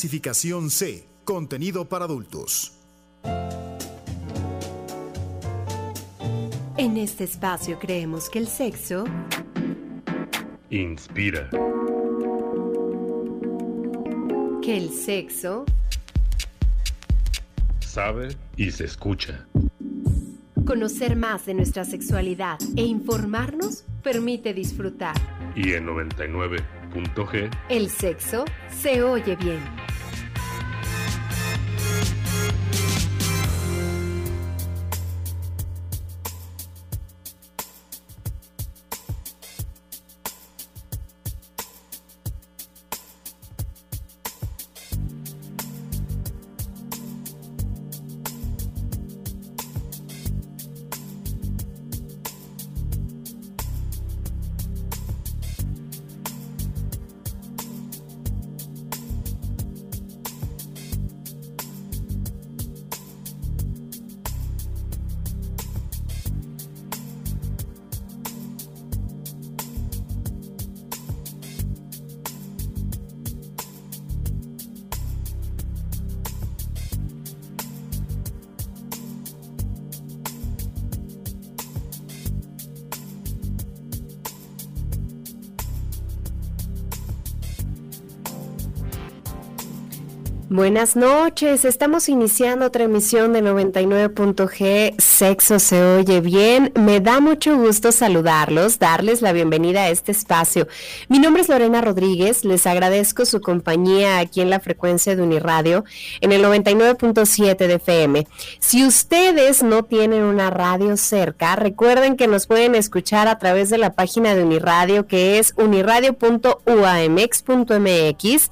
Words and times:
Clasificación 0.00 0.70
C, 0.70 1.08
contenido 1.24 1.88
para 1.88 2.04
adultos. 2.04 2.72
En 6.76 6.96
este 6.96 7.24
espacio 7.24 7.80
creemos 7.80 8.30
que 8.30 8.38
el 8.38 8.46
sexo 8.46 9.06
inspira. 10.70 11.50
Que 14.62 14.76
el 14.76 14.90
sexo 14.90 15.64
sabe 17.80 18.28
y 18.56 18.70
se 18.70 18.84
escucha. 18.84 19.48
Conocer 20.64 21.16
más 21.16 21.44
de 21.44 21.54
nuestra 21.54 21.84
sexualidad 21.84 22.60
e 22.76 22.82
informarnos 22.82 23.82
permite 24.04 24.54
disfrutar. 24.54 25.16
Y 25.56 25.72
en 25.72 25.88
99.g, 25.88 27.50
el 27.68 27.90
sexo 27.90 28.44
se 28.70 29.02
oye 29.02 29.34
bien. 29.34 29.87
Buenas 90.58 90.96
noches, 90.96 91.64
estamos 91.64 92.08
iniciando 92.08 92.66
otra 92.66 92.82
emisión 92.82 93.32
de 93.32 93.44
99.g 93.44 94.96
Sexo 94.98 95.60
se 95.60 95.80
oye 95.80 96.20
bien. 96.20 96.72
Me 96.74 96.98
da 96.98 97.20
mucho 97.20 97.56
gusto 97.56 97.92
saludarlos, 97.92 98.80
darles 98.80 99.22
la 99.22 99.30
bienvenida 99.30 99.82
a 99.82 99.90
este 99.90 100.10
espacio. 100.10 100.66
Mi 101.08 101.20
nombre 101.20 101.42
es 101.42 101.48
Lorena 101.48 101.80
Rodríguez, 101.80 102.44
les 102.44 102.66
agradezco 102.66 103.24
su 103.24 103.40
compañía 103.40 104.18
aquí 104.18 104.40
en 104.40 104.50
la 104.50 104.58
frecuencia 104.58 105.14
de 105.14 105.22
Uniradio 105.22 105.84
en 106.20 106.32
el 106.32 106.42
99.7 106.42 107.56
de 107.56 107.74
FM. 107.74 108.26
Si 108.58 108.84
ustedes 108.84 109.62
no 109.62 109.84
tienen 109.84 110.24
una 110.24 110.50
radio 110.50 110.96
cerca, 110.96 111.54
recuerden 111.54 112.16
que 112.16 112.26
nos 112.26 112.48
pueden 112.48 112.74
escuchar 112.74 113.28
a 113.28 113.38
través 113.38 113.70
de 113.70 113.78
la 113.78 113.92
página 113.92 114.34
de 114.34 114.42
Uniradio 114.42 115.06
que 115.06 115.38
es 115.38 115.54
uniradio.uamx.mx 115.56 118.50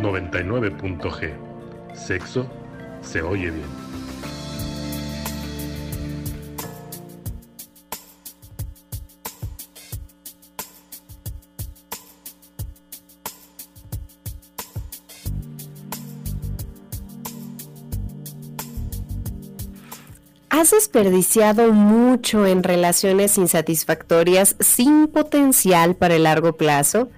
99.g. 0.00 1.32
Sexo 1.94 2.46
se 3.02 3.20
oye 3.22 3.50
bien. 3.50 3.77
¿Has 20.58 20.72
desperdiciado 20.72 21.72
mucho 21.72 22.44
en 22.44 22.64
relaciones 22.64 23.38
insatisfactorias 23.38 24.56
sin 24.58 25.06
potencial 25.06 25.94
para 25.94 26.16
el 26.16 26.24
largo 26.24 26.56
plazo? 26.56 27.10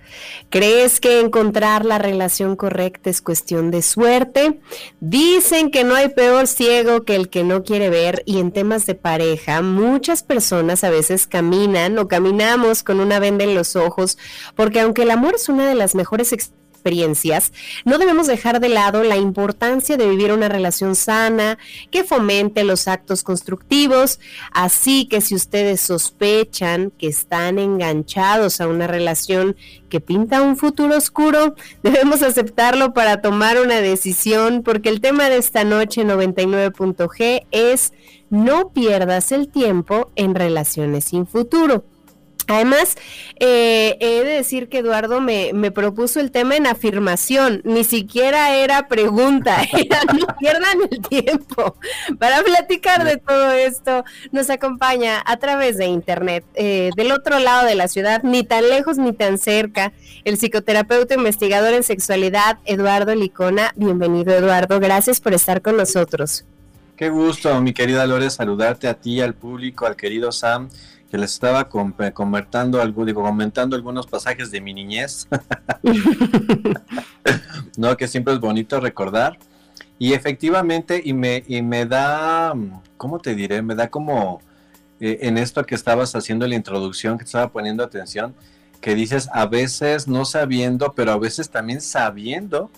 ¿Crees 0.51 1.01
que 1.01 1.21
encontrar 1.21 1.87
la 1.87 1.97
relación 1.97 2.55
correcta 2.55 3.09
es 3.09 3.23
cuestión 3.23 3.71
de 3.71 3.81
suerte? 3.81 4.61
Dicen 5.01 5.71
que 5.71 5.85
no 5.85 5.95
hay 5.95 6.11
peor 6.11 6.49
ciego 6.49 7.05
que 7.05 7.17
el 7.17 7.31
que 7.31 7.43
no 7.43 7.65
quiere 7.65 7.89
ver 7.89 8.23
y 8.27 8.41
en 8.41 8.53
temas 8.53 8.85
de 8.85 8.95
pareja 8.95 9.63
muchas 9.63 10.23
personas 10.23 10.85
a 10.85 10.91
veces 10.91 11.27
caminan 11.27 11.99
o 11.99 12.09
caminamos 12.09 12.83
con 12.83 13.01
una 13.01 13.21
venda 13.21 13.45
en 13.45 13.55
los 13.55 13.75
ojos 13.75 14.19
porque 14.55 14.81
aunque 14.81 15.05
el 15.05 15.11
amor 15.11 15.37
es 15.37 15.49
una 15.49 15.67
de 15.67 15.77
las 15.77 15.95
mejores 15.95 16.35
experiencias, 16.35 16.60
experiencias, 16.81 17.53
no 17.85 17.99
debemos 17.99 18.27
dejar 18.27 18.59
de 18.59 18.71
lado 18.71 19.05
la 19.05 19.19
importancia 19.19 19.99
de 19.99 20.09
vivir 20.09 20.33
una 20.33 20.49
relación 20.49 20.97
sana 20.97 21.59
que 21.91 22.05
fomente 22.05 22.65
los 22.65 22.89
actos 22.89 23.23
constructivos, 23.23 24.19
así 24.53 25.05
que 25.05 25.21
si 25.21 25.35
ustedes 25.35 25.83
sospechan 25.83 26.91
que 26.97 27.09
están 27.09 27.59
enganchados 27.59 28.63
a 28.63 28.69
una 28.69 28.87
relación 28.87 29.57
que 29.91 30.01
pinta 30.01 30.41
un 30.41 30.57
futuro 30.57 30.97
oscuro, 30.97 31.55
debemos 31.83 32.23
aceptarlo 32.23 32.95
para 32.95 33.21
tomar 33.21 33.61
una 33.61 33.83
decisión, 33.83 34.63
porque 34.63 34.89
el 34.89 35.03
tema 35.03 35.29
de 35.29 35.37
esta 35.37 35.65
noche 35.65 36.03
99.g 36.03 37.47
es 37.51 37.93
no 38.31 38.71
pierdas 38.71 39.33
el 39.33 39.49
tiempo 39.49 40.11
en 40.17 40.35
relaciones 40.35 41.05
sin 41.05 41.27
futuro. 41.27 41.85
Además, 42.51 42.97
eh, 43.39 43.97
he 44.01 44.25
de 44.25 44.33
decir 44.33 44.69
que 44.69 44.79
Eduardo 44.79 45.21
me, 45.21 45.71
propuso 45.71 46.19
el 46.19 46.33
tema 46.33 46.57
en 46.57 46.67
afirmación, 46.67 47.63
ni 47.63 47.85
siquiera 47.85 48.57
era 48.57 48.89
pregunta, 48.89 49.63
era 49.73 50.01
no 50.13 50.27
pierdan 50.37 50.79
el 50.91 51.01
tiempo. 51.01 51.77
Para 52.19 52.43
platicar 52.43 53.05
de 53.05 53.19
todo 53.19 53.53
esto, 53.53 54.05
nos 54.33 54.51
acompaña 54.51 55.23
a 55.25 55.37
través 55.37 55.79
de 55.79 55.87
internet, 55.87 56.45
eh, 56.55 56.91
del 56.97 57.13
otro 57.13 57.39
lado 57.39 57.69
de 57.69 57.77
la 57.77 57.87
ciudad, 57.87 58.25
ni 58.25 58.43
tan 58.43 58.69
lejos 58.69 58.99
ni 58.99 59.13
tan 59.13 59.39
cerca, 59.39 59.93
el 60.25 60.37
psicoterapeuta 60.37 61.15
investigador 61.15 61.73
en 61.75 61.85
sexualidad, 61.85 62.59
Eduardo 62.65 63.15
Licona. 63.15 63.73
Bienvenido, 63.77 64.35
Eduardo, 64.35 64.81
gracias 64.81 65.21
por 65.21 65.35
estar 65.35 65.63
con 65.63 65.77
nosotros. 65.77 66.45
Qué 66.97 67.11
gusto, 67.11 67.61
mi 67.61 67.73
querida 67.73 68.05
Lore, 68.07 68.29
saludarte 68.29 68.89
a 68.89 68.95
ti, 68.95 69.21
al 69.21 69.35
público, 69.35 69.87
al 69.87 69.95
querido 69.95 70.33
Sam 70.33 70.69
que 71.11 71.19
les 71.19 71.33
estaba 71.33 71.69
comentando, 71.69 72.81
algo, 72.81 73.05
digo, 73.05 73.23
comentando 73.23 73.75
algunos 73.75 74.07
pasajes 74.07 74.51
de 74.53 74.61
mi 74.61 74.73
niñez, 74.73 75.27
¿no? 77.77 77.97
Que 77.97 78.07
siempre 78.07 78.35
es 78.35 78.41
bonito 78.41 78.79
recordar. 78.79 79.39
Y 79.99 80.13
efectivamente, 80.13 81.03
y 81.05 81.13
me, 81.13 81.43
y 81.49 81.63
me 81.63 81.85
da, 81.85 82.55
¿cómo 82.97 83.19
te 83.19 83.35
diré? 83.35 83.61
Me 83.61 83.75
da 83.75 83.89
como 83.89 84.41
eh, 85.01 85.19
en 85.23 85.37
esto 85.37 85.67
que 85.67 85.75
estabas 85.75 86.15
haciendo 86.15 86.47
la 86.47 86.55
introducción, 86.55 87.19
que 87.19 87.25
estaba 87.25 87.51
poniendo 87.51 87.83
atención, 87.83 88.35
que 88.81 88.95
dices 88.95 89.29
a 89.33 89.47
veces 89.47 90.07
no 90.07 90.25
sabiendo, 90.25 90.93
pero 90.93 91.13
a 91.13 91.19
veces 91.19 91.51
también 91.51 91.81
sabiendo, 91.81 92.71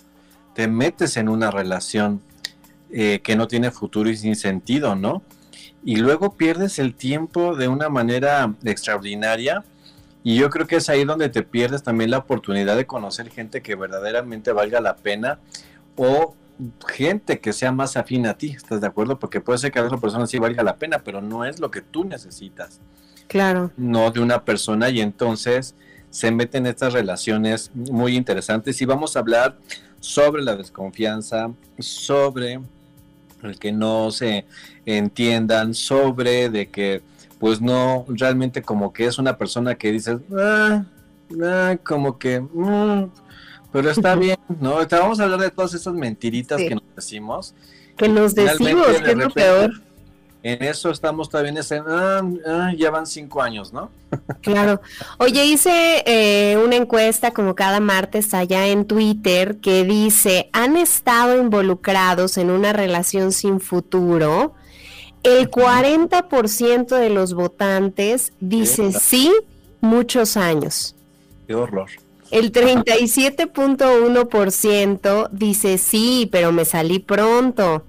te 0.55 0.67
metes 0.67 1.17
en 1.17 1.29
una 1.29 1.51
relación 1.51 2.21
eh, 2.91 3.21
que 3.23 3.35
no 3.35 3.47
tiene 3.47 3.71
futuro 3.71 4.09
y 4.09 4.17
sin 4.17 4.35
sentido, 4.35 4.95
¿no? 4.95 5.21
Y 5.85 5.97
luego 5.97 6.35
pierdes 6.35 6.79
el 6.79 6.95
tiempo 6.95 7.55
de 7.55 7.67
una 7.67 7.89
manera 7.89 8.53
extraordinaria 8.63 9.63
Y 10.23 10.35
yo 10.37 10.49
creo 10.49 10.65
que 10.67 10.77
es 10.77 10.89
ahí 10.89 11.03
donde 11.03 11.29
te 11.29 11.43
pierdes 11.43 11.83
también 11.83 12.11
la 12.11 12.19
oportunidad 12.19 12.77
de 12.77 12.85
conocer 12.85 13.29
gente 13.29 13.61
que 13.61 13.75
verdaderamente 13.75 14.53
valga 14.53 14.79
la 14.79 14.95
pena 14.95 15.39
o 15.95 16.35
gente 16.87 17.39
que 17.39 17.51
sea 17.51 17.71
más 17.71 17.97
afín 17.97 18.25
a 18.27 18.35
ti, 18.35 18.51
¿estás 18.51 18.79
de 18.79 18.87
acuerdo? 18.87 19.19
Porque 19.19 19.41
puede 19.41 19.59
ser 19.59 19.71
que 19.71 19.79
a 19.79 19.83
otra 19.83 19.97
persona 19.97 20.27
sí 20.27 20.37
valga 20.39 20.63
la 20.63 20.77
pena, 20.77 20.99
pero 20.99 21.21
no 21.21 21.45
es 21.45 21.59
lo 21.59 21.71
que 21.71 21.81
tú 21.81 22.05
necesitas. 22.05 22.79
Claro. 23.27 23.71
No 23.75 24.11
de 24.11 24.19
una 24.19 24.43
persona 24.45 24.89
y 24.89 25.01
entonces 25.01 25.75
se 26.09 26.31
meten 26.31 26.67
estas 26.67 26.93
relaciones 26.93 27.71
muy 27.73 28.15
interesantes 28.15 28.81
y 28.81 28.85
vamos 28.85 29.15
a 29.15 29.19
hablar 29.19 29.57
sobre 29.99 30.43
la 30.43 30.55
desconfianza, 30.55 31.51
sobre 31.79 32.61
el 33.43 33.59
que 33.59 33.71
no 33.71 34.11
se 34.11 34.45
entiendan, 34.85 35.73
sobre 35.73 36.49
de 36.49 36.69
que 36.69 37.01
pues 37.39 37.59
no 37.59 38.05
realmente 38.07 38.61
como 38.61 38.93
que 38.93 39.05
es 39.05 39.17
una 39.17 39.37
persona 39.37 39.75
que 39.75 39.91
dices, 39.91 40.17
ah, 40.37 40.85
ah, 41.43 41.75
como 41.83 42.17
que, 42.17 42.39
mm, 42.39 43.09
pero 43.71 43.89
está 43.89 44.15
bien, 44.15 44.37
¿no? 44.61 44.75
vamos 44.89 45.19
a 45.19 45.23
hablar 45.23 45.39
de 45.39 45.51
todas 45.51 45.73
esas 45.73 45.93
mentiritas 45.93 46.57
que 46.61 46.75
nos 46.75 46.83
decimos. 46.95 47.53
Que 47.97 48.07
nos 48.07 48.33
decimos, 48.33 48.87
que 49.01 49.11
es 49.11 49.17
lo 49.17 49.29
peor. 49.29 49.71
En 50.43 50.61
eso 50.61 50.91
estamos 50.91 51.29
ese, 51.57 51.81
ah, 51.87 52.21
ah, 52.45 52.71
ya 52.77 52.91
van 52.91 53.07
cinco 53.07 53.41
años, 53.41 53.71
¿no? 53.71 53.89
Claro. 54.41 54.81
Oye, 55.17 55.45
hice 55.45 56.03
eh, 56.05 56.57
una 56.57 56.75
encuesta 56.75 57.31
como 57.31 57.55
cada 57.55 57.79
martes 57.79 58.33
allá 58.33 58.67
en 58.67 58.83
Twitter 58.85 59.61
que 59.61 59.85
dice, 59.85 60.49
¿han 60.51 60.75
estado 60.75 61.41
involucrados 61.41 62.37
en 62.37 62.51
una 62.51 62.73
relación 62.73 63.31
sin 63.31 63.61
futuro? 63.61 64.53
El 65.23 65.49
40% 65.49 66.97
de 66.97 67.09
los 67.09 67.33
votantes 67.33 68.33
dice 68.41 68.91
sí, 68.91 69.31
muchos 69.79 70.35
años. 70.35 70.97
Qué 71.47 71.55
horror. 71.55 71.89
El 72.31 72.51
37.1% 72.51 75.29
dice 75.31 75.77
sí, 75.77 76.27
pero 76.29 76.51
me 76.51 76.65
salí 76.65 76.99
pronto. 76.99 77.85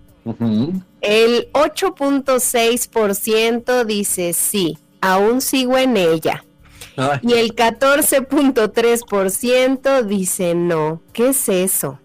El 1.00 1.48
8.6% 1.52 3.84
dice 3.84 4.32
sí, 4.32 4.78
aún 5.00 5.40
sigo 5.40 5.78
en 5.78 5.96
ella. 5.96 6.44
Y 7.22 7.32
el 7.32 7.56
14.3% 7.56 10.04
dice 10.04 10.54
no. 10.54 11.00
¿Qué 11.12 11.30
es 11.30 11.48
eso? 11.48 11.98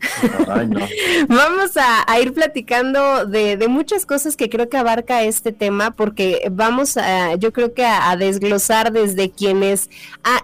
vamos 1.28 1.70
a, 1.76 2.20
ir 2.20 2.32
platicando 2.32 3.26
de, 3.26 3.64
muchas 3.68 4.06
cosas 4.06 4.36
que 4.36 4.48
creo 4.48 4.68
que 4.68 4.76
abarca 4.76 5.22
este 5.22 5.52
tema, 5.52 5.90
porque 5.90 6.48
vamos 6.50 6.96
a, 6.96 7.34
yo 7.36 7.52
creo 7.52 7.74
que 7.74 7.84
a, 7.84 8.16
desglosar 8.16 8.92
desde 8.92 9.30
quienes 9.30 9.90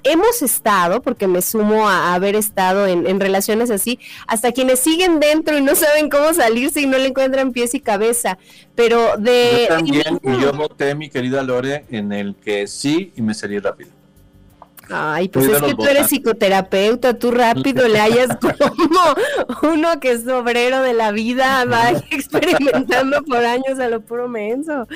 hemos 0.05 0.43
estado, 0.43 1.03
porque 1.03 1.27
me 1.27 1.43
sumo 1.43 1.89
a, 1.89 2.15
haber 2.15 2.37
estado 2.37 2.87
en, 2.87 3.21
relaciones 3.21 3.71
así, 3.71 3.99
hasta 4.27 4.53
quienes 4.53 4.81
siguen 4.81 5.21
dentro 5.21 5.57
y 5.57 5.61
no 5.61 5.75
saben 5.75 6.11
cómo 6.11 6.33
salirse 6.35 6.81
y 6.81 6.87
no 6.87 6.99
le 6.99 7.09
encuentran 7.09 7.53
pies 7.53 7.75
y 7.75 7.81
cabeza. 7.81 8.39
Pero 8.75 9.17
de. 9.19 9.67
Yo 9.69 9.77
también, 9.77 10.21
yo 10.41 10.53
voté, 10.53 10.95
mi 10.95 11.09
querida 11.09 11.43
Lore, 11.43 11.85
en 11.91 12.13
el 12.13 12.35
que 12.35 12.67
sí 12.67 13.13
y 13.17 13.23
me 13.23 13.35
salí 13.35 13.59
rápido. 13.59 14.02
Ay, 14.95 15.29
pues 15.29 15.49
es 15.49 15.63
que 15.63 15.75
tú 15.75 15.85
eres 15.85 16.09
psicoterapeuta, 16.09 17.19
tú 17.19 17.31
rápido 17.31 17.89
le 17.89 17.99
hayas 17.99 18.37
como 18.41 19.73
uno 19.73 20.01
que 20.01 20.11
es 20.11 20.29
obrero 20.29 20.83
de 20.83 20.93
la 20.93 21.13
vida, 21.13 21.65
va 21.65 21.91
experimentando 22.11 23.23
por 23.23 23.39
años 23.39 23.79
a 23.81 23.89
lo 23.89 24.03
puro 24.03 24.29
menso. 24.29 24.87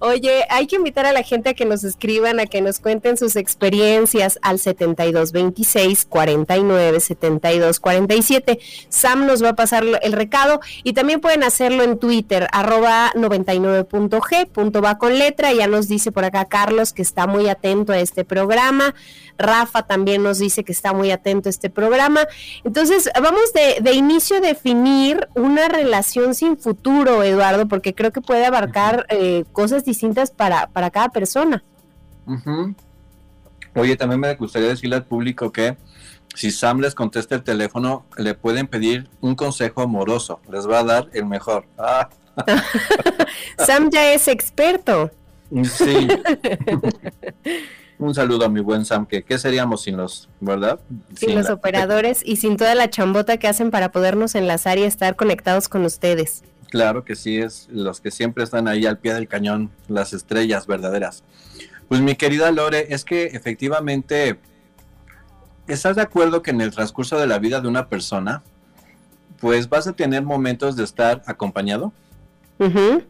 Oye, 0.00 0.44
hay 0.50 0.66
que 0.66 0.76
invitar 0.76 1.06
a 1.06 1.12
la 1.12 1.22
gente 1.22 1.50
a 1.50 1.54
que 1.54 1.64
nos 1.64 1.84
escriban, 1.84 2.40
a 2.40 2.46
que 2.46 2.60
nos 2.60 2.80
cuenten 2.80 3.16
sus 3.16 3.36
experiencias 3.36 4.38
al 4.42 4.58
7226 4.58 6.04
49 6.06 7.00
72 7.00 7.80
47. 7.80 8.58
Sam 8.88 9.26
nos 9.26 9.42
va 9.42 9.50
a 9.50 9.56
pasar 9.56 9.84
el 10.02 10.12
recado 10.12 10.60
y 10.82 10.92
también 10.92 11.20
pueden 11.20 11.42
hacerlo 11.42 11.82
en 11.82 11.98
Twitter, 11.98 12.48
arroba 12.52 13.12
99.g, 13.14 14.46
punto 14.48 14.82
va 14.82 14.98
con 14.98 15.18
letra. 15.18 15.52
Ya 15.52 15.66
nos 15.66 15.88
dice 15.88 16.12
por 16.12 16.24
acá 16.24 16.44
Carlos 16.46 16.92
que 16.92 17.02
está 17.02 17.26
muy 17.26 17.48
atento 17.48 17.92
a 17.92 17.98
este 17.98 18.24
programa. 18.24 18.94
Rafa 19.36 19.82
también 19.82 20.22
nos 20.22 20.38
dice 20.38 20.64
que 20.64 20.72
está 20.72 20.92
muy 20.92 21.10
atento 21.10 21.48
a 21.48 21.50
este 21.50 21.70
programa. 21.70 22.26
Entonces, 22.64 23.10
vamos 23.20 23.52
de, 23.52 23.92
inicio 23.92 24.36
a 24.36 24.40
definir 24.40 25.28
una 25.34 25.68
relación 25.68 26.34
sin 26.34 26.56
futuro, 26.56 27.22
Eduardo, 27.22 27.66
porque 27.66 27.94
creo 27.94 28.12
que 28.12 28.20
puede 28.20 28.46
abarcar 28.46 29.06
eh, 29.08 29.44
cosas 29.52 29.83
distintas 29.84 30.30
para, 30.30 30.66
para 30.68 30.90
cada 30.90 31.08
persona. 31.08 31.62
Oye, 33.74 33.96
también 33.96 34.20
me 34.20 34.34
gustaría 34.34 34.68
decirle 34.68 34.96
al 34.96 35.04
público 35.04 35.52
que 35.52 35.76
si 36.34 36.50
Sam 36.50 36.80
les 36.80 36.94
contesta 36.94 37.34
el 37.34 37.42
teléfono, 37.42 38.06
le 38.16 38.34
pueden 38.34 38.66
pedir 38.66 39.08
un 39.20 39.34
consejo 39.34 39.82
amoroso. 39.82 40.40
Les 40.50 40.68
va 40.68 40.80
a 40.80 40.84
dar 40.84 41.08
el 41.12 41.26
mejor. 41.26 41.66
Ah. 41.78 42.08
Sam 43.58 43.90
ya 43.90 44.12
es 44.12 44.28
experto. 44.28 45.10
Sí. 45.62 46.08
Un 47.98 48.14
saludo 48.14 48.44
a 48.44 48.48
mi 48.48 48.60
buen 48.60 48.84
Sam, 48.84 49.06
que 49.06 49.22
qué 49.22 49.38
seríamos 49.38 49.82
sin 49.82 49.96
los, 49.96 50.28
¿verdad? 50.40 50.80
Sin, 51.14 51.36
los 51.36 51.48
operadores 51.48 52.22
y 52.24 52.36
sin 52.36 52.56
toda 52.56 52.74
la 52.74 52.90
chambota 52.90 53.36
que 53.36 53.46
hacen 53.46 53.70
para 53.70 53.92
podernos 53.92 54.34
enlazar 54.34 54.78
y 54.78 54.82
estar 54.82 55.14
conectados 55.14 55.68
con 55.68 55.84
ustedes. 55.84 56.42
Claro 56.74 57.04
que 57.04 57.14
sí, 57.14 57.38
es 57.38 57.68
los 57.70 58.00
que 58.00 58.10
siempre 58.10 58.42
están 58.42 58.66
ahí 58.66 58.84
al 58.84 58.98
pie 58.98 59.14
del 59.14 59.28
cañón, 59.28 59.70
las 59.86 60.12
estrellas 60.12 60.66
verdaderas. 60.66 61.22
Pues 61.86 62.00
mi 62.00 62.16
querida 62.16 62.50
Lore, 62.50 62.92
es 62.92 63.04
que 63.04 63.26
efectivamente, 63.26 64.40
¿estás 65.68 65.94
de 65.94 66.02
acuerdo 66.02 66.42
que 66.42 66.50
en 66.50 66.60
el 66.60 66.72
transcurso 66.72 67.16
de 67.16 67.28
la 67.28 67.38
vida 67.38 67.60
de 67.60 67.68
una 67.68 67.88
persona, 67.88 68.42
pues 69.38 69.68
vas 69.68 69.86
a 69.86 69.92
tener 69.92 70.24
momentos 70.24 70.74
de 70.74 70.82
estar 70.82 71.22
acompañado? 71.26 71.92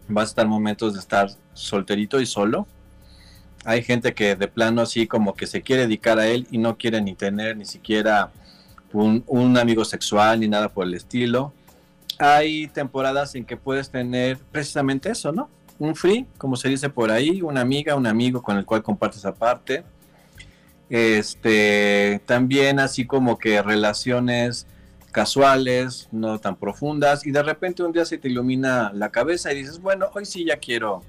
Vas 0.09 0.25
a 0.25 0.29
estar 0.29 0.47
momentos 0.47 0.93
de 0.93 1.01
estar 1.01 1.31
solterito 1.55 2.21
y 2.21 2.27
solo 2.27 2.67
hay 3.65 3.83
gente 3.83 4.13
que 4.13 4.37
de 4.37 4.47
plano 4.47 4.83
así 4.83 5.07
como 5.07 5.35
que 5.35 5.47
se 5.47 5.63
quiere 5.63 5.83
dedicar 5.83 6.19
a 6.19 6.27
él 6.27 6.47
y 6.51 6.59
no 6.59 6.77
quiere 6.77 7.01
ni 7.01 7.15
tener 7.15 7.57
ni 7.57 7.65
siquiera 7.65 8.31
un, 8.93 9.57
amigo 9.57 9.87
sexual 9.87 10.41
ni 10.41 10.49
nada 10.49 10.69
por 10.69 10.87
el 10.87 10.93
estilo. 10.93 11.55
Hay 12.19 12.69
temporadas 12.69 13.35
en 13.35 13.45
que 13.45 13.57
puedes 13.57 13.91
tener 13.91 14.39
precisamente 14.53 15.11
eso, 15.11 15.33
¿no? 15.33 15.49
Un 15.79 15.97
free, 15.97 16.27
como 16.39 16.57
se 16.57 16.69
dice 16.69 16.89
por 16.89 17.11
ahí, 17.11 17.43
una 17.43 17.61
amiga, 17.61 17.97
un 17.97 18.07
amigo 18.07 18.43
con 18.43 18.57
el 18.57 18.65
cual 18.65 18.83
compartes 18.83 19.25
aparte. 19.25 19.85
Este, 20.89 22.21
también 22.27 22.79
así 22.79 23.07
como 23.07 23.39
que 23.39 23.61
relaciones 23.63 24.67
casuales, 25.11 26.09
no 26.13 26.39
tan 26.39 26.57
profundas, 26.57 27.25
y 27.27 27.31
de 27.31 27.43
repente 27.43 27.83
un 27.83 27.93
día 27.93 28.05
se 28.05 28.19
te 28.19 28.29
ilumina 28.29 28.93
la 28.93 29.11
cabeza 29.11 29.53
y 29.53 29.57
dices, 29.57 29.81
bueno, 29.81 30.07
hoy 30.15 30.27
sí 30.27 30.45
ya 30.45 30.57
quiero 30.57 31.03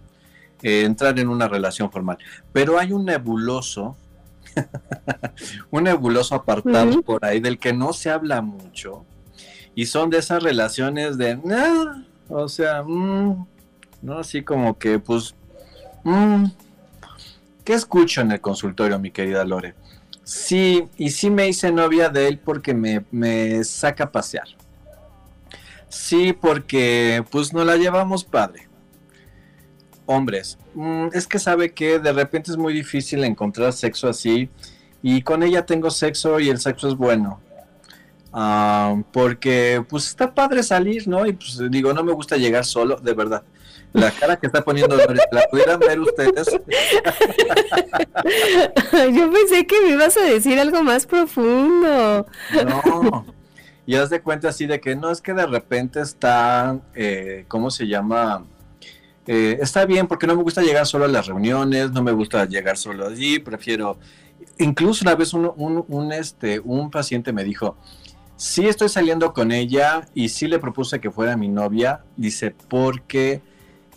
eh, 0.62 0.84
entrar 0.84 1.20
en 1.20 1.28
una 1.28 1.48
relación 1.48 1.92
formal. 1.92 2.18
Pero 2.54 2.80
hay 2.80 2.92
un 2.92 3.06
nebuloso, 3.06 3.98
un 5.72 5.84
nebuloso 5.84 6.36
apartado 6.36 7.02
por 7.02 7.26
ahí 7.26 7.40
del 7.40 7.60
que 7.60 7.74
no 7.74 7.94
se 7.94 8.10
habla 8.10 8.42
mucho. 8.42 9.06
Y 9.75 9.86
son 9.86 10.10
de 10.10 10.20
esas 10.20 10.41
relaciones 10.41 11.17
de, 11.17 11.38
o 12.29 12.48
sea, 12.48 12.82
mm", 12.84 13.46
¿no? 14.01 14.20
Así 14.20 14.41
como 14.41 14.77
que, 14.79 15.00
pues, 15.00 15.36
mm, 16.03 16.46
¿qué 17.63 17.74
escucho 17.74 18.22
en 18.22 18.32
el 18.32 18.41
consultorio, 18.41 18.98
mi 18.98 19.12
querida 19.12 19.44
Lore? 19.44 19.75
Sí, 20.24 20.88
y 20.98 21.12
sí 21.12 21.29
me 21.29 21.48
hice 21.48 21.72
novia 21.72 22.10
de 22.10 22.27
él 22.27 22.39
porque 22.39 22.74
me, 22.74 23.05
me 23.12 23.63
saca 23.63 24.05
a 24.05 24.12
pasear. 24.12 24.48
Sí, 25.89 26.34
porque 26.34 27.24
pues 27.29 27.53
no 27.53 27.63
la 27.63 27.75
llevamos 27.77 28.24
padre 28.24 28.67
hombres. 30.05 30.58
Mm, 30.74 31.08
es 31.13 31.27
que 31.27 31.39
sabe 31.39 31.74
que 31.74 32.00
de 32.00 32.13
repente 32.13 32.51
es 32.51 32.58
muy 32.58 32.74
difícil 32.74 33.24
encontrar 33.24 33.74
sexo 33.74 34.08
así 34.08 34.50
y 35.01 35.22
con 35.22 35.44
ella 35.44 35.65
tengo 35.65 35.89
sexo 35.89 36.39
y 36.39 36.50
el 36.50 36.60
sexo 36.60 36.88
es 36.88 36.96
bueno. 36.96 37.39
Ah, 38.38 39.01
porque 39.13 39.82
pues 39.88 40.10
está 40.10 40.34
padre 40.34 40.62
salir, 40.62 41.08
¿no? 41.08 41.25
Y 41.25 41.32
pues 41.32 41.58
digo, 41.72 41.94
no 41.94 42.04
me 42.04 42.12
gusta 42.12 42.36
llegar 42.36 42.65
solo, 42.65 42.98
de 42.98 43.13
verdad. 43.13 43.44
La 43.94 44.12
cara 44.12 44.36
que 44.36 44.48
está 44.48 44.62
poniendo 44.62 44.98
la 44.98 45.48
pudieran 45.50 45.80
ver 45.80 46.01
ustedes. 46.01 46.48
Yo 48.92 49.32
pensé 49.32 49.65
que 49.65 49.80
me 49.84 49.92
ibas 49.92 50.18
a 50.18 50.24
decir 50.24 50.60
algo 50.60 50.84
más 50.84 51.06
profundo. 51.06 52.25
No. 52.65 53.25
Y 53.86 53.96
haz 53.96 54.10
de 54.10 54.22
cuenta 54.22 54.50
así 54.50 54.65
de 54.65 54.82
que 54.82 54.98
no 54.98 55.12
es 55.12 55.22
que 55.22 55.34
de 55.34 55.46
repente 55.46 56.01
está, 56.01 56.77
eh, 56.94 57.46
¿cómo 57.48 57.72
se 57.72 57.88
llama? 57.88 58.44
Eh, 59.27 59.60
está 59.62 59.86
bien 59.86 60.08
porque 60.08 60.27
no 60.27 60.36
me 60.36 60.44
gusta 60.44 60.62
llegar 60.62 60.86
solo 60.86 61.06
a 61.06 61.08
las 61.08 61.27
reuniones, 61.27 61.92
no 61.92 62.04
me 62.04 62.12
gusta 62.12 62.44
llegar 62.44 62.75
solo 62.75 63.08
allí, 63.08 63.39
prefiero... 63.39 63.98
Incluso 64.58 65.06
una 65.06 65.15
vez 65.15 65.34
un, 65.34 66.12
este, 66.12 66.60
un 66.60 66.92
paciente 66.92 67.32
me 67.32 67.46
dijo, 67.46 67.77
sí 68.38 68.68
estoy 68.68 68.89
saliendo 68.89 69.34
con 69.34 69.51
ella 69.51 70.08
y 70.13 70.30
sí 70.30 70.48
le 70.48 70.60
propuse 70.60 71.00
que 71.00 71.12
fuera 71.12 71.38
mi 71.38 71.48
novia, 71.48 72.04
dice, 72.18 72.56
porque 72.70 73.42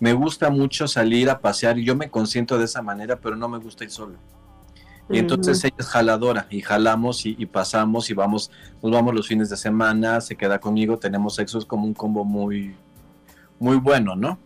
me 0.01 0.13
gusta 0.13 0.51
mucho 0.51 0.87
salir 0.87 1.29
a 1.31 1.41
pasear 1.41 1.79
y 1.79 1.85
yo 1.85 1.97
me 1.97 2.11
consiento 2.11 2.59
de 2.59 2.65
esa 2.65 2.83
manera, 2.83 3.17
pero 3.17 3.37
no 3.37 3.49
me 3.49 3.59
gusta 3.59 3.85
ir 3.85 3.91
solo. 3.91 4.17
Y 5.11 5.19
entonces 5.19 5.65
ella 5.65 5.75
es 5.79 5.87
jaladora 5.87 6.47
y 6.51 6.61
jalamos 6.61 7.25
y, 7.25 7.47
pasamos 7.47 8.11
y 8.11 8.15
vamos, 8.15 8.51
nos 8.83 8.93
vamos 8.93 9.15
los 9.15 9.27
fines 9.27 9.49
de 9.49 9.57
semana, 9.57 10.21
se 10.21 10.37
queda 10.37 10.61
conmigo, 10.61 10.99
tenemos 10.99 11.37
sexo, 11.37 11.59
es 11.59 11.65
como 11.65 11.87
un 11.87 11.95
combo 11.95 12.25
muy, 12.25 12.75
muy 13.59 13.79
bueno, 13.79 14.15
¿no? 14.15 14.39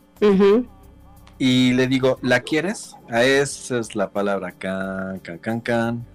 Y 1.38 1.72
le 1.72 1.88
digo, 1.88 2.18
¿la 2.22 2.40
quieres? 2.40 2.94
A 3.11 3.25
esa 3.25 3.80
es 3.80 3.96
la 3.96 4.11
palabra 4.11 4.52
can, 4.52 5.18
can, 5.18 5.38
can, 5.38 5.61
can. 5.61 6.06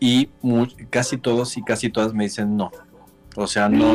Y 0.00 0.30
casi 0.90 1.16
todos 1.16 1.56
y 1.56 1.62
casi 1.62 1.88
todas 1.88 2.12
me 2.12 2.24
dicen 2.24 2.56
no. 2.56 2.72
O 3.36 3.46
sea, 3.46 3.68
no, 3.68 3.94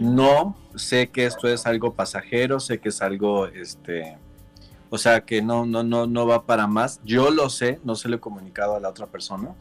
no, 0.00 0.56
sé 0.74 1.10
que 1.10 1.26
esto 1.26 1.48
es 1.48 1.66
algo 1.66 1.92
pasajero, 1.92 2.58
sé 2.58 2.78
que 2.78 2.88
es 2.88 3.02
algo, 3.02 3.46
este, 3.46 4.16
o 4.88 4.96
sea, 4.96 5.20
que 5.20 5.42
no, 5.42 5.66
no, 5.66 5.82
no, 5.82 6.06
no 6.06 6.26
va 6.26 6.46
para 6.46 6.66
más. 6.66 7.00
Yo 7.04 7.30
lo 7.30 7.50
sé, 7.50 7.78
no 7.84 7.94
se 7.94 8.08
lo 8.08 8.16
he 8.16 8.20
comunicado 8.20 8.74
a 8.74 8.80
la 8.80 8.88
otra 8.88 9.06
persona, 9.06 9.54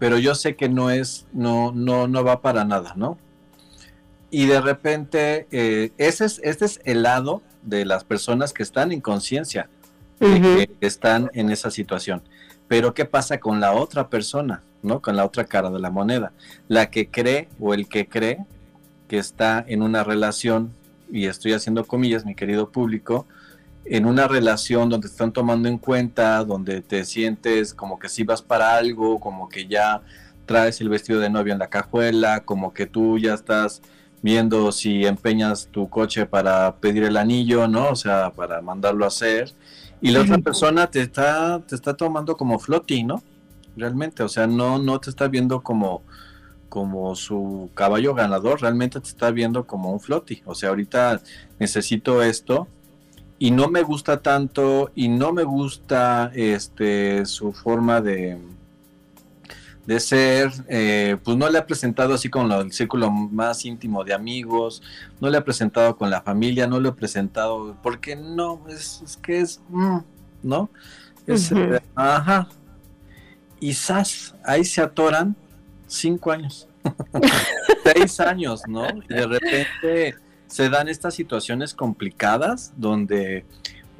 pero 0.00 0.18
yo 0.18 0.34
sé 0.34 0.56
que 0.56 0.68
no 0.68 0.90
es, 0.90 1.28
no, 1.32 1.70
no, 1.72 2.08
no 2.08 2.24
va 2.24 2.42
para 2.42 2.64
nada, 2.64 2.94
¿no? 2.96 3.16
Y 4.30 4.46
de 4.46 4.60
repente, 4.60 5.46
eh, 5.52 5.92
ese 5.98 6.24
es, 6.24 6.40
este 6.42 6.64
es 6.64 6.80
el 6.84 7.04
lado 7.04 7.42
de 7.62 7.84
las 7.84 8.02
personas 8.02 8.52
que 8.52 8.64
están 8.64 8.90
en 8.90 9.00
conciencia, 9.00 9.68
que 10.18 10.68
están 10.80 11.30
en 11.34 11.50
esa 11.50 11.70
situación. 11.70 12.22
Pero 12.66 12.92
¿qué 12.94 13.04
pasa 13.04 13.38
con 13.38 13.60
la 13.60 13.72
otra 13.74 14.08
persona, 14.08 14.62
¿no? 14.82 15.00
Con 15.00 15.16
la 15.16 15.24
otra 15.24 15.44
cara 15.44 15.70
de 15.70 15.78
la 15.78 15.90
moneda. 15.90 16.32
La 16.68 16.90
que 16.90 17.08
cree 17.08 17.48
o 17.60 17.74
el 17.74 17.88
que 17.88 18.08
cree 18.08 18.44
que 19.08 19.18
está 19.18 19.64
en 19.66 19.82
una 19.82 20.04
relación, 20.04 20.72
y 21.10 21.26
estoy 21.26 21.52
haciendo 21.52 21.84
comillas, 21.84 22.24
mi 22.24 22.34
querido 22.34 22.70
público, 22.70 23.26
en 23.84 24.06
una 24.06 24.28
relación 24.28 24.88
donde 24.88 25.08
te 25.08 25.12
están 25.12 25.32
tomando 25.32 25.68
en 25.68 25.78
cuenta, 25.78 26.44
donde 26.44 26.80
te 26.80 27.04
sientes 27.04 27.74
como 27.74 27.98
que 27.98 28.08
si 28.08 28.22
vas 28.24 28.42
para 28.42 28.76
algo, 28.76 29.18
como 29.20 29.48
que 29.48 29.66
ya 29.66 30.02
traes 30.46 30.80
el 30.80 30.88
vestido 30.88 31.20
de 31.20 31.30
novio 31.30 31.52
en 31.52 31.58
la 31.58 31.68
cajuela, 31.68 32.40
como 32.44 32.72
que 32.72 32.86
tú 32.86 33.18
ya 33.18 33.34
estás 33.34 33.82
viendo 34.22 34.70
si 34.70 35.04
empeñas 35.04 35.68
tu 35.70 35.88
coche 35.88 36.26
para 36.26 36.76
pedir 36.76 37.02
el 37.04 37.16
anillo, 37.16 37.66
¿no? 37.66 37.90
O 37.90 37.96
sea, 37.96 38.30
para 38.30 38.62
mandarlo 38.62 39.04
a 39.04 39.08
hacer. 39.08 39.52
Y 40.00 40.10
la 40.10 40.20
otra 40.20 40.38
persona 40.38 40.88
te 40.88 41.00
está, 41.00 41.60
te 41.66 41.74
está 41.74 41.94
tomando 41.94 42.36
como 42.36 42.58
floating, 42.58 43.06
¿no? 43.06 43.22
Realmente, 43.76 44.22
o 44.22 44.28
sea, 44.28 44.46
no, 44.46 44.78
no 44.78 45.00
te 45.00 45.10
está 45.10 45.28
viendo 45.28 45.62
como, 45.62 46.02
como 46.68 47.14
su 47.14 47.70
caballo 47.74 48.14
ganador, 48.14 48.60
realmente 48.60 49.00
te 49.00 49.08
está 49.08 49.30
viendo 49.30 49.66
como 49.66 49.92
un 49.92 50.00
floaty. 50.00 50.42
O 50.44 50.54
sea, 50.54 50.70
ahorita 50.70 51.20
necesito 51.58 52.22
esto 52.22 52.68
y 53.38 53.50
no 53.50 53.68
me 53.68 53.82
gusta 53.82 54.20
tanto 54.22 54.90
y 54.94 55.08
no 55.08 55.32
me 55.32 55.42
gusta 55.42 56.30
este 56.34 57.26
su 57.26 57.52
forma 57.52 58.00
de 58.00 58.38
de 59.86 59.98
ser, 59.98 60.52
eh, 60.68 61.16
pues 61.24 61.36
no 61.36 61.48
le 61.48 61.58
ha 61.58 61.66
presentado 61.66 62.14
así 62.14 62.28
con 62.28 62.50
el 62.52 62.72
círculo 62.72 63.10
más 63.10 63.64
íntimo 63.64 64.04
de 64.04 64.14
amigos, 64.14 64.82
no 65.20 65.28
le 65.28 65.38
ha 65.38 65.44
presentado 65.44 65.96
con 65.96 66.08
la 66.10 66.22
familia, 66.22 66.66
no 66.66 66.78
le 66.78 66.90
he 66.90 66.92
presentado, 66.92 67.76
porque 67.82 68.14
no, 68.14 68.62
es, 68.68 69.18
que 69.22 69.40
es, 69.40 69.60
mm, 69.68 69.98
¿no? 70.42 70.70
Es, 71.26 71.50
eh, 71.52 71.80
ajá. 71.94 72.48
Y 73.62 73.74
sas, 73.74 74.34
ahí 74.44 74.64
se 74.64 74.82
atoran 74.82 75.36
cinco 75.86 76.32
años, 76.32 76.68
seis 77.84 78.18
años, 78.18 78.62
¿no? 78.66 78.88
Y 79.08 79.14
de 79.14 79.24
repente 79.24 80.16
se 80.48 80.68
dan 80.68 80.88
estas 80.88 81.14
situaciones 81.14 81.72
complicadas 81.72 82.72
donde 82.76 83.46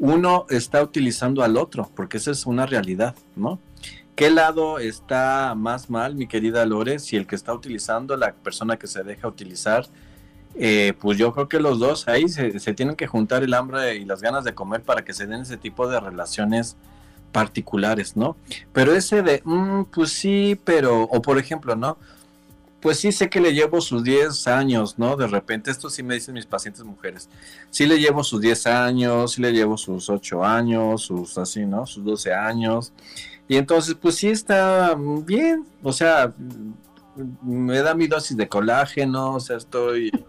uno 0.00 0.47
está 0.50 0.83
utilizando 0.83 1.45
al 1.45 1.57
otro, 1.57 1.88
porque 1.95 2.16
esa 2.16 2.33
es 2.33 2.45
una 2.45 2.66
realidad, 2.66 3.14
¿no? 3.37 3.61
¿Qué 4.16 4.31
lado 4.31 4.81
está 4.81 5.54
más 5.57 5.88
mal, 5.88 6.16
mi 6.16 6.26
querida 6.26 6.66
Lore? 6.66 6.99
Si 6.99 7.16
el 7.16 7.28
que 7.28 7.37
está 7.37 7.54
utilizando, 7.54 8.16
la 8.16 8.33
persona 8.33 8.76
que 8.76 8.88
se 8.88 9.04
deja 9.04 9.28
utilizar, 9.28 9.87
eh, 10.57 10.92
pues 11.00 11.19
yo 11.19 11.33
creo 11.33 11.49
que 11.49 11.61
los 11.61 11.78
dos 11.78 12.09
ahí 12.09 12.28
se, 12.28 12.50
tienen 12.75 12.97
que 12.97 13.07
juntar 13.07 13.45
el 13.45 13.54
hambre 13.54 13.95
y 13.95 14.07
las 14.07 14.23
ganas 14.23 14.42
de 14.42 14.57
comer 14.57 14.83
para 14.83 15.04
que 15.04 15.12
se 15.12 15.28
den 15.28 15.42
ese 15.42 15.57
tipo 15.57 15.87
de 15.87 16.00
relaciones 16.00 16.76
particulares, 17.33 18.17
¿no? 18.17 18.37
Pero 18.73 18.95
ese 18.95 19.23
de, 19.23 19.43
mm, 19.45 19.85
pues 19.85 20.12
sí, 20.12 20.59
pero, 20.65 21.03
o 21.03 21.23
por 21.23 21.39
ejemplo, 21.39 21.75
¿no? 21.75 21.97
Pues 22.81 22.99
sí 22.99 23.12
sé 23.12 23.31
que 23.31 23.41
le 23.41 23.55
llevo 23.55 23.81
sus 23.81 24.03
10 24.05 24.47
años, 24.49 24.99
¿no? 24.99 25.17
De 25.17 25.27
repente, 25.27 25.71
esto 25.71 25.89
sí 25.89 26.03
me 26.03 26.15
dicen 26.15 26.35
mis 26.35 26.47
pacientes 26.47 26.85
mujeres. 26.85 27.29
Sí 27.71 27.87
le 27.87 27.99
llevo 27.99 28.25
sus 28.25 28.41
10 28.41 28.67
años, 28.67 29.33
sí 29.33 29.43
le 29.43 29.53
llevo 29.53 29.77
sus 29.77 30.11
8 30.11 30.45
años, 30.45 31.03
sus 31.03 31.39
así, 31.39 31.65
¿no? 31.65 31.87
Sus 31.87 32.05
12 32.05 32.35
años. 32.35 32.93
Y 33.49 33.57
entonces, 33.57 33.97
pues 34.01 34.17
sí 34.17 34.29
está 34.29 34.97
bien, 34.97 35.65
o 35.83 35.93
sea, 35.93 36.33
me 37.43 37.79
da 37.81 37.95
mi 37.95 38.07
dosis 38.07 38.37
de 38.37 38.49
colágeno, 38.49 39.35
o 39.35 39.41
sea, 39.41 39.57
estoy... 39.57 40.11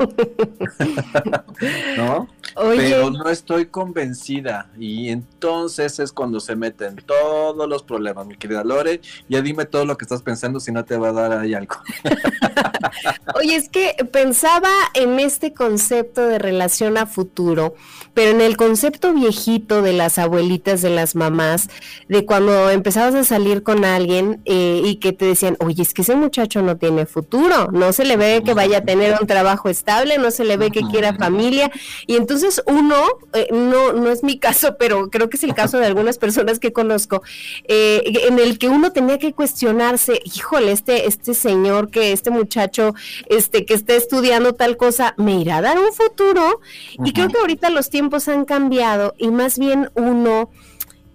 ¿No? 1.97 2.27
Pero 2.55 3.09
no 3.09 3.29
estoy 3.29 3.67
convencida. 3.67 4.69
Y 4.77 5.09
entonces 5.09 5.99
es 5.99 6.11
cuando 6.11 6.39
se 6.39 6.55
meten 6.55 6.97
todos 6.97 7.67
los 7.67 7.83
problemas, 7.83 8.25
mi 8.25 8.35
querida 8.35 8.63
Lore. 8.63 9.01
Ya 9.29 9.41
dime 9.41 9.65
todo 9.65 9.85
lo 9.85 9.97
que 9.97 10.05
estás 10.05 10.21
pensando 10.21 10.59
si 10.59 10.71
no 10.71 10.83
te 10.85 10.97
va 10.97 11.09
a 11.09 11.13
dar 11.13 11.31
ahí 11.33 11.53
algo. 11.53 11.75
Oye, 13.35 13.55
es 13.55 13.69
que 13.69 13.95
pensaba 14.11 14.69
en 14.93 15.19
este 15.19 15.53
concepto 15.53 16.27
de 16.27 16.39
relación 16.39 16.97
a 16.97 17.05
futuro, 17.05 17.75
pero 18.13 18.31
en 18.31 18.41
el 18.41 18.57
concepto 18.57 19.13
viejito 19.13 19.81
de 19.81 19.93
las 19.93 20.19
abuelitas, 20.19 20.81
de 20.81 20.89
las 20.89 21.15
mamás, 21.15 21.69
de 22.07 22.25
cuando 22.25 22.69
empezabas 22.69 23.15
a 23.15 23.23
salir 23.23 23.63
con 23.63 23.85
alguien 23.85 24.41
eh, 24.45 24.81
y 24.83 24.97
que 24.97 25.13
te 25.13 25.25
decían, 25.25 25.57
oye, 25.59 25.81
es 25.81 25.93
que 25.93 26.03
ese 26.03 26.15
muchacho 26.15 26.61
no 26.61 26.77
tiene 26.77 27.05
futuro, 27.05 27.69
no 27.71 27.93
se 27.93 28.05
le 28.05 28.17
ve 28.17 28.43
que 28.45 28.53
vaya 28.53 28.79
a 28.79 28.81
tener 28.81 29.17
un 29.19 29.27
trabajo 29.27 29.69
estable, 29.69 30.17
no 30.17 30.31
se 30.31 30.43
le 30.43 30.57
ve 30.57 30.71
que 30.71 30.81
quiera 30.81 31.15
familia, 31.15 31.71
y 32.05 32.15
entonces 32.15 32.32
uno, 32.67 32.95
eh, 33.33 33.47
no, 33.51 33.93
no 33.93 34.09
es 34.09 34.23
mi 34.23 34.39
caso, 34.39 34.75
pero 34.79 35.09
creo 35.09 35.29
que 35.29 35.37
es 35.37 35.43
el 35.43 35.53
caso 35.53 35.77
de 35.77 35.85
algunas 35.85 36.17
personas 36.17 36.59
que 36.59 36.73
conozco, 36.73 37.21
eh, 37.67 38.01
en 38.27 38.39
el 38.39 38.57
que 38.57 38.69
uno 38.69 38.91
tenía 38.91 39.19
que 39.19 39.33
cuestionarse, 39.33 40.19
híjole, 40.23 40.71
este, 40.71 41.07
este 41.07 41.33
señor 41.33 41.89
que, 41.89 42.11
este 42.11 42.29
muchacho, 42.29 42.93
este, 43.27 43.65
que 43.65 43.73
esté 43.73 43.95
estudiando 43.95 44.53
tal 44.53 44.77
cosa, 44.77 45.13
me 45.17 45.39
irá 45.39 45.57
a 45.57 45.61
dar 45.61 45.79
un 45.79 45.93
futuro, 45.93 46.61
y 47.03 47.13
creo 47.13 47.29
que 47.29 47.39
ahorita 47.39 47.69
los 47.69 47.89
tiempos 47.89 48.27
han 48.27 48.45
cambiado, 48.45 49.13
y 49.17 49.29
más 49.29 49.59
bien 49.59 49.89
uno... 49.95 50.49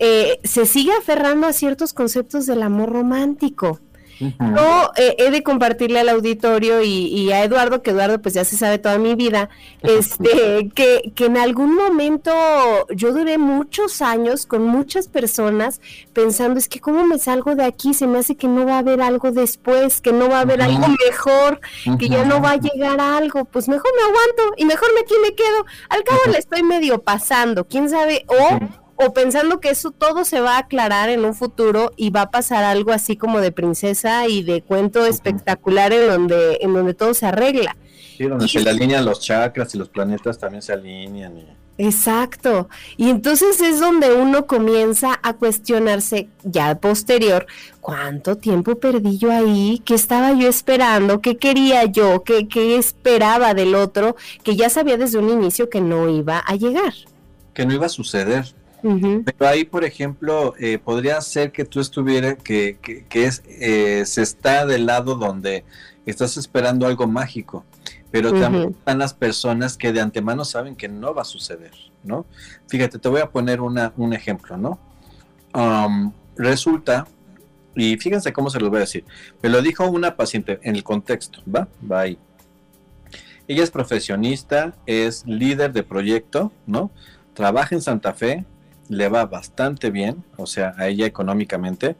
Eh, 0.00 0.38
se 0.44 0.64
sigue 0.64 0.92
aferrando 0.92 1.48
a 1.48 1.52
ciertos 1.52 1.92
conceptos 1.92 2.46
del 2.46 2.62
amor 2.62 2.90
romántico. 2.92 3.80
Yo 4.20 4.90
eh, 4.96 5.14
he 5.18 5.30
de 5.30 5.42
compartirle 5.42 6.00
al 6.00 6.08
auditorio 6.08 6.82
y, 6.82 7.30
a 7.32 7.44
Eduardo, 7.44 7.82
que 7.82 7.90
Eduardo 7.90 8.20
pues 8.20 8.34
ya 8.34 8.44
se 8.44 8.56
sabe 8.56 8.78
toda 8.78 8.98
mi 8.98 9.14
vida, 9.14 9.48
este, 9.82 10.70
que, 10.74 11.12
que 11.14 11.26
en 11.26 11.36
algún 11.36 11.74
momento 11.74 12.32
yo 12.94 13.12
duré 13.12 13.38
muchos 13.38 14.02
años 14.02 14.46
con 14.46 14.64
muchas 14.64 15.08
personas 15.08 15.80
pensando, 16.12 16.58
es 16.58 16.68
que 16.68 16.80
cómo 16.80 17.04
me 17.04 17.18
salgo 17.18 17.54
de 17.54 17.64
aquí, 17.64 17.94
se 17.94 18.06
me 18.06 18.18
hace 18.18 18.36
que 18.36 18.48
no 18.48 18.66
va 18.66 18.76
a 18.76 18.78
haber 18.78 19.00
algo 19.00 19.30
después, 19.30 20.00
que 20.00 20.12
no 20.12 20.28
va 20.28 20.38
a 20.38 20.42
haber 20.42 20.62
algo 20.62 20.86
mejor, 21.06 21.60
que 21.98 22.08
ya 22.08 22.24
no 22.24 22.40
va 22.40 22.52
a 22.52 22.56
llegar 22.56 23.00
algo, 23.00 23.44
pues 23.44 23.68
mejor 23.68 23.90
me 23.94 24.02
aguanto 24.02 24.54
y 24.56 24.64
mejor 24.64 24.88
me 24.94 25.00
aquí 25.00 25.14
me 25.22 25.34
quedo. 25.34 25.66
Al 25.88 26.02
cabo 26.04 26.20
le 26.30 26.38
estoy 26.38 26.62
medio 26.62 27.02
pasando, 27.02 27.66
quién 27.66 27.88
sabe, 27.88 28.24
o 28.26 28.58
o 29.00 29.12
pensando 29.12 29.60
que 29.60 29.70
eso 29.70 29.92
todo 29.92 30.24
se 30.24 30.40
va 30.40 30.56
a 30.56 30.58
aclarar 30.60 31.08
en 31.08 31.24
un 31.24 31.34
futuro 31.34 31.92
y 31.96 32.10
va 32.10 32.22
a 32.22 32.30
pasar 32.30 32.64
algo 32.64 32.92
así 32.92 33.16
como 33.16 33.40
de 33.40 33.52
princesa 33.52 34.26
y 34.26 34.42
de 34.42 34.60
cuento 34.62 35.06
espectacular 35.06 35.92
en 35.92 36.08
donde, 36.08 36.58
en 36.60 36.74
donde 36.74 36.94
todo 36.94 37.14
se 37.14 37.26
arregla. 37.26 37.76
Sí, 38.16 38.24
donde 38.24 38.48
se 38.48 38.60
le 38.60 38.70
alinean 38.70 39.04
los 39.04 39.20
chakras 39.20 39.72
y 39.76 39.78
los 39.78 39.88
planetas 39.88 40.36
también 40.36 40.62
se 40.62 40.72
alinean. 40.72 41.58
Exacto. 41.78 42.68
Y 42.96 43.08
entonces 43.08 43.60
es 43.60 43.78
donde 43.78 44.12
uno 44.12 44.48
comienza 44.48 45.20
a 45.22 45.34
cuestionarse 45.34 46.28
ya 46.42 46.74
posterior, 46.74 47.46
¿cuánto 47.80 48.36
tiempo 48.36 48.74
perdí 48.74 49.16
yo 49.16 49.30
ahí? 49.30 49.80
¿Qué 49.84 49.94
estaba 49.94 50.32
yo 50.32 50.48
esperando? 50.48 51.20
¿Qué 51.20 51.36
quería 51.36 51.84
yo? 51.84 52.24
¿Qué, 52.24 52.48
qué 52.48 52.76
esperaba 52.76 53.54
del 53.54 53.76
otro? 53.76 54.16
Que 54.42 54.56
ya 54.56 54.68
sabía 54.70 54.96
desde 54.96 55.18
un 55.18 55.30
inicio 55.30 55.70
que 55.70 55.80
no 55.80 56.08
iba 56.08 56.40
a 56.40 56.56
llegar. 56.56 56.94
Que 57.54 57.64
no 57.64 57.74
iba 57.74 57.86
a 57.86 57.90
suceder. 57.90 58.58
Pero 58.82 59.48
ahí, 59.48 59.64
por 59.64 59.84
ejemplo, 59.84 60.54
eh, 60.58 60.78
podría 60.78 61.20
ser 61.20 61.52
que 61.52 61.64
tú 61.64 61.80
estuvieras, 61.80 62.36
que, 62.42 62.78
que, 63.08 63.24
es, 63.24 63.42
eh, 63.46 64.04
se 64.06 64.22
está 64.22 64.66
del 64.66 64.86
lado 64.86 65.16
donde 65.16 65.64
estás 66.06 66.36
esperando 66.36 66.86
algo 66.86 67.06
mágico, 67.06 67.64
pero 68.10 68.32
también 68.32 68.70
están 68.70 68.98
las 68.98 69.14
personas 69.14 69.76
que 69.76 69.92
de 69.92 70.00
antemano 70.00 70.44
saben 70.44 70.76
que 70.76 70.88
no 70.88 71.12
va 71.12 71.22
a 71.22 71.24
suceder, 71.24 71.72
¿no? 72.04 72.24
Fíjate, 72.68 72.98
te 72.98 73.08
voy 73.08 73.20
a 73.20 73.30
poner 73.30 73.60
una, 73.60 73.92
un 73.96 74.12
ejemplo, 74.12 74.56
¿no? 74.56 74.78
Um, 75.54 76.12
resulta, 76.36 77.06
y 77.74 77.96
fíjense 77.96 78.32
cómo 78.32 78.48
se 78.48 78.60
lo 78.60 78.70
voy 78.70 78.78
a 78.78 78.80
decir, 78.80 79.04
me 79.42 79.48
lo 79.48 79.60
dijo 79.60 79.86
una 79.88 80.16
paciente 80.16 80.60
en 80.62 80.76
el 80.76 80.84
contexto, 80.84 81.40
¿va? 81.52 81.68
Va 81.90 82.00
ahí. 82.00 82.18
Ella 83.48 83.64
es 83.64 83.70
profesionista, 83.70 84.74
es 84.86 85.26
líder 85.26 85.72
de 85.72 85.82
proyecto, 85.82 86.52
¿no? 86.66 86.90
Trabaja 87.34 87.74
en 87.74 87.82
Santa 87.82 88.12
Fe, 88.12 88.44
le 88.88 89.08
va 89.08 89.26
bastante 89.26 89.90
bien, 89.90 90.24
o 90.36 90.46
sea, 90.46 90.74
a 90.76 90.88
ella 90.88 91.06
económicamente. 91.06 91.96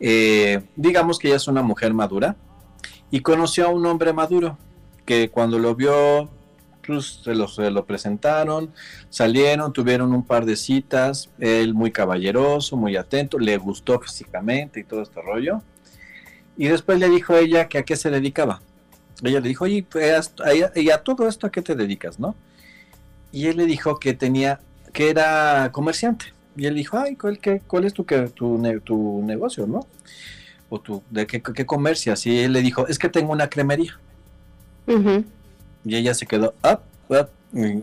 Eh, 0.00 0.62
digamos 0.76 1.18
que 1.18 1.28
ella 1.28 1.36
es 1.36 1.48
una 1.48 1.62
mujer 1.62 1.92
madura 1.92 2.36
y 3.10 3.20
conoció 3.20 3.66
a 3.66 3.70
un 3.70 3.84
hombre 3.86 4.12
maduro 4.12 4.56
que 5.04 5.30
cuando 5.30 5.58
lo 5.58 5.74
vio, 5.74 6.28
pues 6.86 7.20
se 7.24 7.34
lo, 7.34 7.48
se 7.48 7.70
lo 7.70 7.84
presentaron, 7.86 8.72
salieron, 9.10 9.72
tuvieron 9.72 10.12
un 10.12 10.22
par 10.22 10.44
de 10.44 10.56
citas, 10.56 11.30
él 11.38 11.74
muy 11.74 11.90
caballeroso, 11.90 12.76
muy 12.76 12.96
atento, 12.96 13.38
le 13.38 13.56
gustó 13.56 13.98
físicamente 14.00 14.80
y 14.80 14.84
todo 14.84 15.02
este 15.02 15.20
rollo. 15.22 15.62
Y 16.56 16.68
después 16.68 16.98
le 16.98 17.08
dijo 17.08 17.34
a 17.34 17.40
ella 17.40 17.68
que 17.68 17.78
a 17.78 17.84
qué 17.84 17.96
se 17.96 18.10
dedicaba. 18.10 18.60
Ella 19.22 19.40
le 19.40 19.48
dijo, 19.48 19.64
oye, 19.64 19.84
pues, 19.88 20.32
¿y 20.74 20.90
a 20.90 21.02
todo 21.02 21.26
esto 21.26 21.46
a 21.46 21.50
qué 21.50 21.62
te 21.62 21.74
dedicas, 21.74 22.20
no? 22.20 22.34
Y 23.32 23.46
él 23.46 23.56
le 23.56 23.66
dijo 23.66 23.98
que 23.98 24.14
tenía, 24.14 24.60
que 24.92 25.10
era 25.10 25.70
comerciante. 25.72 26.26
Y 26.56 26.66
él 26.66 26.74
dijo, 26.74 26.98
ay, 26.98 27.16
¿cuál, 27.16 27.38
qué, 27.38 27.62
cuál 27.66 27.84
es 27.84 27.94
tu, 27.94 28.04
tu, 28.04 28.80
tu, 28.84 29.22
negocio, 29.24 29.66
no? 29.66 29.86
O 30.68 30.80
tu, 30.80 31.02
¿de 31.10 31.26
qué, 31.26 31.40
qué 31.40 31.64
comercias? 31.64 32.26
Y 32.26 32.40
él 32.40 32.52
le 32.52 32.62
dijo, 32.62 32.86
es 32.88 32.98
que 32.98 33.08
tengo 33.08 33.32
una 33.32 33.48
cremería. 33.48 33.98
Y 35.84 35.96
ella 35.96 36.14
se 36.14 36.26
quedó, 36.26 36.54
ah, 36.62 36.80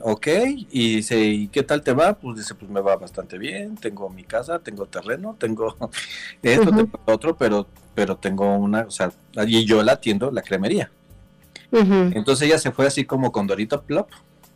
ok, 0.02 0.28
y 0.72 0.98
dice, 0.98 1.20
¿y 1.20 1.48
qué 1.48 1.64
tal 1.64 1.82
te 1.82 1.94
va? 1.94 2.14
Pues 2.14 2.38
dice, 2.38 2.56
pues 2.56 2.70
me 2.70 2.82
va 2.82 2.96
bastante 2.98 3.38
bien, 3.38 3.76
tengo 3.76 4.10
mi 4.10 4.24
casa, 4.24 4.60
tengo 4.60 4.86
terreno, 4.86 5.36
tengo 5.40 5.76
esto, 6.42 6.72
tengo 6.72 7.00
otro, 7.06 7.36
pero, 7.36 7.68
pero 7.94 8.18
tengo 8.18 8.56
una, 8.56 8.82
o 8.82 8.92
sea, 8.92 9.12
y 9.48 9.66
yo 9.66 9.82
la 9.84 9.94
atiendo, 9.94 10.32
la 10.32 10.42
cremería. 10.42 10.92
Entonces 11.72 12.48
ella 12.48 12.58
se 12.58 12.72
fue 12.72 12.88
así 12.88 13.06
como 13.06 13.32
con 13.32 13.48
Dorito 13.48 13.82
Plop, 13.82 14.10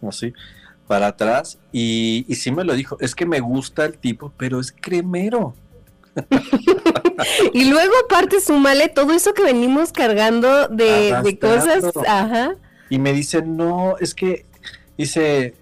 así, 0.08 0.34
para 0.90 1.06
atrás, 1.06 1.60
y, 1.72 2.26
y 2.28 2.34
sí 2.34 2.52
me 2.52 2.64
lo 2.64 2.74
dijo, 2.74 2.98
es 3.00 3.14
que 3.14 3.28
me 3.28 3.42
gusta 3.42 3.86
el 3.86 4.00
tipo, 4.00 4.34
pero 4.38 4.60
es 4.60 4.72
cremero. 4.72 5.54
y 7.54 7.66
luego 7.66 7.94
aparte 8.04 8.42
sumale 8.42 8.90
todo 8.90 9.14
eso 9.14 9.36
que 9.36 9.44
venimos 9.44 9.92
cargando 9.92 10.68
de, 10.68 11.16
de 11.24 11.38
cosas, 11.38 11.96
ajá. 12.08 12.56
Y 12.90 12.98
me 12.98 13.14
dice, 13.14 13.44
no, 13.44 13.98
es 14.00 14.16
que 14.16 14.48
dice, 14.98 15.54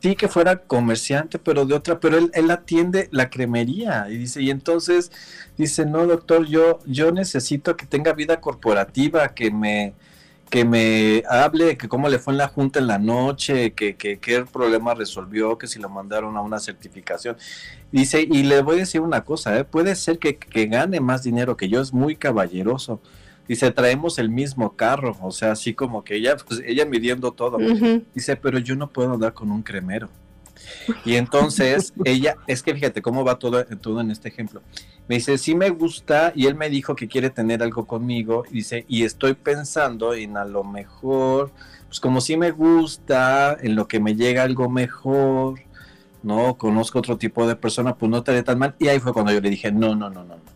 sí 0.00 0.16
que 0.16 0.26
fuera 0.26 0.56
comerciante, 0.56 1.38
pero 1.38 1.64
de 1.64 1.76
otra, 1.76 2.00
pero 2.00 2.18
él, 2.18 2.32
él, 2.34 2.50
atiende 2.50 3.08
la 3.12 3.30
cremería. 3.30 4.08
Y 4.10 4.16
dice, 4.16 4.42
y 4.42 4.50
entonces 4.50 5.12
dice, 5.56 5.86
no, 5.86 6.08
doctor, 6.08 6.44
yo, 6.46 6.80
yo 6.86 7.12
necesito 7.12 7.76
que 7.76 7.86
tenga 7.86 8.14
vida 8.14 8.40
corporativa, 8.40 9.28
que 9.28 9.52
me, 9.52 9.94
que 10.52 10.66
me 10.66 11.22
hable 11.30 11.78
que 11.78 11.88
cómo 11.88 12.10
le 12.10 12.18
fue 12.18 12.34
en 12.34 12.36
la 12.36 12.46
junta 12.46 12.78
en 12.78 12.86
la 12.86 12.98
noche, 12.98 13.72
que, 13.72 13.96
que, 13.96 14.18
qué 14.18 14.44
problema 14.44 14.92
resolvió, 14.92 15.56
que 15.56 15.66
si 15.66 15.78
lo 15.78 15.88
mandaron 15.88 16.36
a 16.36 16.42
una 16.42 16.58
certificación. 16.58 17.38
Dice, 17.90 18.20
y 18.20 18.42
le 18.42 18.60
voy 18.60 18.76
a 18.76 18.80
decir 18.80 19.00
una 19.00 19.24
cosa, 19.24 19.58
¿eh? 19.58 19.64
puede 19.64 19.94
ser 19.94 20.18
que, 20.18 20.36
que 20.36 20.66
gane 20.66 21.00
más 21.00 21.22
dinero 21.22 21.56
que 21.56 21.70
yo, 21.70 21.80
es 21.80 21.94
muy 21.94 22.16
caballeroso 22.16 23.00
Dice, 23.48 23.70
traemos 23.72 24.18
el 24.18 24.28
mismo 24.28 24.76
carro, 24.76 25.16
o 25.20 25.32
sea, 25.32 25.52
así 25.52 25.74
como 25.74 26.04
que 26.04 26.16
ella, 26.16 26.36
pues 26.36 26.62
ella 26.64 26.86
midiendo 26.86 27.32
todo. 27.32 27.58
Dice, 28.14 28.36
pero 28.36 28.58
yo 28.58 28.76
no 28.76 28.88
puedo 28.88 29.12
andar 29.12 29.34
con 29.34 29.50
un 29.50 29.62
cremero. 29.62 30.08
Y 31.04 31.16
entonces 31.16 31.92
ella, 32.04 32.36
es 32.46 32.62
que 32.62 32.74
fíjate 32.74 33.02
cómo 33.02 33.24
va 33.24 33.38
todo, 33.38 33.64
todo 33.64 34.00
en 34.00 34.10
este 34.10 34.28
ejemplo. 34.28 34.62
Me 35.08 35.16
dice, 35.16 35.38
sí 35.38 35.54
me 35.54 35.70
gusta, 35.70 36.32
y 36.34 36.46
él 36.46 36.54
me 36.54 36.70
dijo 36.70 36.94
que 36.94 37.08
quiere 37.08 37.30
tener 37.30 37.62
algo 37.62 37.86
conmigo, 37.86 38.44
y 38.50 38.54
dice, 38.54 38.84
y 38.88 39.04
estoy 39.04 39.34
pensando 39.34 40.14
en 40.14 40.36
a 40.36 40.44
lo 40.44 40.64
mejor, 40.64 41.50
pues 41.86 42.00
como 42.00 42.20
sí 42.20 42.36
me 42.36 42.50
gusta, 42.50 43.56
en 43.60 43.74
lo 43.74 43.88
que 43.88 44.00
me 44.00 44.14
llega 44.14 44.44
algo 44.44 44.68
mejor, 44.68 45.60
no 46.22 46.56
conozco 46.56 47.00
otro 47.00 47.18
tipo 47.18 47.46
de 47.46 47.56
persona, 47.56 47.96
pues 47.96 48.10
no 48.10 48.18
estaré 48.18 48.42
tan 48.42 48.58
mal. 48.58 48.74
Y 48.78 48.88
ahí 48.88 49.00
fue 49.00 49.12
cuando 49.12 49.32
yo 49.32 49.40
le 49.40 49.50
dije, 49.50 49.72
no, 49.72 49.94
no, 49.94 50.08
no, 50.08 50.24
no, 50.24 50.36
no. 50.36 50.52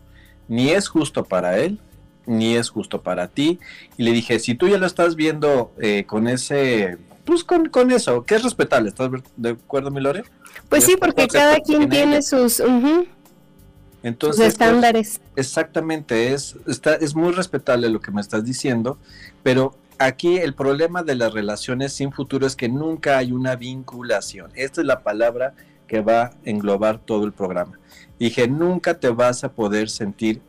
Ni 0.47 0.69
es 0.69 0.87
justo 0.87 1.25
para 1.25 1.59
él, 1.59 1.79
ni 2.25 2.55
es 2.55 2.69
justo 2.69 3.01
para 3.01 3.27
ti. 3.27 3.59
Y 3.97 4.03
le 4.03 4.11
dije, 4.11 4.39
si 4.39 4.55
tú 4.55 4.67
ya 4.67 4.77
lo 4.77 4.85
estás 4.85 5.15
viendo 5.15 5.73
eh, 5.79 6.05
con 6.05 6.27
ese, 6.27 6.97
pues 7.27 7.43
con, 7.43 7.67
con, 7.67 7.91
eso, 7.91 8.23
que 8.23 8.35
es 8.35 8.43
respetable, 8.43 8.87
¿estás 8.87 9.11
de 9.35 9.49
acuerdo, 9.49 9.91
Milore? 9.91 10.23
Pues 10.69 10.85
sí, 10.85 10.95
porque 10.95 11.27
cada 11.27 11.59
quien 11.59 11.89
tiene 11.89 12.21
sus, 12.21 12.61
Entonces, 14.01 14.37
sus 14.37 14.45
estándares. 14.45 15.19
exactamente, 15.35 16.33
es, 16.33 16.55
está, 16.65 16.95
es 16.95 17.13
muy 17.13 17.33
respetable 17.33 17.89
lo 17.89 17.99
que 17.99 18.11
me 18.11 18.21
estás 18.21 18.45
diciendo, 18.45 18.97
pero 19.43 19.75
aquí 19.99 20.37
el 20.37 20.53
problema 20.53 21.03
de 21.03 21.15
las 21.15 21.33
relaciones 21.33 21.91
sin 21.91 22.13
futuro 22.13 22.47
es 22.47 22.55
que 22.55 22.69
nunca 22.69 23.17
hay 23.17 23.33
una 23.33 23.57
vinculación. 23.57 24.49
Esta 24.55 24.79
es 24.79 24.87
la 24.87 25.03
palabra 25.03 25.53
que 25.85 25.99
va 25.99 26.21
a 26.23 26.33
englobar 26.45 26.99
todo 26.99 27.25
el 27.25 27.33
programa. 27.33 27.77
Dije, 28.17 28.47
nunca 28.47 28.99
te 28.99 29.09
vas 29.09 29.43
a 29.43 29.51
poder 29.51 29.89
sentir 29.89 30.41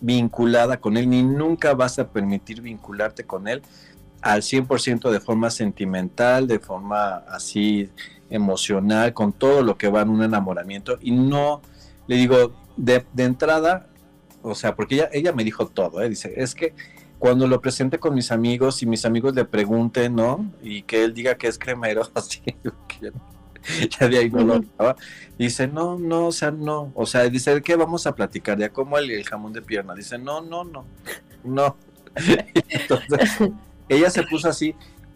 vinculada 0.00 0.78
con 0.78 0.96
él, 0.96 1.10
ni 1.10 1.22
nunca 1.22 1.74
vas 1.74 1.98
a 1.98 2.08
permitir 2.08 2.62
vincularte 2.62 3.24
con 3.24 3.48
él 3.48 3.62
al 4.22 4.42
100% 4.42 5.10
de 5.10 5.20
forma 5.20 5.50
sentimental, 5.50 6.46
de 6.46 6.58
forma 6.58 7.16
así 7.28 7.90
emocional, 8.30 9.12
con 9.12 9.32
todo 9.32 9.62
lo 9.62 9.76
que 9.76 9.88
va 9.88 10.02
en 10.02 10.08
un 10.08 10.22
enamoramiento. 10.22 10.98
Y 11.00 11.10
no, 11.10 11.60
le 12.06 12.16
digo, 12.16 12.54
de, 12.76 13.04
entrada, 13.16 13.88
o 14.42 14.54
sea, 14.54 14.74
porque 14.74 14.94
ella, 14.94 15.10
ella 15.12 15.32
me 15.32 15.44
dijo 15.44 15.66
todo, 15.66 16.00
¿eh? 16.02 16.08
dice, 16.08 16.32
es 16.36 16.54
que 16.54 16.74
cuando 17.18 17.46
lo 17.46 17.60
presente 17.60 17.98
con 17.98 18.14
mis 18.14 18.32
amigos 18.32 18.82
y 18.82 18.86
mis 18.86 19.04
amigos 19.04 19.34
le 19.34 19.44
pregunten, 19.44 20.16
¿no? 20.16 20.50
Y 20.62 20.82
que 20.82 21.04
él 21.04 21.14
diga 21.14 21.36
que 21.36 21.46
es 21.46 21.58
cremero, 21.58 22.02
así, 22.14 22.40
que 22.88 23.12
ya 23.88 24.08
de 24.08 24.18
ahí 24.18 24.30
no 24.30 24.44
lo 24.44 24.60
Dice, 25.38 25.68
no, 25.68 25.98
no, 25.98 26.26
o 26.26 26.32
sea, 26.32 26.50
no. 26.50 26.92
O 26.94 27.06
sea, 27.06 27.28
dice, 27.28 27.54
¿de 27.54 27.62
qué 27.62 27.76
vamos 27.76 28.06
a 28.06 28.14
platicar? 28.14 28.58
Ya 28.58 28.70
como 28.70 28.98
el, 28.98 29.24
jamón 29.24 29.52
de 29.52 29.62
pierna. 29.62 29.94
Dice, 29.94 30.18
no, 30.18 30.40
no, 30.40 30.64
no, 30.64 30.84
no. 31.44 31.76
entonces, 32.68 33.50
ella 33.88 34.10
se 34.10 34.22
puso 34.22 34.48
así. 34.48 34.74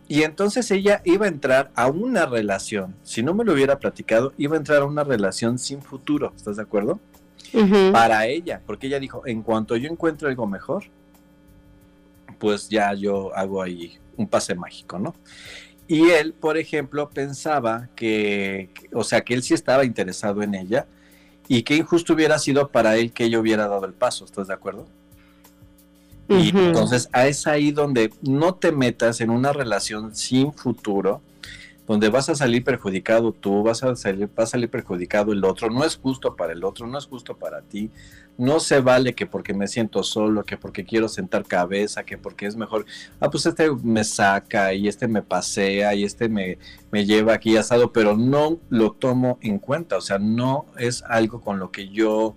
Y 0.08 0.22
entonces 0.22 0.70
ella 0.70 1.02
iba 1.04 1.26
a 1.26 1.28
entrar 1.28 1.72
a 1.74 1.88
una 1.88 2.26
relación. 2.26 2.94
Si 3.02 3.22
no 3.22 3.34
me 3.34 3.44
lo 3.44 3.52
hubiera 3.52 3.78
platicado, 3.78 4.32
iba 4.38 4.54
a 4.54 4.58
entrar 4.58 4.82
a 4.82 4.84
una 4.84 5.02
relación 5.02 5.58
sin 5.58 5.82
futuro. 5.82 6.32
¿Estás 6.36 6.56
de 6.56 6.62
acuerdo? 6.62 7.00
Para 7.92 8.26
ella, 8.26 8.60
porque 8.66 8.86
ella 8.86 9.00
dijo, 9.00 9.22
en 9.26 9.42
cuanto 9.42 9.76
yo 9.76 9.88
encuentro 9.90 10.28
algo 10.28 10.46
mejor, 10.46 10.84
pues 12.38 12.68
ya 12.68 12.92
yo 12.92 13.34
hago 13.34 13.62
ahí 13.62 13.98
un 14.16 14.28
pase 14.28 14.54
mágico, 14.54 14.98
¿no? 14.98 15.14
Y 15.88 16.10
él, 16.10 16.32
por 16.34 16.58
ejemplo, 16.58 17.08
pensaba 17.08 17.88
que, 17.94 18.70
o 18.92 19.04
sea, 19.04 19.22
que 19.22 19.34
él 19.34 19.42
sí 19.42 19.54
estaba 19.54 19.84
interesado 19.84 20.42
en 20.42 20.54
ella 20.54 20.86
y 21.48 21.62
que 21.62 21.76
injusto 21.76 22.12
hubiera 22.12 22.38
sido 22.38 22.68
para 22.68 22.96
él 22.96 23.12
que 23.12 23.24
ella 23.24 23.38
hubiera 23.38 23.68
dado 23.68 23.86
el 23.86 23.94
paso, 23.94 24.24
¿estás 24.24 24.48
de 24.48 24.54
acuerdo? 24.54 24.86
Y 26.28 26.48
entonces 26.48 27.08
es 27.14 27.46
ahí 27.46 27.70
donde 27.70 28.12
no 28.22 28.54
te 28.54 28.72
metas 28.72 29.20
en 29.20 29.30
una 29.30 29.52
relación 29.52 30.14
sin 30.14 30.52
futuro, 30.52 31.20
donde 31.86 32.08
vas 32.08 32.28
a 32.28 32.34
salir 32.34 32.64
perjudicado 32.64 33.32
tú, 33.32 33.62
vas 33.62 33.82
a 33.84 33.94
salir, 33.94 34.28
va 34.36 34.42
a 34.42 34.46
salir 34.46 34.68
perjudicado 34.68 35.32
el 35.32 35.44
otro, 35.44 35.70
no 35.70 35.84
es 35.84 35.96
justo 35.96 36.34
para 36.34 36.52
el 36.52 36.64
otro, 36.64 36.86
no 36.86 36.98
es 36.98 37.06
justo 37.06 37.36
para 37.36 37.62
ti, 37.62 37.90
no 38.38 38.58
se 38.58 38.80
vale 38.80 39.14
que 39.14 39.26
porque 39.26 39.54
me 39.54 39.68
siento 39.68 40.02
solo, 40.02 40.44
que 40.44 40.56
porque 40.56 40.84
quiero 40.84 41.08
sentar 41.08 41.44
cabeza, 41.44 42.02
que 42.02 42.18
porque 42.18 42.46
es 42.46 42.56
mejor, 42.56 42.86
ah, 43.20 43.30
pues 43.30 43.46
este 43.46 43.70
me 43.70 44.02
saca 44.02 44.74
y 44.74 44.88
este 44.88 45.06
me 45.06 45.22
pasea 45.22 45.94
y 45.94 46.04
este 46.04 46.28
me, 46.28 46.58
me 46.90 47.06
lleva 47.06 47.34
aquí 47.34 47.56
asado, 47.56 47.92
pero 47.92 48.16
no 48.16 48.58
lo 48.68 48.90
tomo 48.90 49.38
en 49.40 49.58
cuenta, 49.58 49.96
o 49.96 50.00
sea, 50.00 50.18
no 50.18 50.66
es 50.78 51.04
algo 51.08 51.40
con 51.40 51.60
lo 51.60 51.70
que 51.70 51.88
yo 51.88 52.34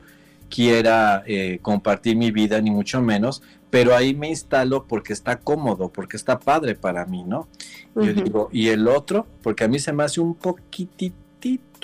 quiera 0.49 1.23
eh, 1.25 1.59
compartir 1.61 2.15
mi 2.17 2.31
vida, 2.31 2.59
ni 2.61 2.71
mucho 2.71 3.01
menos, 3.01 3.41
pero 3.69 3.95
ahí 3.95 4.13
me 4.13 4.29
instalo 4.29 4.85
porque 4.85 5.13
está 5.13 5.39
cómodo, 5.39 5.89
porque 5.89 6.17
está 6.17 6.39
padre 6.39 6.75
para 6.75 7.05
mí, 7.05 7.23
¿no? 7.23 7.47
Yo 7.95 8.13
digo, 8.13 8.49
y 8.51 8.69
el 8.69 8.87
otro, 8.87 9.27
porque 9.43 9.63
a 9.63 9.67
mí 9.67 9.79
se 9.79 9.93
me 9.93 10.03
hace 10.03 10.21
un 10.21 10.33
poquitito 10.33 11.15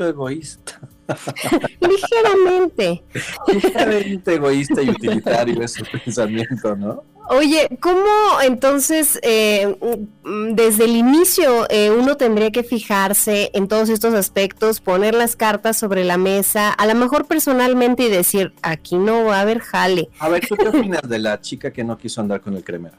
egoísta. 0.03 0.79
Ligeramente. 1.79 3.03
Ligeramente 3.47 4.33
egoísta 4.33 4.81
y 4.81 4.89
utilitario 4.89 5.61
ese 5.61 5.83
pensamiento, 5.85 6.75
¿no? 6.75 7.03
Oye, 7.27 7.67
¿cómo 7.79 8.05
entonces 8.43 9.19
eh, 9.23 9.75
mm, 10.23 10.53
desde 10.53 10.85
el 10.85 10.95
inicio 10.95 11.65
eh, 11.69 11.89
uno 11.89 12.17
tendría 12.17 12.51
que 12.51 12.63
fijarse 12.63 13.49
en 13.53 13.67
todos 13.67 13.89
estos 13.89 14.13
aspectos, 14.13 14.79
poner 14.79 15.15
las 15.15 15.35
cartas 15.35 15.77
sobre 15.77 16.03
la 16.03 16.17
mesa, 16.17 16.71
a 16.71 16.85
lo 16.85 16.93
mejor 16.93 17.25
personalmente 17.25 18.03
y 18.03 18.09
decir, 18.09 18.53
aquí 18.61 18.95
no 18.95 19.25
va 19.25 19.37
a 19.37 19.41
haber 19.41 19.59
jale? 19.59 20.09
A 20.19 20.29
ver, 20.29 20.45
¿tú 20.47 20.55
qué 20.55 20.67
opinas 20.67 21.07
de 21.07 21.17
la 21.17 21.41
chica 21.41 21.71
que 21.71 21.83
no 21.83 21.97
quiso 21.97 22.21
andar 22.21 22.41
con 22.41 22.55
el 22.55 22.63
cremero? 22.63 22.97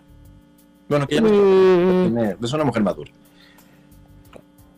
Bueno, 0.88 1.06
que 1.06 1.16
ya 1.16 1.20
no 1.20 1.28
mm. 1.28 2.44
es 2.44 2.52
una 2.52 2.64
mujer 2.64 2.82
madura. 2.82 3.12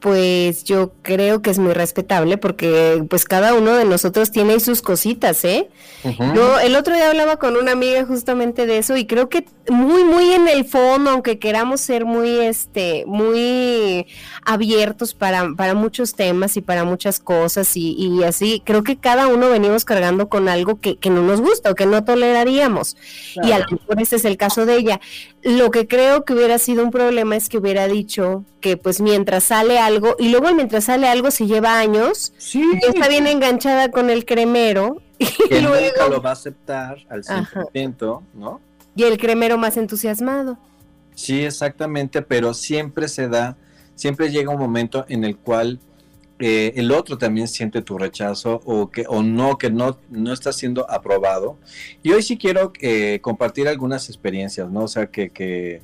Pues 0.01 0.63
yo 0.65 0.93
creo 1.03 1.43
que 1.43 1.51
es 1.51 1.59
muy 1.59 1.73
respetable 1.73 2.39
porque 2.39 3.05
pues 3.11 3.25
cada 3.25 3.55
uno 3.55 3.75
de 3.75 3.85
nosotros 3.85 4.31
tiene 4.31 4.61
sus 4.61 4.81
cositas, 4.81 5.45
¿eh? 5.45 5.69
Yo 6.35 6.61
el 6.61 6.77
otro 6.77 6.95
día 6.95 7.09
hablaba 7.09 7.39
con 7.39 7.57
una 7.57 7.73
amiga 7.73 8.05
justamente 8.07 8.67
de 8.67 8.79
eso 8.79 8.97
y 8.97 9.07
creo 9.07 9.29
que 9.29 9.45
muy 9.69 10.05
muy 10.05 10.33
en 10.33 10.49
el 10.49 10.65
fondo, 10.65 11.11
aunque 11.11 11.39
queramos 11.39 11.81
ser 11.81 12.05
muy 12.05 12.31
este 12.39 13.05
muy 13.07 14.07
abiertos 14.45 15.15
para, 15.15 15.49
para 15.57 15.75
muchos 15.75 16.15
temas 16.15 16.57
y 16.57 16.61
para 16.61 16.85
muchas 16.85 17.19
cosas 17.19 17.77
y, 17.77 17.97
y 17.99 18.23
así, 18.23 18.63
creo 18.65 18.85
que 18.85 18.97
cada 18.97 19.27
uno 19.27 19.51
venimos 19.51 19.85
cargando 19.85 20.29
con 20.29 20.49
algo 20.49 20.81
que, 20.81 20.97
que 20.97 21.11
no 21.11 21.23
nos 21.23 21.41
gusta 21.41 21.71
o 21.71 21.75
que 21.75 21.87
no 21.87 22.05
toleraríamos. 22.05 22.97
Y 23.43 23.53
a 23.53 23.59
lo 23.59 23.67
mejor 23.71 24.01
ese 24.01 24.17
es 24.17 24.25
el 24.25 24.37
caso 24.37 24.67
de 24.67 24.77
ella. 24.77 25.01
Lo 25.43 25.71
que 25.71 25.87
creo 25.87 26.25
que 26.25 26.35
hubiera 26.35 26.59
sido 26.59 26.85
un 26.85 26.91
problema 26.91 27.37
es 27.37 27.49
que 27.49 27.59
hubiera 27.59 27.87
dicho 27.89 28.45
que 28.61 28.77
pues 28.77 29.01
mientras 29.01 29.45
sale 29.45 29.79
algo, 29.89 30.15
y 30.19 30.29
luego 30.29 30.55
mientras 30.55 30.85
sale 30.85 31.09
algo 31.09 31.31
se 31.33 31.47
lleva 31.47 31.79
años, 31.81 32.33
Sí. 32.39 32.63
y 32.81 32.87
está 32.87 33.09
bien 33.09 33.27
enganchada 33.27 33.91
con 33.91 34.09
el 34.11 34.25
cremero, 34.25 35.03
y 35.19 35.27
Que 35.49 35.61
nunca 35.61 35.79
luego 35.81 36.09
lo 36.09 36.23
va 36.23 36.31
a 36.31 36.33
aceptar 36.35 36.99
al 37.09 37.23
Ajá. 37.29 37.65
100%, 37.75 38.23
¿no? 38.35 38.61
y 38.95 39.03
el 39.05 39.19
cremero 39.19 39.59
más 39.59 39.77
entusiasmado. 39.77 40.59
Sí, 41.15 41.43
exactamente, 41.45 42.23
pero 42.23 42.55
siempre 42.55 43.09
se 43.09 43.29
da, 43.29 43.57
siempre 43.97 44.31
llega 44.31 44.51
un 44.53 44.59
momento 44.61 45.05
en 45.09 45.25
el 45.25 45.37
cual 45.37 45.81
eh, 46.41 46.73
el 46.77 46.93
otro 46.93 47.19
también 47.19 47.49
siente 47.49 47.83
tu 47.83 47.99
rechazo 47.99 48.61
o 48.65 48.91
que 48.91 49.05
o 49.09 49.23
no 49.25 49.59
que 49.59 49.71
no 49.71 49.99
no 50.09 50.33
está 50.33 50.53
siendo 50.53 50.89
aprobado. 50.89 51.57
Y 52.05 52.13
hoy 52.13 52.23
sí 52.23 52.39
quiero 52.39 52.73
eh, 52.81 53.19
compartir 53.23 53.67
algunas 53.67 54.09
experiencias, 54.09 54.71
¿no? 54.71 54.85
O 54.85 54.89
sea 54.89 55.07
que 55.09 55.31
que 55.31 55.83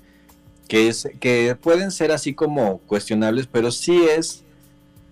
que 0.68 0.88
es 0.88 1.08
que 1.20 1.56
pueden 1.60 1.90
ser 1.90 2.12
así 2.12 2.34
como 2.34 2.78
cuestionables, 2.78 3.46
pero 3.46 3.70
sí 3.70 4.04
es 4.04 4.42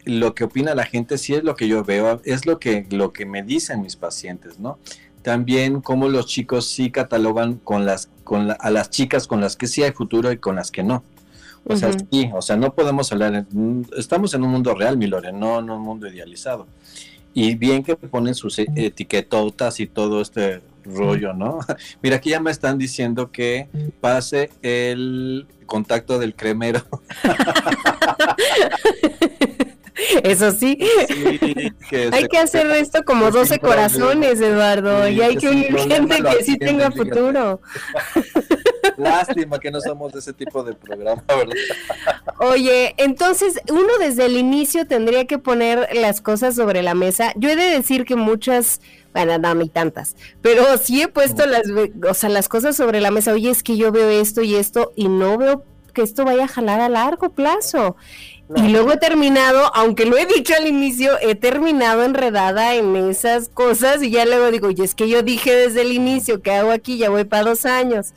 lo 0.04 0.34
que 0.34 0.44
opina 0.44 0.74
la 0.74 0.84
gente, 0.84 1.18
sí 1.18 1.34
es 1.34 1.44
lo 1.44 1.54
que 1.54 1.68
yo 1.68 1.84
veo, 1.84 2.20
es 2.24 2.46
lo 2.46 2.58
que 2.58 2.86
lo 2.90 3.12
que 3.12 3.24
me 3.26 3.42
dicen 3.42 3.82
mis 3.82 3.96
pacientes, 3.96 4.58
¿no? 4.58 4.78
También 5.22 5.80
cómo 5.80 6.08
los 6.08 6.26
chicos 6.26 6.66
sí 6.66 6.90
catalogan 6.90 7.54
con 7.54 7.86
las 7.86 8.08
con 8.24 8.48
la- 8.48 8.54
a 8.54 8.70
las 8.70 8.90
chicas 8.90 9.26
con 9.28 9.40
las 9.40 9.56
que 9.56 9.66
sí 9.68 9.82
hay 9.82 9.92
futuro 9.92 10.32
y 10.32 10.38
con 10.38 10.56
las 10.56 10.70
que 10.70 10.82
no. 10.82 11.04
O 11.64 11.76
sea, 11.76 11.90
sí, 12.10 12.28
o 12.34 12.42
sea, 12.42 12.56
no 12.56 12.74
podemos 12.74 13.12
hablar, 13.12 13.46
estamos 13.96 14.34
en 14.34 14.42
un 14.42 14.50
mundo 14.50 14.74
real, 14.74 14.96
mi 14.96 15.06
Lore, 15.06 15.32
no 15.32 15.60
en 15.60 15.70
un 15.70 15.80
mundo 15.80 16.08
idealizado. 16.08 16.66
Y 17.34 17.54
bien 17.54 17.84
que 17.84 17.94
ponen 17.94 18.34
sus 18.34 18.58
etiquetotas 18.58 19.78
y 19.78 19.86
todo 19.86 20.20
este 20.20 20.60
rollo, 20.85 21.33
¿no? 21.33 21.61
Mira, 22.03 22.16
aquí 22.16 22.31
ya 22.31 22.40
me 22.40 22.51
están 22.51 22.79
diciendo 22.79 23.31
que 23.31 23.68
pase 24.01 24.51
el 24.62 25.47
contacto 25.66 26.18
del 26.18 26.35
cremero. 26.35 26.83
Eso 30.25 30.51
sí, 30.53 30.79
Sí, 31.09 31.73
que 31.90 32.11
hay 32.12 32.27
que 32.27 32.38
hacer 32.38 32.66
esto 32.71 33.03
como 33.05 33.27
que 33.27 33.33
12 33.33 33.55
sin 33.55 33.59
corazones, 33.59 34.40
Eduardo, 34.40 35.07
Sí, 35.07 35.14
y 35.14 35.21
hay 35.21 35.37
que 35.37 35.40
que 35.40 35.49
unir 35.51 35.77
gente 35.77 36.18
lo 36.18 36.31
que 36.31 36.45
sí 36.45 36.59
tenga 36.59 36.90
futuro. 36.90 37.61
Lástima 38.97 39.59
que 39.59 39.71
no 39.71 39.81
somos 39.81 40.12
de 40.12 40.21
ese 40.21 40.33
tipo 40.33 40.62
de 40.64 40.75
programa, 40.75 41.23
¿verdad? 41.29 41.55
Oye, 42.38 42.95
entonces 42.97 43.61
uno 43.71 43.99
desde 43.99 44.27
el 44.27 44.37
inicio 44.37 44.87
tendría 44.87 45.27
que 45.27 45.38
poner 45.38 45.88
las 45.95 46.21
cosas 46.21 46.57
sobre 46.57 46.83
la 46.83 46.95
mesa. 46.95 47.33
Yo 47.37 47.51
he 47.51 47.57
de 47.57 47.71
decir 47.71 48.05
que 48.05 48.16
muchas, 48.16 48.81
bueno, 49.12 49.38
no, 49.38 49.55
ni 49.55 49.68
tantas, 49.68 50.16
pero 50.40 50.77
sí 50.79 51.03
he 51.03 51.09
puesto 51.09 51.46
las, 51.46 51.62
o 52.09 52.14
sea, 52.14 52.29
las 52.29 52.48
cosas 52.48 52.77
sobre 52.77 53.01
la 53.01 53.11
mesa. 53.11 53.33
Oye, 53.33 53.51
es 53.51 53.62
que 53.62 53.77
yo 53.77 53.92
veo 53.92 54.09
esto 54.09 54.42
y 54.42 54.55
esto 54.55 54.92
y 54.96 55.09
no 55.09 55.37
veo 55.38 55.64
que 55.92 56.03
esto 56.03 56.25
vaya 56.25 56.44
a 56.44 56.48
jalar 56.48 56.81
a 56.81 56.88
largo 56.88 57.31
plazo. 57.31 57.96
Y 58.55 58.68
luego 58.68 58.92
he 58.92 58.96
terminado, 58.98 59.75
aunque 59.75 60.05
lo 60.05 60.18
he 60.18 60.27
dicho 60.27 60.53
al 60.55 60.66
inicio, 60.66 61.12
he 61.22 61.35
terminado 61.35 62.03
enredada 62.03 62.75
en 62.75 62.94
esas 62.96 63.48
cosas 63.48 64.03
y 64.03 64.11
ya 64.11 64.27
luego 64.27 64.51
digo, 64.51 64.70
y 64.70 64.83
es 64.83 64.94
que 64.94 65.09
yo 65.09 65.22
dije 65.22 65.55
desde 65.55 65.83
el 65.83 65.92
inicio 65.92 66.42
que 66.42 66.53
hago 66.53 66.70
aquí, 66.70 66.98
ya 66.98 67.09
voy 67.09 67.25
para 67.25 67.44
dos 67.44 67.64
años. 67.64 68.12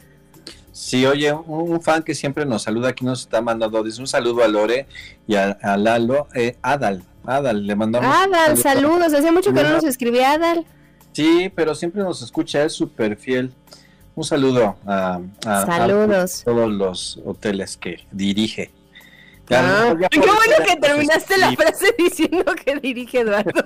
Sí, 0.74 1.06
oye, 1.06 1.32
un, 1.32 1.72
un 1.72 1.82
fan 1.82 2.04
que 2.04 2.14
siempre 2.14 2.46
nos 2.46 2.64
saluda 2.64 2.90
aquí 2.90 3.06
nos 3.06 3.22
está 3.22 3.42
mandando, 3.42 3.82
dice 3.82 4.02
un 4.02 4.08
saludo 4.08 4.44
a 4.44 4.48
Lore 4.50 4.88
y 5.26 5.36
a, 5.36 5.52
a 5.62 5.78
Lalo, 5.78 6.28
eh, 6.36 6.58
Adal, 6.62 7.02
Adal, 7.26 7.66
le 7.66 7.76
mandamos. 7.76 8.14
Adal, 8.14 8.58
saludo. 8.58 8.90
saludos, 8.98 9.14
hacía 9.14 9.32
mucho 9.32 9.54
que 9.54 9.64
no 9.64 9.70
nos 9.70 9.86
escribía 9.86 10.34
Adal. 10.34 10.66
Sí, 11.16 11.50
pero 11.56 11.74
siempre 11.76 12.04
nos 12.04 12.22
escucha, 12.22 12.64
es 12.66 12.74
súper 12.74 13.16
fiel. 13.18 13.52
Un 14.16 14.24
saludo 14.26 14.76
a, 14.86 15.20
a- 15.46 15.62
a 15.62 15.66
Saludos. 15.66 16.42
todos 16.44 16.70
los 16.72 17.20
hoteles 17.26 17.78
que 17.78 18.06
dirige. 18.12 18.72
Ah, 19.52 19.94
qué 20.10 20.20
bueno 20.20 20.56
que 20.68 20.76
terminaste 20.78 21.38
la 21.38 21.52
frase 21.54 21.94
diciendo 21.98 22.44
que 22.64 22.76
dirige 22.80 23.20
Eduardo. 23.22 23.52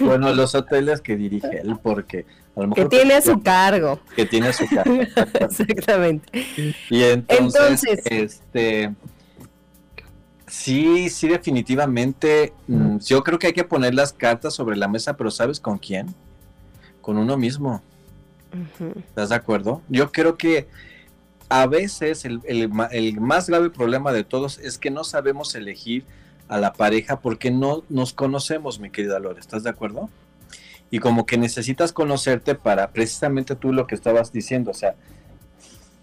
Bueno, 0.00 0.32
los 0.34 0.54
hoteles 0.54 1.00
que 1.00 1.16
dirige 1.16 1.60
él, 1.62 1.76
porque 1.82 2.26
a 2.56 2.60
lo 2.60 2.70
que 2.74 2.80
mejor 2.82 2.88
tiene 2.90 3.14
a 3.14 3.22
su 3.22 3.40
cargo. 3.42 4.00
que 4.14 4.26
tiene 4.26 4.48
a 4.48 4.52
su 4.52 4.66
cargo. 4.68 5.00
Exactamente. 5.40 6.44
Y 6.90 7.02
entonces, 7.02 7.82
Entonces. 7.84 8.06
este, 8.06 8.92
sí, 10.52 11.08
sí, 11.08 11.28
definitivamente, 11.28 12.52
mm, 12.68 12.98
yo 12.98 13.22
creo 13.24 13.38
que 13.38 13.48
hay 13.48 13.52
que 13.52 13.64
poner 13.64 13.94
las 13.94 14.12
cartas 14.12 14.54
sobre 14.54 14.76
la 14.76 14.88
mesa, 14.88 15.16
pero 15.16 15.30
¿sabes 15.30 15.58
con 15.58 15.78
quién? 15.78 16.14
Con 17.00 17.16
uno 17.16 17.36
mismo. 17.36 17.82
¿estás 18.98 19.30
de 19.30 19.34
acuerdo? 19.34 19.80
Yo 19.88 20.12
creo 20.12 20.36
que 20.36 20.68
a 21.48 21.66
veces 21.66 22.26
el, 22.26 22.40
el 22.44 23.20
más 23.20 23.48
grave 23.48 23.70
problema 23.70 24.12
de 24.12 24.24
todos 24.24 24.58
es 24.58 24.76
que 24.76 24.90
no 24.90 25.04
sabemos 25.04 25.54
elegir 25.54 26.04
a 26.48 26.58
la 26.58 26.74
pareja 26.74 27.20
porque 27.20 27.50
no 27.50 27.82
nos 27.88 28.12
conocemos, 28.12 28.78
mi 28.78 28.90
querida 28.90 29.18
Lore, 29.18 29.40
¿estás 29.40 29.62
de 29.62 29.70
acuerdo? 29.70 30.10
Y 30.90 30.98
como 30.98 31.24
que 31.24 31.38
necesitas 31.38 31.92
conocerte 31.92 32.54
para 32.54 32.90
precisamente 32.90 33.56
tú 33.56 33.72
lo 33.72 33.86
que 33.86 33.94
estabas 33.94 34.32
diciendo, 34.32 34.70
o 34.70 34.74
sea, 34.74 34.94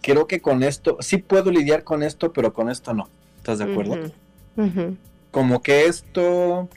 creo 0.01 0.25
que 0.25 0.41
con 0.41 0.63
esto, 0.63 0.97
sí 1.01 1.17
puedo 1.17 1.51
lidiar 1.51 1.83
con 1.83 2.01
esto, 2.01 2.33
pero 2.33 2.51
con 2.51 2.69
esto 2.69 2.95
no, 2.95 3.07
¿estás 3.37 3.59
de 3.59 3.65
acuerdo? 3.65 4.11
Como 5.31 5.61
que 5.61 5.85
esto 5.85 6.69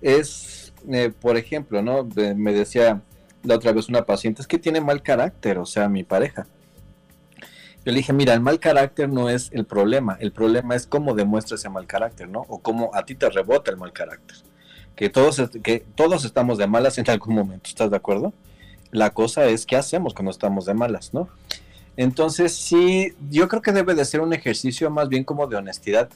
es, 0.00 0.72
eh, 0.90 1.12
por 1.18 1.36
ejemplo, 1.36 1.82
¿no? 1.82 2.08
Me 2.36 2.52
decía 2.52 3.00
la 3.42 3.56
otra 3.56 3.72
vez 3.72 3.88
una 3.88 4.04
paciente, 4.04 4.42
es 4.42 4.48
que 4.48 4.58
tiene 4.58 4.80
mal 4.80 5.02
carácter, 5.02 5.58
o 5.58 5.66
sea, 5.66 5.88
mi 5.88 6.04
pareja. 6.04 6.46
Yo 7.84 7.90
le 7.90 7.98
dije, 7.98 8.12
mira, 8.12 8.32
el 8.34 8.40
mal 8.40 8.60
carácter 8.60 9.08
no 9.08 9.28
es 9.28 9.50
el 9.52 9.64
problema, 9.64 10.16
el 10.20 10.30
problema 10.30 10.76
es 10.76 10.86
cómo 10.86 11.14
demuestra 11.14 11.56
ese 11.56 11.68
mal 11.68 11.86
carácter, 11.86 12.28
¿no? 12.28 12.40
O 12.48 12.60
cómo 12.60 12.90
a 12.94 13.04
ti 13.04 13.16
te 13.16 13.28
rebota 13.28 13.72
el 13.72 13.76
mal 13.76 13.92
carácter. 13.92 14.36
Que 14.94 15.08
todos, 15.08 15.42
que 15.62 15.84
todos 15.96 16.24
estamos 16.24 16.58
de 16.58 16.68
malas 16.68 16.98
en 16.98 17.10
algún 17.10 17.34
momento, 17.34 17.68
¿estás 17.68 17.90
de 17.90 17.96
acuerdo? 17.96 18.32
La 18.92 19.10
cosa 19.10 19.46
es 19.46 19.66
qué 19.66 19.74
hacemos 19.74 20.14
cuando 20.14 20.30
estamos 20.30 20.66
de 20.66 20.74
malas, 20.74 21.12
¿no? 21.12 21.28
Entonces, 21.96 22.54
sí, 22.54 23.14
yo 23.30 23.48
creo 23.48 23.62
que 23.62 23.72
debe 23.72 23.94
de 23.94 24.04
ser 24.04 24.20
un 24.20 24.32
ejercicio 24.32 24.90
más 24.90 25.08
bien 25.08 25.24
como 25.24 25.46
de 25.46 25.56
honestidad 25.56 26.08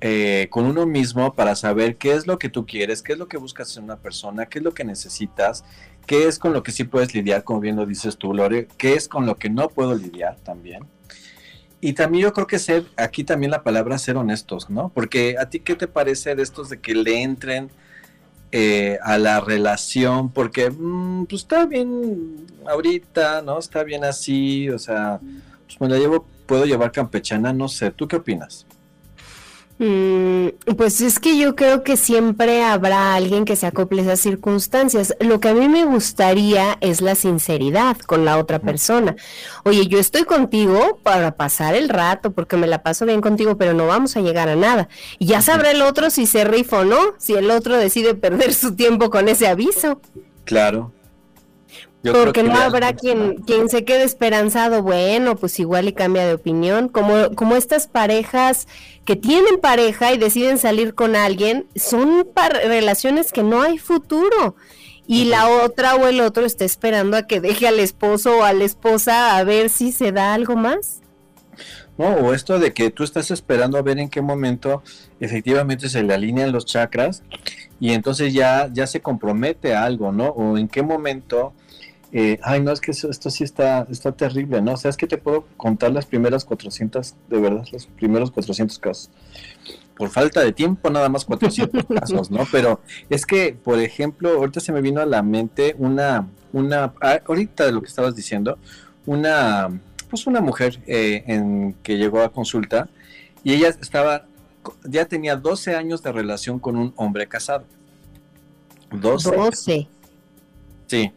eh, 0.00 0.46
con 0.50 0.64
uno 0.64 0.86
mismo 0.86 1.34
para 1.34 1.56
saber 1.56 1.96
qué 1.96 2.12
es 2.12 2.26
lo 2.26 2.38
que 2.38 2.48
tú 2.48 2.66
quieres, 2.66 3.02
qué 3.02 3.14
es 3.14 3.18
lo 3.18 3.26
que 3.26 3.36
buscas 3.36 3.76
en 3.76 3.84
una 3.84 3.96
persona, 3.96 4.46
qué 4.46 4.58
es 4.58 4.64
lo 4.64 4.72
que 4.72 4.84
necesitas, 4.84 5.64
qué 6.06 6.28
es 6.28 6.38
con 6.38 6.52
lo 6.52 6.62
que 6.62 6.70
sí 6.70 6.84
puedes 6.84 7.14
lidiar, 7.14 7.42
como 7.42 7.60
bien 7.60 7.76
lo 7.76 7.84
dices 7.84 8.16
tú, 8.16 8.32
Lore, 8.32 8.68
qué 8.78 8.94
es 8.94 9.08
con 9.08 9.26
lo 9.26 9.36
que 9.36 9.50
no 9.50 9.68
puedo 9.68 9.94
lidiar 9.94 10.36
también. 10.36 10.84
Y 11.80 11.92
también 11.94 12.24
yo 12.24 12.32
creo 12.32 12.46
que 12.46 12.58
ser, 12.58 12.86
aquí 12.96 13.24
también 13.24 13.50
la 13.50 13.62
palabra 13.62 13.98
ser 13.98 14.16
honestos, 14.16 14.70
¿no? 14.70 14.88
Porque 14.88 15.36
a 15.38 15.48
ti, 15.48 15.60
¿qué 15.60 15.74
te 15.74 15.88
parece 15.88 16.34
de 16.34 16.42
estos 16.42 16.68
de 16.68 16.80
que 16.80 16.94
le 16.94 17.22
entren 17.22 17.70
eh, 18.52 18.98
a 19.02 19.18
la 19.18 19.40
relación? 19.40 20.30
Porque, 20.30 20.70
mm, 20.70 21.26
pues 21.26 21.42
está 21.42 21.66
bien 21.66 22.46
ahorita, 22.66 23.42
¿no? 23.42 23.58
Está 23.58 23.82
bien 23.82 24.04
así, 24.04 24.68
o 24.70 24.78
sea, 24.78 25.20
pues 25.66 25.80
me 25.80 25.88
la 25.88 25.98
llevo, 25.98 26.24
puedo 26.46 26.66
llevar 26.66 26.90
campechana, 26.92 27.52
no 27.52 27.68
sé, 27.68 27.90
¿tú 27.90 28.08
qué 28.08 28.16
opinas? 28.16 28.66
Mm, 29.78 30.48
pues 30.76 31.00
es 31.00 31.20
que 31.20 31.38
yo 31.38 31.54
creo 31.54 31.84
que 31.84 31.96
siempre 31.96 32.64
habrá 32.64 33.14
alguien 33.14 33.44
que 33.44 33.54
se 33.54 33.66
acople 33.66 34.00
a 34.00 34.04
esas 34.04 34.20
circunstancias. 34.20 35.14
Lo 35.20 35.38
que 35.38 35.48
a 35.48 35.54
mí 35.54 35.68
me 35.68 35.84
gustaría 35.84 36.76
es 36.80 37.00
la 37.00 37.14
sinceridad 37.14 37.96
con 37.98 38.24
la 38.24 38.38
otra 38.38 38.58
persona. 38.58 39.14
Oye, 39.64 39.86
yo 39.86 39.98
estoy 39.98 40.24
contigo 40.24 40.98
para 41.02 41.36
pasar 41.36 41.74
el 41.74 41.88
rato 41.88 42.32
porque 42.32 42.56
me 42.56 42.66
la 42.66 42.82
paso 42.82 43.06
bien 43.06 43.20
contigo, 43.20 43.56
pero 43.56 43.72
no 43.72 43.86
vamos 43.86 44.16
a 44.16 44.20
llegar 44.20 44.48
a 44.48 44.56
nada. 44.56 44.88
Y 45.18 45.26
ya 45.26 45.42
sabrá 45.42 45.70
el 45.70 45.82
otro 45.82 46.10
si 46.10 46.26
se 46.26 46.44
rifa 46.44 46.80
o 46.80 46.84
no, 46.84 46.98
si 47.18 47.34
el 47.34 47.50
otro 47.50 47.76
decide 47.76 48.14
perder 48.14 48.54
su 48.54 48.74
tiempo 48.74 49.10
con 49.10 49.28
ese 49.28 49.46
aviso. 49.46 50.00
Claro. 50.44 50.92
Yo 52.02 52.12
Porque 52.12 52.42
que 52.42 52.48
no 52.48 52.56
habrá 52.56 52.92
quien, 52.92 53.38
quien 53.38 53.68
se 53.68 53.84
quede 53.84 54.04
esperanzado, 54.04 54.82
bueno, 54.82 55.34
pues 55.34 55.58
igual 55.58 55.88
y 55.88 55.92
cambia 55.92 56.26
de 56.26 56.34
opinión, 56.34 56.88
como, 56.88 57.34
como 57.34 57.56
estas 57.56 57.88
parejas 57.88 58.68
que 59.04 59.16
tienen 59.16 59.58
pareja 59.60 60.12
y 60.12 60.18
deciden 60.18 60.58
salir 60.58 60.94
con 60.94 61.16
alguien, 61.16 61.66
son 61.74 62.28
relaciones 62.66 63.32
que 63.32 63.42
no 63.42 63.62
hay 63.62 63.78
futuro. 63.78 64.54
Y 65.08 65.24
la 65.24 65.48
otra 65.48 65.96
o 65.96 66.06
el 66.06 66.20
otro 66.20 66.44
está 66.44 66.64
esperando 66.64 67.16
a 67.16 67.26
que 67.26 67.40
deje 67.40 67.66
al 67.66 67.80
esposo 67.80 68.38
o 68.38 68.42
a 68.44 68.52
la 68.52 68.64
esposa 68.64 69.36
a 69.36 69.42
ver 69.42 69.70
si 69.70 69.90
se 69.90 70.12
da 70.12 70.34
algo 70.34 70.54
más. 70.54 71.00
¿no? 71.98 72.06
O 72.14 72.32
esto 72.32 72.58
de 72.58 72.72
que 72.72 72.90
tú 72.90 73.02
estás 73.02 73.30
esperando 73.30 73.76
a 73.76 73.82
ver 73.82 73.98
en 73.98 74.08
qué 74.08 74.22
momento 74.22 74.82
efectivamente 75.20 75.88
se 75.88 76.02
le 76.02 76.14
alinean 76.14 76.52
los 76.52 76.64
chakras 76.64 77.22
y 77.80 77.92
entonces 77.92 78.32
ya, 78.32 78.70
ya 78.72 78.86
se 78.86 79.00
compromete 79.00 79.74
a 79.74 79.84
algo, 79.84 80.12
¿no? 80.12 80.28
O 80.28 80.56
en 80.56 80.68
qué 80.68 80.82
momento, 80.82 81.52
eh, 82.10 82.38
ay, 82.42 82.60
no, 82.60 82.72
es 82.72 82.80
que 82.80 82.90
esto 82.90 83.30
sí 83.30 83.44
está, 83.44 83.86
está 83.90 84.12
terrible, 84.12 84.62
¿no? 84.62 84.72
O 84.72 84.76
sea, 84.76 84.88
es 84.88 84.96
que 84.96 85.06
te 85.06 85.18
puedo 85.18 85.44
contar 85.56 85.92
las 85.92 86.06
primeras 86.06 86.44
400, 86.44 87.14
de 87.28 87.38
verdad, 87.38 87.66
los 87.70 87.86
primeros 87.86 88.30
400 88.30 88.78
casos. 88.78 89.10
Por 89.96 90.08
falta 90.08 90.40
de 90.40 90.52
tiempo, 90.52 90.88
nada 90.88 91.08
más 91.08 91.24
400 91.26 91.84
casos, 92.00 92.30
¿no? 92.30 92.46
Pero 92.50 92.80
es 93.10 93.26
que, 93.26 93.54
por 93.62 93.78
ejemplo, 93.78 94.30
ahorita 94.30 94.60
se 94.60 94.72
me 94.72 94.80
vino 94.80 95.00
a 95.00 95.06
la 95.06 95.22
mente 95.22 95.74
una, 95.78 96.28
una, 96.52 96.94
ah, 97.02 97.20
ahorita 97.26 97.66
de 97.66 97.72
lo 97.72 97.82
que 97.82 97.88
estabas 97.88 98.14
diciendo, 98.14 98.58
una, 99.04 99.68
pues 100.08 100.26
una 100.26 100.40
mujer 100.40 100.80
eh, 100.86 101.24
en, 101.26 101.74
que 101.82 101.98
llegó 101.98 102.22
a 102.22 102.32
consulta 102.32 102.88
y 103.44 103.52
ella 103.52 103.68
estaba, 103.68 104.26
ya 104.84 105.04
tenía 105.04 105.36
12 105.36 105.74
años 105.74 106.02
de 106.02 106.12
relación 106.12 106.58
con 106.58 106.76
un 106.76 106.94
hombre 106.96 107.26
casado. 107.26 107.64
12. 108.90 109.30
Sí. 110.86 111.12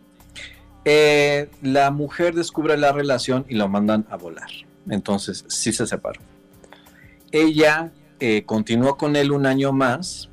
Eh, 0.84 1.50
la 1.62 1.92
mujer 1.92 2.34
descubre 2.34 2.76
la 2.78 2.92
relación 2.92 3.46
y 3.48 3.56
lo 3.56 3.68
mandan 3.68 4.06
a 4.10 4.18
volar. 4.18 4.50
Entonces, 4.90 5.46
sí 5.48 5.74
se 5.74 5.86
separó. 5.86 6.22
Ella 7.32 7.92
eh, 8.20 8.44
continuó 8.46 8.98
con 8.98 9.16
él 9.16 9.32
un 9.32 9.46
año 9.46 9.72
más 9.72 10.30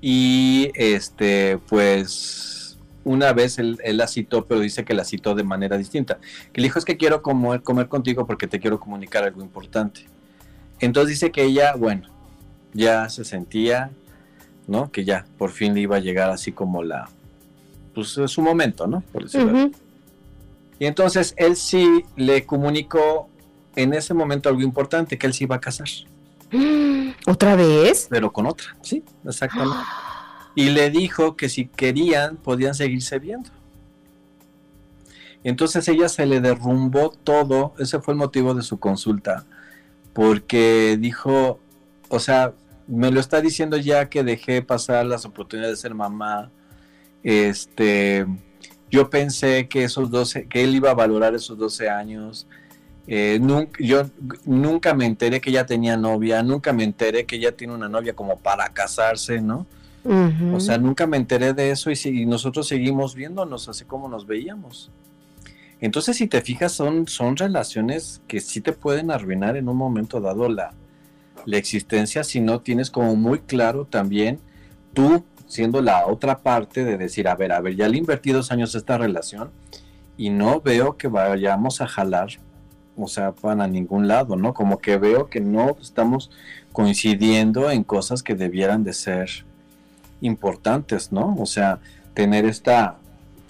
y 0.00 0.70
este, 0.74 1.58
pues 1.68 2.78
una 3.04 3.32
vez 3.32 3.58
él, 3.58 3.78
la 3.84 4.06
citó, 4.06 4.46
pero 4.46 4.60
dice 4.60 4.84
que 4.84 4.94
la 4.94 5.04
citó 5.04 5.34
de 5.34 5.42
manera 5.42 5.76
distinta. 5.76 6.18
Que 6.52 6.60
le 6.60 6.66
dijo 6.66 6.78
es 6.78 6.84
que 6.84 6.96
quiero 6.96 7.22
comer, 7.22 7.62
comer 7.62 7.88
contigo 7.88 8.26
porque 8.26 8.46
te 8.46 8.60
quiero 8.60 8.80
comunicar 8.80 9.24
algo 9.24 9.42
importante. 9.42 10.06
Entonces 10.80 11.10
dice 11.10 11.30
que 11.30 11.44
ella, 11.44 11.74
bueno, 11.76 12.08
ya 12.72 13.08
se 13.08 13.24
sentía, 13.24 13.90
¿no? 14.66 14.90
Que 14.92 15.04
ya 15.04 15.24
por 15.38 15.50
fin 15.50 15.74
le 15.74 15.80
iba 15.80 15.96
a 15.96 16.00
llegar 16.00 16.30
así 16.30 16.52
como 16.52 16.82
la, 16.82 17.08
pues 18.06 18.30
su 18.30 18.42
momento, 18.42 18.86
¿no? 18.86 19.02
Por 19.12 19.24
decirlo 19.24 19.70
Y 20.78 20.86
entonces 20.86 21.34
él 21.36 21.56
sí 21.56 22.04
le 22.16 22.46
comunicó 22.46 23.28
en 23.74 23.94
ese 23.94 24.14
momento 24.14 24.48
algo 24.48 24.62
importante, 24.62 25.18
que 25.18 25.26
él 25.26 25.34
se 25.34 25.44
iba 25.44 25.56
a 25.56 25.60
casar. 25.60 25.88
¿Otra 27.26 27.56
vez? 27.56 28.06
Pero 28.10 28.32
con 28.32 28.46
otra, 28.46 28.76
sí, 28.82 29.02
exactamente. 29.24 29.84
y 30.54 30.70
le 30.70 30.90
dijo 30.90 31.36
que 31.36 31.48
si 31.48 31.66
querían 31.66 32.36
podían 32.36 32.74
seguirse 32.74 33.18
viendo. 33.18 33.50
Entonces 35.44 35.86
ella 35.88 36.08
se 36.08 36.26
le 36.26 36.40
derrumbó 36.40 37.10
todo, 37.10 37.74
ese 37.78 38.00
fue 38.00 38.12
el 38.12 38.18
motivo 38.18 38.54
de 38.54 38.62
su 38.62 38.78
consulta, 38.78 39.46
porque 40.12 40.96
dijo, 41.00 41.60
o 42.08 42.18
sea, 42.18 42.52
me 42.88 43.10
lo 43.12 43.20
está 43.20 43.40
diciendo 43.40 43.76
ya 43.76 44.08
que 44.08 44.24
dejé 44.24 44.62
pasar 44.62 45.06
las 45.06 45.24
oportunidades 45.24 45.78
de 45.78 45.82
ser 45.82 45.94
mamá. 45.94 46.50
Este, 47.22 48.26
yo 48.90 49.10
pensé 49.10 49.68
que 49.68 49.84
esos 49.84 50.10
12, 50.10 50.46
que 50.46 50.64
él 50.64 50.74
iba 50.74 50.90
a 50.90 50.94
valorar 50.94 51.34
esos 51.34 51.58
12 51.58 51.88
años. 51.88 52.46
Eh, 53.06 53.38
nunca, 53.40 53.78
yo 53.82 54.02
nunca 54.44 54.94
me 54.94 55.06
enteré 55.06 55.40
que 55.40 55.50
ella 55.50 55.64
tenía 55.64 55.96
novia, 55.96 56.42
nunca 56.42 56.72
me 56.72 56.84
enteré 56.84 57.24
que 57.24 57.36
ella 57.36 57.52
tiene 57.52 57.74
una 57.74 57.88
novia 57.88 58.12
como 58.12 58.38
para 58.38 58.68
casarse, 58.68 59.40
¿no? 59.40 59.66
O 60.54 60.60
sea, 60.60 60.78
nunca 60.78 61.06
me 61.06 61.18
enteré 61.18 61.52
de 61.52 61.70
eso 61.70 61.90
y, 61.90 61.96
si, 61.96 62.24
nosotros 62.24 62.66
seguimos 62.66 63.14
viéndonos 63.14 63.68
así 63.68 63.84
como 63.84 64.08
nos 64.08 64.26
veíamos. 64.26 64.90
Entonces, 65.80 66.16
si 66.16 66.26
te 66.26 66.40
fijas, 66.40 66.72
son, 66.72 67.06
son 67.06 67.36
relaciones 67.36 68.22
que 68.26 68.40
sí 68.40 68.62
te 68.62 68.72
pueden 68.72 69.10
arruinar 69.10 69.58
en 69.58 69.68
un 69.68 69.76
momento 69.76 70.18
dado 70.20 70.48
la, 70.48 70.72
la 71.44 71.56
existencia 71.56 72.24
si 72.24 72.40
no 72.40 72.60
tienes 72.60 72.90
como 72.90 73.16
muy 73.16 73.40
claro 73.40 73.84
también 73.84 74.38
tú 74.92 75.24
siendo 75.48 75.80
la 75.82 76.06
otra 76.06 76.38
parte 76.38 76.84
de 76.84 76.96
decir, 76.96 77.26
a 77.26 77.34
ver, 77.34 77.52
a 77.52 77.60
ver, 77.60 77.74
ya 77.74 77.88
le 77.88 77.98
invertí 77.98 78.30
dos 78.30 78.52
años 78.52 78.74
esta 78.74 78.98
relación 78.98 79.50
y 80.16 80.30
no 80.30 80.60
veo 80.60 80.96
que 80.96 81.08
vayamos 81.08 81.80
a 81.80 81.88
jalar, 81.88 82.28
o 82.96 83.08
sea, 83.08 83.32
para 83.32 83.66
ningún 83.66 84.06
lado, 84.06 84.36
¿no? 84.36 84.52
Como 84.54 84.78
que 84.78 84.98
veo 84.98 85.28
que 85.28 85.40
no 85.40 85.76
estamos 85.80 86.30
coincidiendo 86.72 87.70
en 87.70 87.82
cosas 87.82 88.22
que 88.22 88.34
debieran 88.34 88.84
de 88.84 88.92
ser 88.92 89.30
importantes, 90.20 91.12
¿no? 91.12 91.34
O 91.38 91.46
sea, 91.46 91.78
tener 92.14 92.44
esta, 92.44 92.96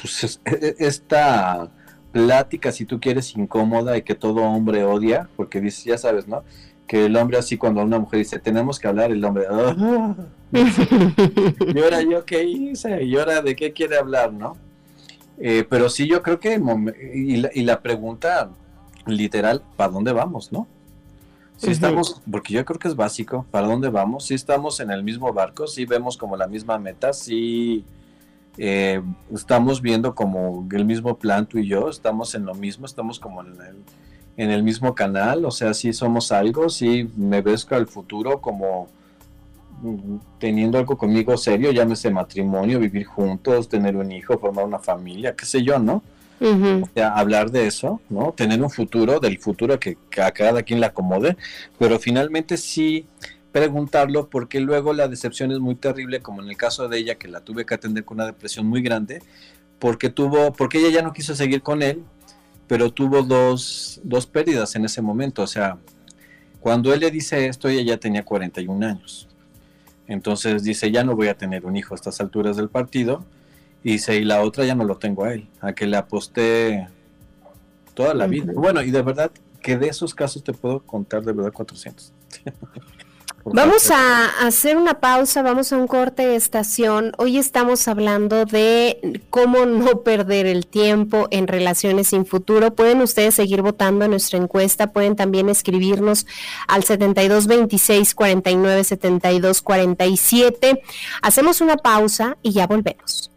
pues, 0.01 0.41
e, 0.45 0.77
esta 0.79 1.69
plática, 2.13 2.71
si 2.71 2.85
tú 2.85 3.01
quieres, 3.01 3.37
incómoda 3.37 3.97
y 3.97 4.03
que 4.03 4.15
todo 4.15 4.43
hombre 4.43 4.85
odia, 4.85 5.29
porque 5.37 5.61
dice, 5.61 5.91
ya 5.91 5.99
sabes, 5.99 6.29
¿no? 6.29 6.45
Que 6.89 7.07
el 7.07 7.17
hombre 7.17 7.39
así 7.39 7.57
cuando 7.57 7.83
una 7.83 8.01
mujer 8.01 8.19
dice, 8.19 8.41
tenemos 8.41 8.81
que 8.81 8.89
hablar, 8.89 9.13
el 9.13 9.25
hombre, 9.25 9.45
ah". 9.49 10.17
y 10.53 11.79
ahora 11.79 12.03
yo 12.03 12.25
qué 12.25 12.43
hice, 12.43 13.05
y 13.05 13.17
ahora 13.17 13.43
de 13.43 13.55
qué 13.55 13.73
quiere 13.73 13.97
hablar, 13.97 14.33
¿no? 14.33 14.57
Eh, 15.39 15.65
pero 15.69 15.89
sí, 15.89 16.09
yo 16.09 16.23
creo 16.23 16.41
que, 16.41 16.61
y 17.15 17.37
la, 17.37 17.51
y 17.55 17.63
la 17.63 17.81
pregunta 17.81 18.51
literal, 19.07 19.63
¿para 19.77 19.93
dónde 19.93 20.13
vamos, 20.13 20.51
no? 20.51 20.67
Si 21.59 21.71
estamos, 21.73 22.23
porque 22.31 22.55
yo 22.55 22.65
creo 22.65 22.79
que 22.79 22.87
es 22.87 22.95
básico, 22.95 23.45
¿para 23.51 23.67
dónde 23.67 23.89
vamos? 23.89 24.27
Si 24.27 24.35
estamos 24.35 24.79
en 24.79 24.93
el 24.93 25.03
mismo 25.03 25.33
barco, 25.33 25.67
si 25.67 25.85
vemos 25.85 26.17
como 26.17 26.37
la 26.37 26.47
misma 26.47 26.79
meta, 26.79 27.13
si 27.13 27.85
eh, 28.57 29.03
estamos 29.35 29.83
viendo 29.83 30.15
como 30.15 30.67
el 30.71 30.85
mismo 30.85 31.19
plan 31.19 31.47
tú 31.47 31.59
y 31.59 31.67
yo, 31.67 31.89
estamos 31.89 32.37
en 32.37 32.45
lo 32.45 32.55
mismo, 32.55 32.87
estamos 32.87 33.19
como 33.19 33.43
en 33.43 33.49
el, 33.61 33.77
en 34.39 34.53
el 34.53 34.63
mismo 34.63 34.95
canal, 34.95 35.45
o 35.45 35.51
sea, 35.51 35.75
si 35.75 35.93
somos 35.93 36.31
algo, 36.31 36.71
si 36.71 37.11
me 37.17 37.43
ves 37.43 37.67
al 37.71 37.89
futuro 37.89 38.41
como 38.41 38.89
mm, 39.83 40.17
teniendo 40.39 40.79
algo 40.79 40.97
conmigo 40.97 41.37
serio, 41.37 41.73
llámese 41.73 42.09
matrimonio, 42.09 42.79
vivir 42.79 43.05
juntos, 43.05 43.69
tener 43.69 43.97
un 43.97 44.13
hijo, 44.13 44.39
formar 44.39 44.65
una 44.65 44.79
familia, 44.79 45.35
qué 45.35 45.45
sé 45.45 45.63
yo, 45.65 45.81
¿no? 45.81 46.03
hablar 47.03 47.51
de 47.51 47.67
eso, 47.67 48.01
¿no? 48.09 48.31
Tener 48.31 48.63
un 48.63 48.71
futuro, 48.71 49.19
del 49.19 49.39
futuro 49.39 49.81
que, 49.81 49.99
a 50.23 50.31
cada 50.31 50.63
quien 50.63 50.79
le 50.79 50.87
acomode, 50.87 51.37
pero 51.81 51.99
finalmente 51.99 52.57
sí 52.57 53.07
preguntarlo 53.51 54.29
porque 54.29 54.61
luego 54.61 54.93
la 54.93 55.09
decepción 55.09 55.51
es 55.51 55.59
muy 55.59 55.75
terrible, 55.75 56.21
como 56.21 56.43
en 56.43 56.49
el 56.49 56.57
caso 56.57 56.89
de 56.89 56.99
ella, 56.99 57.17
que 57.17 57.27
la 57.27 57.41
tuve 57.41 57.67
que 57.67 57.75
atender 57.75 58.05
con 58.05 58.19
una 58.19 58.27
depresión 58.27 58.67
muy 58.67 58.83
grande, 58.83 59.21
porque 59.81 60.11
tuvo, 60.11 60.53
porque 60.53 60.79
ella 60.79 60.91
ya 60.91 61.03
no 61.03 61.13
quiso 61.13 61.35
seguir 61.35 61.61
con 61.63 61.83
él, 61.83 62.05
pero 62.69 62.93
tuvo 62.93 63.23
dos, 63.23 64.01
dos 64.05 64.27
pérdidas 64.27 64.77
en 64.77 64.85
ese 64.85 65.03
momento, 65.03 65.43
o 65.43 65.47
sea, 65.47 65.79
cuando 66.61 66.93
él 66.93 67.01
le 67.01 67.11
dice 67.11 67.47
esto, 67.47 67.69
ella 67.69 67.83
ya 67.83 67.97
tenía 67.99 68.25
41 68.25 68.87
años. 68.87 69.29
Entonces 70.07 70.63
dice, 70.63 70.91
ya 70.91 71.03
no 71.03 71.17
voy 71.17 71.29
a 71.29 71.37
tener 71.37 71.65
un 71.65 71.77
hijo 71.77 71.95
a 71.95 71.97
estas 71.97 72.21
alturas 72.21 72.57
del 72.57 72.69
partido, 72.69 73.25
y, 73.83 73.95
y 73.95 74.25
la 74.25 74.43
otra 74.43 74.65
ya 74.65 74.75
no 74.75 74.85
lo 74.85 74.99
tengo 74.99 75.25
a 75.25 75.33
él, 75.33 75.49
a 75.61 75.73
que 75.73 75.87
le 75.87 75.97
aposté 75.97 76.89
toda 77.95 78.15
la 78.15 78.27
vida. 78.27 78.53
Bueno, 78.55 78.83
y 78.83 78.91
de 78.91 79.03
verdad 79.03 79.31
que 79.63 79.77
de 79.77 79.89
esos 79.89 80.15
casos 80.15 80.45
te 80.45 80.53
puedo 80.53 80.81
contar 80.81 81.25
de 81.25 81.33
verdad 81.33 81.53
400. 81.53 82.13
Vamos 83.53 83.91
a 83.91 84.47
hacer 84.47 84.77
una 84.77 85.01
pausa, 85.01 85.43
vamos 85.43 85.73
a 85.73 85.77
un 85.77 85.87
corte 85.87 86.27
de 86.27 86.37
estación. 86.37 87.13
Hoy 87.19 87.39
estamos 87.39 87.89
hablando 87.89 88.45
de 88.45 89.23
cómo 89.31 89.67
no 89.67 90.03
perder 90.03 90.47
el 90.47 90.67
tiempo 90.67 91.29
en 91.31 91.47
relaciones 91.47 92.09
sin 92.09 92.27
futuro. 92.27 92.75
Pueden 92.75 93.01
ustedes 93.01 93.35
seguir 93.35 93.63
votando 93.63 94.05
en 94.05 94.11
nuestra 94.11 94.39
encuesta, 94.39 94.93
pueden 94.93 95.17
también 95.17 95.49
escribirnos 95.49 96.27
al 96.67 96.85
7226 96.85 98.15
49 98.15 98.85
72 98.85 99.63
47. 99.63 100.83
Hacemos 101.23 101.61
una 101.61 101.77
pausa 101.77 102.37
y 102.43 102.53
ya 102.53 102.67
volvemos. 102.67 103.31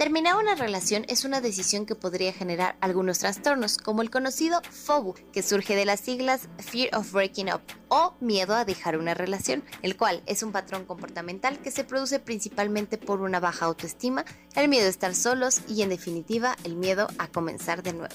Terminar 0.00 0.36
una 0.36 0.54
relación 0.54 1.04
es 1.08 1.26
una 1.26 1.42
decisión 1.42 1.84
que 1.84 1.94
podría 1.94 2.32
generar 2.32 2.74
algunos 2.80 3.18
trastornos, 3.18 3.76
como 3.76 4.00
el 4.00 4.08
conocido 4.08 4.62
FOBU, 4.62 5.12
que 5.30 5.42
surge 5.42 5.76
de 5.76 5.84
las 5.84 6.00
siglas 6.00 6.48
Fear 6.56 6.96
of 6.96 7.12
Breaking 7.12 7.52
Up 7.52 7.60
o 7.88 8.14
miedo 8.18 8.54
a 8.54 8.64
dejar 8.64 8.96
una 8.96 9.12
relación, 9.12 9.62
el 9.82 9.98
cual 9.98 10.22
es 10.24 10.42
un 10.42 10.52
patrón 10.52 10.86
comportamental 10.86 11.58
que 11.58 11.70
se 11.70 11.84
produce 11.84 12.18
principalmente 12.18 12.96
por 12.96 13.20
una 13.20 13.40
baja 13.40 13.66
autoestima, 13.66 14.24
el 14.54 14.70
miedo 14.70 14.86
a 14.86 14.88
estar 14.88 15.14
solos 15.14 15.60
y 15.68 15.82
en 15.82 15.90
definitiva 15.90 16.56
el 16.64 16.76
miedo 16.76 17.06
a 17.18 17.28
comenzar 17.28 17.82
de 17.82 17.92
nuevo. 17.92 18.14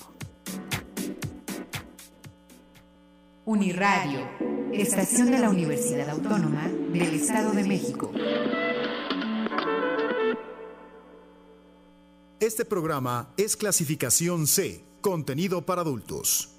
Uniradio, 3.46 4.28
estación 4.74 5.30
de 5.30 5.38
la 5.38 5.52
Universidad 5.52 6.10
Autónoma 6.10 6.68
del 6.68 7.14
Estado 7.14 7.52
de 7.52 7.64
México. 7.64 8.12
Este 12.42 12.66
programa 12.66 13.34
es 13.38 13.56
clasificación 13.56 14.46
C, 14.46 14.84
contenido 15.00 15.66
para 15.66 15.84
adultos. 15.84 16.50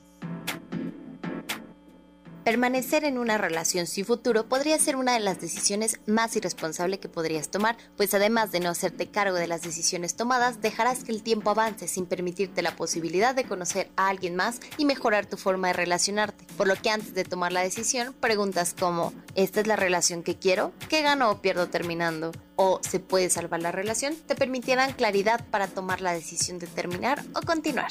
Permanecer 2.47 3.03
en 3.03 3.19
una 3.19 3.39
relación 3.39 3.89
sin 3.89 4.05
futuro 4.05 4.49
podría 4.49 4.79
ser 4.79 4.95
una 4.95 5.15
de 5.15 5.19
las 5.19 5.41
decisiones 5.41 5.99
más 6.07 6.37
irresponsables 6.37 7.01
que 7.01 7.09
podrías 7.09 7.49
tomar, 7.49 7.77
pues 7.97 8.15
además 8.15 8.53
de 8.53 8.61
no 8.61 8.71
hacerte 8.71 9.09
cargo 9.09 9.35
de 9.35 9.49
las 9.49 9.63
decisiones 9.63 10.15
tomadas, 10.15 10.63
dejarás 10.63 11.03
que 11.03 11.11
el 11.11 11.25
tiempo 11.25 11.51
avance 11.51 11.89
sin 11.89 12.07
permitirte 12.07 12.63
la 12.63 12.77
posibilidad 12.77 13.35
de 13.35 13.43
conocer 13.43 13.91
a 13.97 14.07
alguien 14.11 14.37
más 14.37 14.61
y 14.79 14.85
mejorar 14.85 15.27
tu 15.27 15.37
forma 15.37 15.67
de 15.67 15.73
relacionarte. 15.73 16.47
Por 16.57 16.69
lo 16.69 16.77
que 16.77 16.91
antes 16.91 17.15
de 17.15 17.25
tomar 17.25 17.51
la 17.51 17.63
decisión, 17.63 18.15
preguntas 18.21 18.77
como, 18.79 19.13
¿esta 19.35 19.61
es 19.61 19.67
la 19.67 19.75
relación 19.75 20.23
que 20.23 20.39
quiero? 20.39 20.71
¿Qué 20.89 21.03
gano 21.03 21.33
o 21.33 21.43
pierdo 21.43 21.67
terminando? 21.67 22.31
¿O 22.55 22.79
se 22.89 23.01
puede 23.01 23.29
salvar 23.29 23.61
la 23.61 23.73
relación? 23.73 24.15
Te 24.15 24.37
permitirán 24.37 24.93
claridad 24.93 25.45
para 25.51 25.67
tomar 25.67 26.01
la 26.01 26.13
decisión 26.13 26.61
de 26.61 26.69
terminar 26.69 27.25
o 27.35 27.41
continuar. 27.41 27.91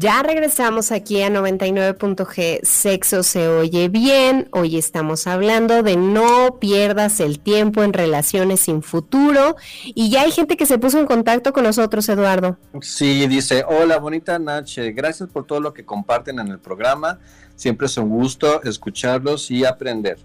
Ya 0.00 0.22
regresamos 0.22 0.92
aquí 0.92 1.22
a 1.22 1.28
99.g, 1.28 2.60
sexo 2.62 3.24
se 3.24 3.48
oye 3.48 3.88
bien. 3.88 4.48
Hoy 4.52 4.76
estamos 4.76 5.26
hablando 5.26 5.82
de 5.82 5.96
no 5.96 6.58
pierdas 6.60 7.18
el 7.18 7.40
tiempo 7.40 7.82
en 7.82 7.92
relaciones 7.92 8.60
sin 8.60 8.84
futuro. 8.84 9.56
Y 9.84 10.08
ya 10.08 10.22
hay 10.22 10.30
gente 10.30 10.56
que 10.56 10.66
se 10.66 10.78
puso 10.78 11.00
en 11.00 11.06
contacto 11.06 11.52
con 11.52 11.64
nosotros, 11.64 12.08
Eduardo. 12.08 12.58
Sí, 12.80 13.26
dice, 13.26 13.64
hola, 13.66 13.98
bonita 13.98 14.38
noche. 14.38 14.92
Gracias 14.92 15.28
por 15.30 15.46
todo 15.46 15.60
lo 15.60 15.74
que 15.74 15.84
comparten 15.84 16.38
en 16.38 16.46
el 16.46 16.60
programa. 16.60 17.18
Siempre 17.56 17.88
es 17.88 17.96
un 17.96 18.08
gusto 18.08 18.62
escucharlos 18.62 19.50
y 19.50 19.64
aprender. 19.64 20.18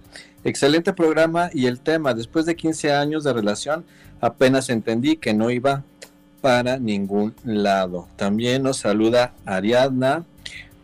Excelente 0.44 0.94
programa 0.94 1.50
y 1.52 1.66
el 1.66 1.80
tema, 1.80 2.14
después 2.14 2.46
de 2.46 2.56
15 2.56 2.92
años 2.92 3.24
de 3.24 3.34
relación, 3.34 3.84
apenas 4.22 4.70
entendí 4.70 5.16
que 5.16 5.34
no 5.34 5.50
iba 5.50 5.84
para 6.44 6.78
ningún 6.78 7.34
lado. 7.46 8.10
También 8.18 8.64
nos 8.64 8.76
saluda 8.76 9.34
Ariadna, 9.46 10.26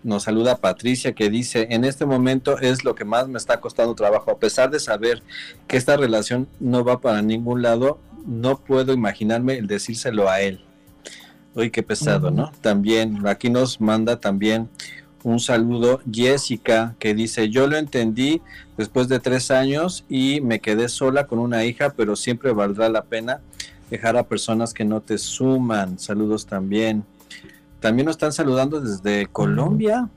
nos 0.04 0.24
saluda 0.24 0.56
Patricia 0.56 1.12
que 1.12 1.30
dice, 1.30 1.67
en 1.72 1.84
este 1.84 2.06
momento 2.06 2.58
es 2.60 2.86
lo 2.86 2.95
que 2.95 3.04
más 3.04 3.28
me 3.28 3.38
está 3.38 3.60
costando 3.60 3.93
trabajo, 3.93 4.32
a 4.32 4.38
pesar 4.39 4.69
de 4.69 4.80
saber 4.80 5.22
que 5.67 5.76
esta 5.76 5.98
relación 5.98 6.48
no 6.62 6.86
va 6.86 7.02
para 7.02 7.22
ningún 7.22 7.62
lado, 7.62 8.00
no 8.26 8.58
puedo 8.58 8.93
imaginarme 8.93 9.58
el 9.58 9.67
decírselo 9.67 10.30
a 10.30 10.39
él. 10.39 10.62
Uy, 11.56 11.72
qué 11.72 11.84
pesado, 11.84 12.32
¿no? 12.32 12.54
También, 12.62 13.28
aquí 13.28 13.50
nos 13.50 13.82
manda 13.82 14.17
también 14.17 14.69
un 15.24 15.41
saludo 15.41 16.00
Jessica 16.10 16.95
que 17.00 17.13
dice, 17.13 17.50
yo 17.50 17.67
lo 17.67 17.76
entendí 17.76 18.41
después 18.78 19.10
de 19.10 19.19
tres 19.19 19.52
años 19.52 20.06
y 20.08 20.39
me 20.39 20.62
quedé 20.62 20.88
sola 20.88 21.28
con 21.28 21.38
una 21.38 21.65
hija, 21.65 21.89
pero 21.98 22.15
siempre 22.15 22.54
valdrá 22.54 22.88
la 22.88 23.04
pena 23.04 23.41
dejar 23.89 24.17
a 24.17 24.28
personas 24.28 24.73
que 24.73 24.86
no 24.86 25.02
te 25.02 25.17
suman. 25.17 25.99
Saludos 25.99 26.45
también. 26.45 27.04
También 27.80 28.06
nos 28.06 28.13
están 28.13 28.34
saludando 28.34 28.82
desde 28.82 29.28
Colombia. 29.28 30.10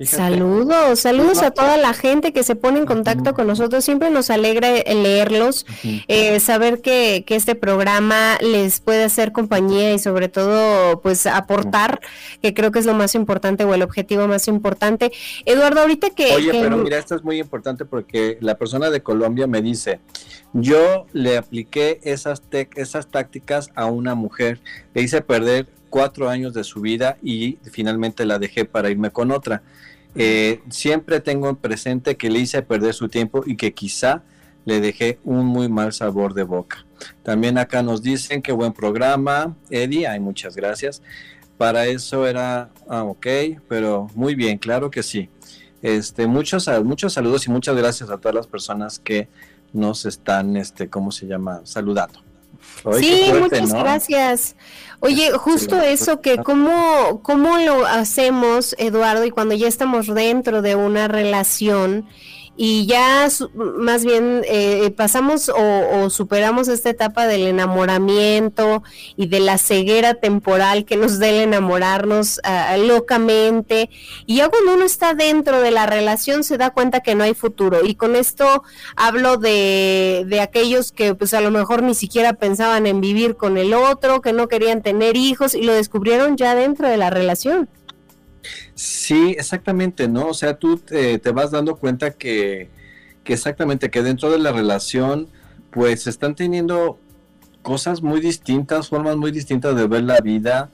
Saludos, 0.00 1.00
saludos 1.00 1.42
a 1.42 1.50
toda 1.50 1.76
la 1.76 1.92
gente 1.92 2.32
que 2.32 2.42
se 2.42 2.54
pone 2.54 2.78
en 2.78 2.86
contacto 2.86 3.34
con 3.34 3.46
nosotros. 3.46 3.84
Siempre 3.84 4.10
nos 4.10 4.30
alegra 4.30 4.70
leerlos, 4.70 5.66
eh, 6.06 6.38
saber 6.40 6.80
que, 6.80 7.24
que, 7.26 7.34
este 7.34 7.54
programa 7.54 8.38
les 8.40 8.80
puede 8.80 9.04
hacer 9.04 9.32
compañía 9.32 9.92
y 9.92 9.98
sobre 9.98 10.28
todo 10.28 11.00
pues 11.00 11.26
aportar, 11.26 12.00
que 12.42 12.54
creo 12.54 12.70
que 12.70 12.78
es 12.78 12.86
lo 12.86 12.94
más 12.94 13.14
importante 13.14 13.64
o 13.64 13.74
el 13.74 13.82
objetivo 13.82 14.28
más 14.28 14.46
importante. 14.46 15.10
Eduardo, 15.44 15.80
ahorita 15.80 16.10
que... 16.10 16.32
Oye, 16.34 16.50
pero 16.52 16.76
mira, 16.76 16.98
esto 16.98 17.16
es 17.16 17.24
muy 17.24 17.38
importante 17.38 17.84
porque 17.84 18.38
la 18.40 18.56
persona 18.56 18.90
de 18.90 19.02
Colombia 19.02 19.46
me 19.46 19.62
dice, 19.62 20.00
yo 20.52 21.06
le 21.12 21.36
apliqué 21.36 22.00
esas, 22.04 22.42
esas 22.76 23.08
tácticas 23.08 23.70
a 23.74 23.86
una 23.86 24.14
mujer, 24.14 24.60
le 24.94 25.02
hice 25.02 25.20
perder 25.22 25.66
cuatro 25.90 26.28
años 26.28 26.54
de 26.54 26.64
su 26.64 26.80
vida 26.80 27.16
y 27.22 27.58
finalmente 27.70 28.24
la 28.26 28.38
dejé 28.38 28.64
para 28.64 28.90
irme 28.90 29.10
con 29.10 29.30
otra. 29.30 29.62
Eh, 30.14 30.60
siempre 30.70 31.20
tengo 31.20 31.54
presente 31.54 32.16
que 32.16 32.30
le 32.30 32.40
hice 32.40 32.62
perder 32.62 32.94
su 32.94 33.08
tiempo 33.08 33.42
y 33.46 33.56
que 33.56 33.72
quizá 33.72 34.22
le 34.64 34.80
dejé 34.80 35.18
un 35.24 35.46
muy 35.46 35.68
mal 35.68 35.92
sabor 35.92 36.34
de 36.34 36.42
boca. 36.42 36.84
También 37.22 37.58
acá 37.58 37.82
nos 37.82 38.02
dicen 38.02 38.42
que 38.42 38.52
buen 38.52 38.72
programa, 38.72 39.56
Eddie, 39.70 40.06
hay 40.06 40.20
muchas 40.20 40.56
gracias. 40.56 41.02
Para 41.56 41.86
eso 41.86 42.26
era, 42.26 42.70
ah, 42.88 43.04
ok, 43.04 43.26
pero 43.68 44.08
muy 44.14 44.34
bien, 44.34 44.58
claro 44.58 44.90
que 44.90 45.02
sí. 45.02 45.28
Este, 45.82 46.26
muchos, 46.26 46.68
muchos 46.84 47.12
saludos 47.12 47.46
y 47.46 47.50
muchas 47.50 47.76
gracias 47.76 48.10
a 48.10 48.18
todas 48.18 48.34
las 48.34 48.46
personas 48.46 48.98
que 48.98 49.28
nos 49.72 50.06
están, 50.06 50.56
este, 50.56 50.88
¿cómo 50.88 51.12
se 51.12 51.26
llama? 51.26 51.60
Saludando. 51.64 52.27
Sí, 52.98 53.32
muchas 53.38 53.72
gracias. 53.72 54.56
Oye, 55.00 55.30
justo 55.32 55.80
eso, 55.80 56.20
que 56.20 56.38
cómo, 56.38 57.20
cómo 57.22 57.58
lo 57.58 57.86
hacemos, 57.86 58.74
Eduardo, 58.78 59.24
y 59.24 59.30
cuando 59.30 59.54
ya 59.54 59.68
estamos 59.68 60.06
dentro 60.12 60.60
de 60.60 60.74
una 60.74 61.06
relación 61.06 62.08
y 62.60 62.86
ya 62.86 63.28
más 63.54 64.04
bien 64.04 64.42
eh, 64.44 64.90
pasamos 64.96 65.48
o, 65.48 66.10
superamos 66.10 66.66
esta 66.66 66.90
etapa 66.90 67.28
del 67.28 67.46
enamoramiento 67.46 68.82
y 69.16 69.28
de 69.28 69.38
la 69.38 69.58
ceguera 69.58 70.14
temporal 70.14 70.84
que 70.84 70.96
nos 70.96 71.20
debe 71.20 71.44
enamorarnos 71.44 72.40
ah, 72.42 72.76
locamente 72.76 73.90
y 74.26 74.36
ya 74.36 74.48
cuando 74.48 74.74
uno 74.74 74.84
está 74.84 75.14
dentro 75.14 75.60
de 75.60 75.70
la 75.70 75.86
relación 75.86 76.42
se 76.42 76.58
da 76.58 76.70
cuenta 76.70 77.00
que 77.00 77.14
no 77.14 77.22
hay 77.22 77.34
futuro 77.34 77.84
y 77.84 77.94
con 77.94 78.16
esto 78.16 78.64
hablo 78.96 79.36
de, 79.36 80.24
de 80.26 80.40
aquellos 80.40 80.90
que 80.90 81.14
pues 81.14 81.34
a 81.34 81.40
lo 81.40 81.52
mejor 81.52 81.84
ni 81.84 81.94
siquiera 81.94 82.32
pensaban 82.32 82.86
en 82.86 83.00
vivir 83.00 83.36
con 83.36 83.56
el 83.56 83.72
otro, 83.72 84.20
que 84.20 84.32
no 84.32 84.48
querían 84.48 84.82
tener 84.82 85.16
hijos 85.16 85.54
y 85.54 85.62
lo 85.62 85.72
descubrieron 85.72 86.36
ya 86.36 86.56
dentro 86.56 86.88
de 86.88 86.96
la 86.96 87.10
relación. 87.10 87.68
Sí, 88.74 89.34
exactamente, 89.38 90.08
¿no? 90.08 90.28
O 90.28 90.34
sea, 90.34 90.58
tú 90.58 90.78
te, 90.78 91.18
vas 91.32 91.50
dando 91.50 91.76
cuenta 91.76 92.12
que, 92.12 92.68
exactamente, 93.24 93.90
que 93.90 94.02
dentro 94.02 94.30
de 94.30 94.38
la 94.38 94.52
relación, 94.52 95.28
pues 95.70 96.06
están 96.06 96.34
teniendo 96.34 96.98
cosas 97.62 98.02
muy 98.02 98.20
distintas, 98.20 98.88
formas 98.88 99.16
muy 99.16 99.30
distintas 99.30 99.76
de 99.76 99.86
ver 99.86 100.04
la 100.04 100.20
vida, 100.20 100.70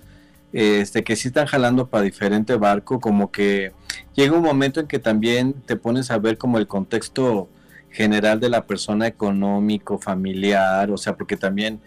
este, 0.53 1.03
que 1.03 1.17
sí 1.17 1.29
están 1.29 1.47
jalando 1.47 1.89
para 1.89 2.05
diferente 2.05 2.55
barco, 2.57 3.01
como 3.01 3.33
que 3.33 3.73
llega 4.15 4.37
un 4.37 4.45
momento 4.45 4.81
en 4.81 4.87
que 4.87 5.01
también 5.01 5.55
te 5.67 5.77
pones 5.77 6.11
a 6.11 6.19
ver 6.19 6.39
como 6.39 6.59
el 6.59 6.69
contexto 6.69 7.49
general 7.91 8.39
de 8.41 8.51
la 8.51 8.67
persona 8.67 9.07
económico, 9.07 9.99
familiar, 9.99 10.91
o 10.91 10.97
sea, 10.97 11.17
porque 11.17 11.37
también 11.37 11.81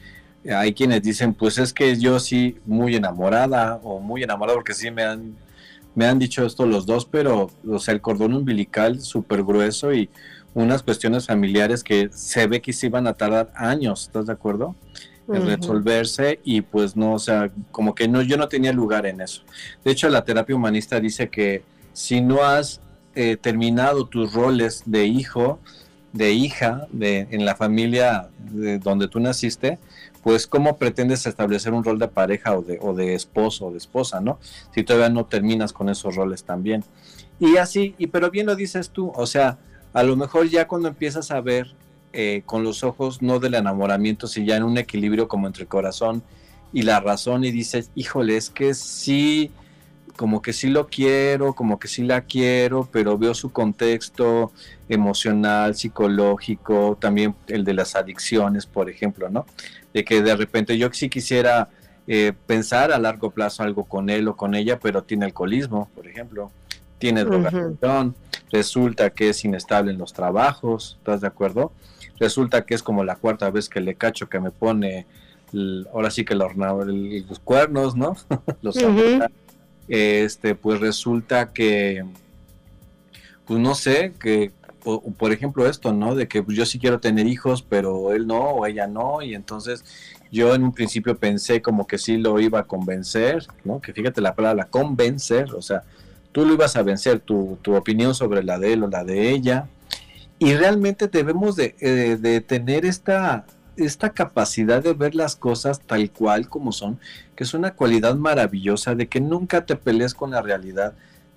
hay 0.55 0.73
quienes 0.73 1.03
dicen, 1.03 1.33
pues 1.33 1.57
es 1.57 1.73
que 1.73 1.97
yo 1.97 2.19
sí 2.19 2.57
muy 2.65 2.95
enamorada 2.95 3.79
o 3.83 3.99
muy 3.99 4.23
enamorado 4.23 4.57
porque 4.57 4.73
sí 4.73 4.91
me 4.91 5.03
han 5.03 5.35
me 5.97 6.05
han 6.05 6.19
dicho 6.19 6.45
esto 6.45 6.67
los 6.67 6.85
dos, 6.85 7.05
pero 7.05 7.49
o 7.67 7.79
sea, 7.79 7.91
el 7.95 8.01
cordón 8.01 8.35
umbilical 8.35 9.01
súper 9.01 9.43
grueso 9.43 9.91
y 9.91 10.11
unas 10.53 10.83
cuestiones 10.83 11.25
familiares 11.25 11.83
que 11.83 12.09
se 12.13 12.45
ve 12.45 12.61
que 12.61 12.71
se 12.71 12.85
iban 12.85 13.07
a 13.07 13.13
tardar 13.13 13.51
años, 13.55 14.03
¿estás 14.03 14.27
de 14.27 14.33
acuerdo? 14.33 14.75
En 15.27 15.47
resolverse 15.47 16.39
y 16.43 16.61
pues 16.61 16.95
no, 16.95 17.15
o 17.15 17.19
sea, 17.19 17.49
como 17.71 17.95
que 17.95 18.07
no, 18.07 18.21
yo 18.21 18.37
no 18.37 18.47
tenía 18.47 18.71
lugar 18.73 19.07
en 19.07 19.21
eso. 19.21 19.41
De 19.83 19.89
hecho, 19.89 20.07
la 20.09 20.23
terapia 20.23 20.55
humanista 20.55 20.99
dice 20.99 21.29
que 21.29 21.63
si 21.93 22.21
no 22.21 22.43
has 22.43 22.79
eh, 23.15 23.35
terminado 23.35 24.05
tus 24.05 24.33
roles 24.33 24.83
de 24.85 25.07
hijo, 25.07 25.59
de 26.17 26.31
hija, 26.31 26.87
de, 26.91 27.27
en 27.31 27.45
la 27.45 27.55
familia 27.55 28.29
de 28.39 28.79
donde 28.79 29.07
tú 29.07 29.19
naciste, 29.19 29.77
pues 30.23 30.47
cómo 30.47 30.77
pretendes 30.77 31.25
establecer 31.25 31.73
un 31.73 31.83
rol 31.83 31.99
de 31.99 32.07
pareja 32.07 32.57
o 32.57 32.61
de, 32.61 32.79
o 32.81 32.93
de 32.93 33.13
esposo 33.13 33.67
o 33.67 33.71
de 33.71 33.77
esposa, 33.77 34.19
¿no? 34.19 34.39
Si 34.73 34.83
todavía 34.83 35.09
no 35.09 35.25
terminas 35.25 35.73
con 35.73 35.89
esos 35.89 36.15
roles 36.15 36.43
también. 36.43 36.83
Y 37.39 37.57
así, 37.57 37.95
y 37.97 38.07
pero 38.07 38.31
bien 38.31 38.47
lo 38.47 38.55
dices 38.55 38.89
tú, 38.89 39.11
o 39.15 39.25
sea, 39.27 39.59
a 39.93 40.03
lo 40.03 40.15
mejor 40.15 40.49
ya 40.49 40.67
cuando 40.67 40.87
empiezas 40.87 41.31
a 41.31 41.39
ver 41.39 41.75
eh, 42.13 42.41
con 42.45 42.63
los 42.63 42.83
ojos 42.83 43.21
no 43.21 43.39
del 43.39 43.53
enamoramiento, 43.53 44.27
sino 44.27 44.47
ya 44.47 44.57
en 44.57 44.63
un 44.63 44.77
equilibrio 44.77 45.27
como 45.27 45.47
entre 45.47 45.63
el 45.63 45.69
corazón 45.69 46.23
y 46.73 46.81
la 46.81 46.99
razón 46.99 47.43
y 47.43 47.51
dices, 47.51 47.91
híjole, 47.95 48.37
es 48.37 48.49
que 48.49 48.73
sí, 48.73 49.51
como 50.17 50.41
que 50.41 50.51
sí 50.51 50.67
lo 50.67 50.87
quiero, 50.87 51.53
como 51.53 51.79
que 51.79 51.87
sí 51.87 52.03
la 52.03 52.21
quiero, 52.21 52.89
pero 52.91 53.17
veo 53.17 53.33
su 53.33 53.51
contexto 53.51 54.51
emocional, 54.89 55.75
psicológico, 55.75 56.97
también 56.99 57.35
el 57.47 57.63
de 57.63 57.73
las 57.73 57.95
adicciones, 57.95 58.65
por 58.65 58.89
ejemplo, 58.89 59.29
¿no? 59.29 59.45
De 59.93 60.03
que 60.03 60.21
de 60.21 60.35
repente 60.35 60.77
yo 60.77 60.89
sí 60.91 61.07
quisiera 61.07 61.69
eh, 62.07 62.33
pensar 62.47 62.91
a 62.91 62.99
largo 62.99 63.29
plazo 63.29 63.63
algo 63.63 63.85
con 63.85 64.09
él 64.09 64.27
o 64.27 64.35
con 64.35 64.55
ella, 64.55 64.79
pero 64.79 65.03
tiene 65.03 65.25
alcoholismo, 65.25 65.89
por 65.95 66.07
ejemplo, 66.07 66.51
tiene 66.97 67.23
drogadicción, 67.23 68.15
resulta 68.51 69.11
que 69.11 69.29
es 69.29 69.45
inestable 69.45 69.91
en 69.91 69.99
los 69.99 70.13
trabajos, 70.13 70.95
¿estás 70.97 71.21
de 71.21 71.27
acuerdo? 71.27 71.71
Resulta 72.19 72.65
que 72.65 72.73
es 72.73 72.81
como 72.81 73.03
la 73.03 73.17
cuarta 73.17 73.51
vez 73.51 73.69
que 73.69 73.81
le 73.81 73.93
cacho 73.93 74.27
que 74.27 74.39
me 74.39 74.49
pone, 74.49 75.05
ahora 75.93 76.09
sí 76.09 76.25
que 76.25 76.33
los 76.33 77.39
cuernos, 77.43 77.95
¿no? 77.95 78.17
los 78.63 78.75
este, 79.87 80.55
pues 80.55 80.79
resulta 80.79 81.53
que, 81.53 82.03
pues 83.45 83.59
no 83.59 83.75
sé, 83.75 84.13
que 84.19 84.51
por, 85.17 85.31
ejemplo 85.33 85.67
esto, 85.67 85.91
¿no? 85.91 86.15
De 86.15 86.27
que 86.27 86.41
pues, 86.41 86.57
yo 86.57 86.65
sí 86.65 86.79
quiero 86.79 86.99
tener 86.99 87.27
hijos, 87.27 87.61
pero 87.61 88.13
él 88.13 88.25
no 88.25 88.39
o 88.39 88.65
ella 88.65 88.87
no, 88.87 89.21
y 89.21 89.35
entonces 89.35 89.83
yo 90.31 90.55
en 90.55 90.63
un 90.63 90.73
principio 90.73 91.17
pensé 91.17 91.61
como 91.61 91.87
que 91.87 91.97
sí 91.97 92.17
lo 92.17 92.39
iba 92.39 92.59
a 92.59 92.63
convencer, 92.63 93.45
¿no? 93.63 93.81
Que 93.81 93.93
fíjate 93.93 94.21
la 94.21 94.35
palabra 94.35 94.65
convencer, 94.65 95.53
o 95.53 95.61
sea, 95.61 95.83
tú 96.31 96.45
lo 96.45 96.53
ibas 96.53 96.75
a 96.75 96.83
vencer, 96.83 97.19
tu, 97.19 97.57
tu 97.61 97.75
opinión 97.75 98.15
sobre 98.15 98.43
la 98.43 98.59
de 98.59 98.73
él 98.73 98.83
o 98.83 98.87
la 98.87 99.03
de 99.03 99.31
ella, 99.31 99.67
y 100.39 100.53
realmente 100.53 101.07
debemos 101.07 101.55
de, 101.55 101.75
eh, 101.79 102.17
de 102.19 102.41
tener 102.41 102.85
esta, 102.85 103.45
esta 103.77 104.11
capacidad 104.11 104.81
de 104.83 104.93
ver 104.93 105.15
las 105.15 105.35
cosas 105.35 105.79
tal 105.81 106.11
cual 106.11 106.49
como 106.49 106.71
son, 106.71 106.99
que 107.35 107.43
es 107.43 107.53
una 107.53 107.73
cualidad 107.73 108.15
maravillosa 108.15 108.95
de 108.95 109.07
que 109.07 109.21
nunca 109.21 109.65
te 109.65 109.75
pelees 109.75 110.13
con 110.13 110.31
la 110.31 110.41
realidad. 110.41 110.93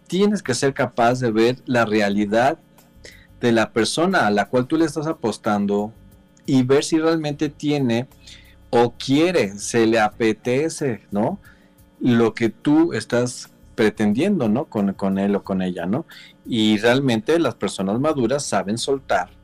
Tienes 0.06 0.42
que 0.42 0.54
ser 0.54 0.74
capaz 0.74 1.20
de 1.20 1.30
ver 1.30 1.56
la 1.66 1.84
realidad 1.84 2.58
de 3.40 3.52
la 3.52 3.70
persona 3.70 4.26
a 4.26 4.30
la 4.30 4.46
cual 4.46 4.66
tú 4.66 4.76
le 4.76 4.84
estás 4.84 5.06
apostando 5.06 5.92
y 6.46 6.62
ver 6.62 6.84
si 6.84 6.98
realmente 6.98 7.48
tiene 7.48 8.08
o 8.70 8.92
quiere, 8.92 9.58
se 9.58 9.86
le 9.86 10.00
apetece, 10.00 11.02
¿no? 11.10 11.38
Lo 12.00 12.34
que 12.34 12.48
tú 12.48 12.92
estás 12.92 13.50
pretendiendo, 13.74 14.48
¿no? 14.48 14.66
Con, 14.66 14.92
con 14.94 15.18
él 15.18 15.34
o 15.36 15.42
con 15.42 15.62
ella, 15.62 15.86
¿no? 15.86 16.06
Y 16.44 16.78
realmente 16.78 17.38
las 17.38 17.54
personas 17.54 17.98
maduras 18.00 18.44
saben 18.44 18.78
soltar 18.78 19.39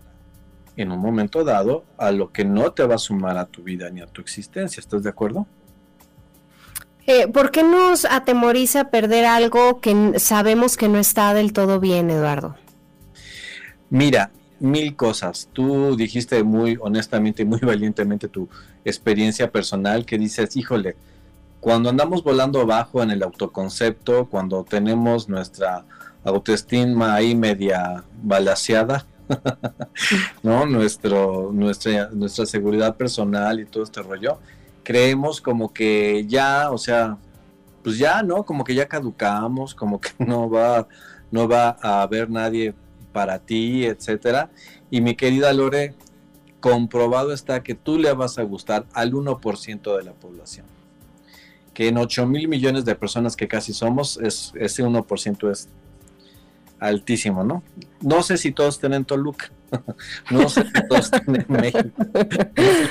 en 0.76 0.92
un 0.92 1.00
momento 1.00 1.44
dado 1.44 1.84
a 1.96 2.10
lo 2.10 2.32
que 2.32 2.44
no 2.44 2.72
te 2.72 2.84
va 2.84 2.96
a 2.96 2.98
sumar 2.98 3.38
a 3.38 3.46
tu 3.46 3.62
vida 3.62 3.90
ni 3.90 4.00
a 4.00 4.06
tu 4.06 4.20
existencia. 4.20 4.80
¿Estás 4.80 5.02
de 5.02 5.10
acuerdo? 5.10 5.46
Eh, 7.06 7.28
¿Por 7.28 7.50
qué 7.50 7.62
nos 7.62 8.04
atemoriza 8.04 8.90
perder 8.90 9.26
algo 9.26 9.80
que 9.80 10.18
sabemos 10.18 10.76
que 10.76 10.88
no 10.88 10.98
está 10.98 11.34
del 11.34 11.52
todo 11.52 11.78
bien, 11.78 12.10
Eduardo? 12.10 12.56
Mira, 13.90 14.30
mil 14.58 14.96
cosas. 14.96 15.48
Tú 15.52 15.96
dijiste 15.96 16.42
muy 16.42 16.76
honestamente 16.80 17.42
y 17.42 17.46
muy 17.46 17.60
valientemente 17.60 18.28
tu 18.28 18.48
experiencia 18.84 19.50
personal 19.50 20.04
que 20.04 20.18
dices, 20.18 20.56
híjole, 20.56 20.96
cuando 21.60 21.90
andamos 21.90 22.22
volando 22.22 22.66
bajo 22.66 23.02
en 23.02 23.10
el 23.10 23.22
autoconcepto, 23.22 24.26
cuando 24.26 24.64
tenemos 24.64 25.28
nuestra 25.28 25.84
autoestima 26.24 27.14
ahí 27.14 27.34
media 27.34 28.04
balaseada, 28.22 29.06
¿no? 30.42 30.66
Nuestro, 30.66 31.50
nuestra, 31.52 32.10
nuestra 32.10 32.46
seguridad 32.46 32.96
personal 32.96 33.60
y 33.60 33.66
todo 33.66 33.82
este 33.82 34.02
rollo, 34.02 34.38
creemos 34.82 35.40
como 35.40 35.72
que 35.72 36.24
ya, 36.26 36.70
o 36.70 36.78
sea, 36.78 37.18
pues 37.82 37.98
ya, 37.98 38.22
¿no? 38.22 38.44
Como 38.44 38.64
que 38.64 38.74
ya 38.74 38.86
caducamos, 38.86 39.74
como 39.74 40.00
que 40.00 40.10
no 40.18 40.50
va, 40.50 40.88
no 41.30 41.48
va 41.48 41.76
a 41.80 42.02
haber 42.02 42.30
nadie 42.30 42.74
para 43.12 43.38
ti, 43.38 43.84
etcétera. 43.84 44.50
Y 44.90 45.00
mi 45.00 45.14
querida 45.14 45.52
Lore, 45.52 45.94
comprobado 46.60 47.32
está 47.32 47.62
que 47.62 47.74
tú 47.74 47.98
le 47.98 48.12
vas 48.12 48.38
a 48.38 48.42
gustar 48.42 48.86
al 48.92 49.12
1% 49.12 49.96
de 49.96 50.04
la 50.04 50.12
población. 50.12 50.66
Que 51.72 51.88
en 51.88 51.98
8 51.98 52.26
mil 52.26 52.48
millones 52.48 52.84
de 52.84 52.94
personas 52.94 53.36
que 53.36 53.48
casi 53.48 53.72
somos, 53.72 54.18
es, 54.18 54.52
ese 54.56 54.84
1% 54.84 55.50
es 55.50 55.68
altísimo, 56.78 57.44
¿no? 57.44 57.62
No 58.00 58.22
sé 58.22 58.36
si 58.36 58.52
todos 58.52 58.78
tienen 58.78 59.04
Toluca, 59.04 59.50
no 60.30 60.48
sé 60.48 60.64
si 60.64 60.88
todos 60.88 61.10
tienen 61.10 61.44
México. 61.48 61.90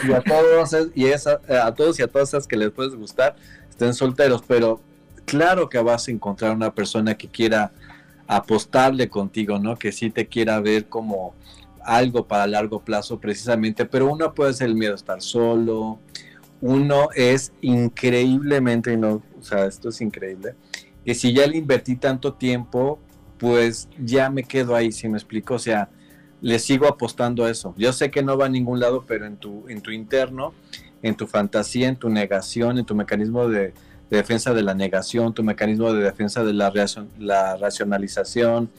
y 0.08 0.12
a 0.14 0.22
todos 0.22 0.76
y 0.96 1.12
a 1.12 1.72
todos 1.74 2.00
y 2.00 2.04
a 2.04 2.08
todas 2.08 2.30
esas 2.30 2.48
que 2.48 2.58
les 2.58 2.72
puedes 2.72 2.96
gustar 2.96 3.36
estén 3.70 3.94
solteros, 3.94 4.42
pero 4.48 4.80
claro 5.26 5.70
que 5.70 5.78
vas 5.80 6.08
a 6.08 6.12
encontrar 6.12 6.56
una 6.56 6.74
persona 6.74 7.16
que 7.16 7.28
quiera 7.28 7.74
apostarle 8.28 9.10
contigo, 9.10 9.60
¿no? 9.60 9.78
Que 9.78 9.92
sí 9.92 10.10
te 10.10 10.28
quiera 10.28 10.60
ver 10.62 10.88
como 10.88 11.36
algo 11.84 12.26
para 12.26 12.48
largo 12.48 12.80
plazo 12.80 13.20
precisamente, 13.20 13.86
pero 13.86 14.12
uno 14.12 14.34
puede 14.34 14.54
ser 14.54 14.68
el 14.68 14.76
miedo 14.76 14.94
a 14.94 14.96
estar 14.96 15.22
solo, 15.22 16.00
uno 16.62 17.10
es 17.14 17.52
increíblemente, 17.62 18.98
no, 18.98 19.22
o 19.38 19.44
sea, 19.44 19.66
esto 19.66 19.90
es 19.90 20.02
increíble, 20.02 20.56
que 21.06 21.14
si 21.14 21.34
ya 21.34 21.46
le 21.46 21.58
invertí 21.58 21.98
tanto 21.98 22.34
tiempo, 22.34 23.00
pues 23.38 23.90
ya 24.04 24.30
me 24.30 24.44
quedo 24.44 24.76
ahí, 24.76 24.92
si 24.92 25.08
me 25.08 25.18
explico, 25.18 25.56
o 25.56 25.60
sea, 25.60 25.90
le 26.42 26.60
sigo 26.60 26.88
apostando 26.88 27.46
a 27.46 27.50
eso. 27.50 27.74
Yo 27.78 27.94
sé 27.94 28.12
que 28.12 28.24
no 28.24 28.38
va 28.38 28.46
a 28.46 28.50
ningún 28.50 28.80
lado, 28.80 29.06
pero 29.08 29.26
en 29.26 29.38
tu, 29.38 29.68
en 29.68 29.82
tu 29.82 29.92
interno, 29.92 30.54
en 31.02 31.16
tu 31.16 31.28
fantasía, 31.28 31.88
en 31.88 31.96
tu 31.96 32.10
negación, 32.10 32.78
en 32.78 32.86
tu 32.86 32.96
mecanismo 32.96 33.48
de, 33.48 33.74
defensa 34.10 34.54
de 34.54 34.62
la 34.62 34.74
negación, 34.74 35.34
tu 35.34 35.44
mecanismo 35.44 35.92
de 35.92 36.04
defensa 36.04 36.44
de 36.44 36.54
la, 36.54 36.72
la 37.18 37.58
racionalización 37.58 38.70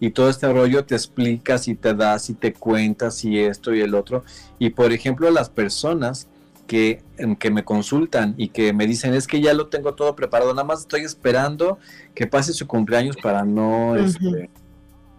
y 0.00 0.10
todo 0.10 0.28
este 0.28 0.52
rollo 0.52 0.84
te 0.84 0.94
explicas 0.94 1.68
y 1.68 1.74
te 1.74 1.94
das 1.94 2.28
y 2.28 2.34
te 2.34 2.52
cuentas 2.52 3.24
y 3.24 3.38
esto 3.38 3.74
y 3.74 3.80
el 3.80 3.94
otro. 3.94 4.24
Y 4.58 4.70
por 4.70 4.92
ejemplo, 4.92 5.30
las 5.30 5.48
personas 5.48 6.28
que, 6.66 7.02
que 7.38 7.50
me 7.50 7.64
consultan 7.64 8.34
y 8.36 8.48
que 8.48 8.72
me 8.72 8.86
dicen 8.86 9.14
es 9.14 9.26
que 9.26 9.40
ya 9.40 9.54
lo 9.54 9.68
tengo 9.68 9.94
todo 9.94 10.16
preparado, 10.16 10.52
nada 10.52 10.64
más 10.64 10.80
estoy 10.80 11.02
esperando 11.02 11.78
que 12.14 12.26
pase 12.26 12.52
su 12.52 12.66
cumpleaños 12.66 13.16
para 13.16 13.44
no, 13.44 13.96
este, 13.96 14.50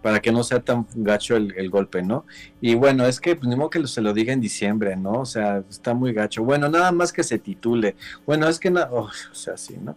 para 0.02 0.20
que 0.20 0.32
no 0.32 0.44
sea 0.44 0.60
tan 0.60 0.86
gacho 0.94 1.36
el, 1.36 1.70
golpe, 1.70 2.02
¿no? 2.02 2.24
Y 2.60 2.74
bueno, 2.74 3.06
es 3.06 3.20
que 3.20 3.34
pues, 3.36 3.48
ni 3.48 3.56
modo 3.56 3.70
que 3.70 3.86
se 3.86 4.00
lo 4.00 4.12
diga 4.12 4.32
en 4.32 4.40
diciembre, 4.40 4.96
¿no? 4.96 5.12
O 5.12 5.26
sea, 5.26 5.64
está 5.68 5.94
muy 5.94 6.12
gacho. 6.12 6.44
Bueno, 6.44 6.68
nada 6.68 6.92
más 6.92 7.12
que 7.12 7.24
se 7.24 7.38
titule. 7.38 7.96
Bueno, 8.24 8.48
es 8.48 8.60
que, 8.60 8.70
no, 8.70 8.86
o 8.92 9.10
sea, 9.32 9.56
sí, 9.56 9.76
¿no? 9.80 9.96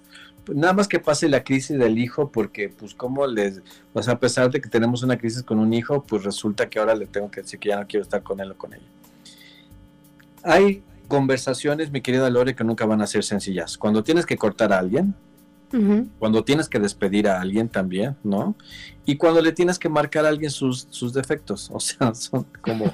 Pues, 0.49 0.57
nada 0.57 0.73
más 0.73 0.87
que 0.87 0.99
pase 0.99 1.29
la 1.29 1.43
crisis 1.43 1.77
del 1.77 1.99
hijo, 1.99 2.31
porque 2.31 2.69
pues 2.69 2.95
como 2.95 3.27
les, 3.27 3.61
o 3.93 4.01
sea, 4.01 4.15
a 4.15 4.19
pesar 4.19 4.49
de 4.49 4.59
que 4.59 4.67
tenemos 4.67 5.03
una 5.03 5.15
crisis 5.15 5.43
con 5.43 5.59
un 5.59 5.71
hijo, 5.75 6.01
pues 6.01 6.23
resulta 6.23 6.67
que 6.67 6.79
ahora 6.79 6.95
le 6.95 7.05
tengo 7.05 7.29
que 7.29 7.41
decir 7.41 7.59
que 7.59 7.69
ya 7.69 7.79
no 7.79 7.85
quiero 7.85 8.03
estar 8.03 8.23
con 8.23 8.39
él 8.39 8.49
o 8.49 8.57
con 8.57 8.73
ella. 8.73 8.87
Hay 10.41 10.81
conversaciones, 11.09 11.91
mi 11.91 11.99
querida 11.99 12.29
Lore, 12.29 12.55
que 12.55 12.63
nunca 12.63 12.85
van 12.85 13.01
a 13.01 13.07
ser 13.07 13.25
sencillas. 13.25 13.77
Cuando 13.77 14.01
tienes 14.01 14.25
que 14.25 14.37
cortar 14.37 14.71
a 14.71 14.79
alguien, 14.79 15.13
cuando 16.17 16.43
tienes 16.43 16.67
que 16.67 16.79
despedir 16.79 17.27
a 17.27 17.39
alguien 17.39 17.69
también, 17.69 18.15
¿no? 18.23 18.55
Y 19.05 19.17
cuando 19.17 19.41
le 19.41 19.51
tienes 19.51 19.77
que 19.77 19.87
marcar 19.87 20.25
a 20.25 20.29
alguien 20.29 20.49
sus, 20.49 20.87
sus 20.89 21.13
defectos, 21.13 21.69
o 21.73 21.79
sea, 21.79 22.15
son 22.15 22.47
como 22.61 22.91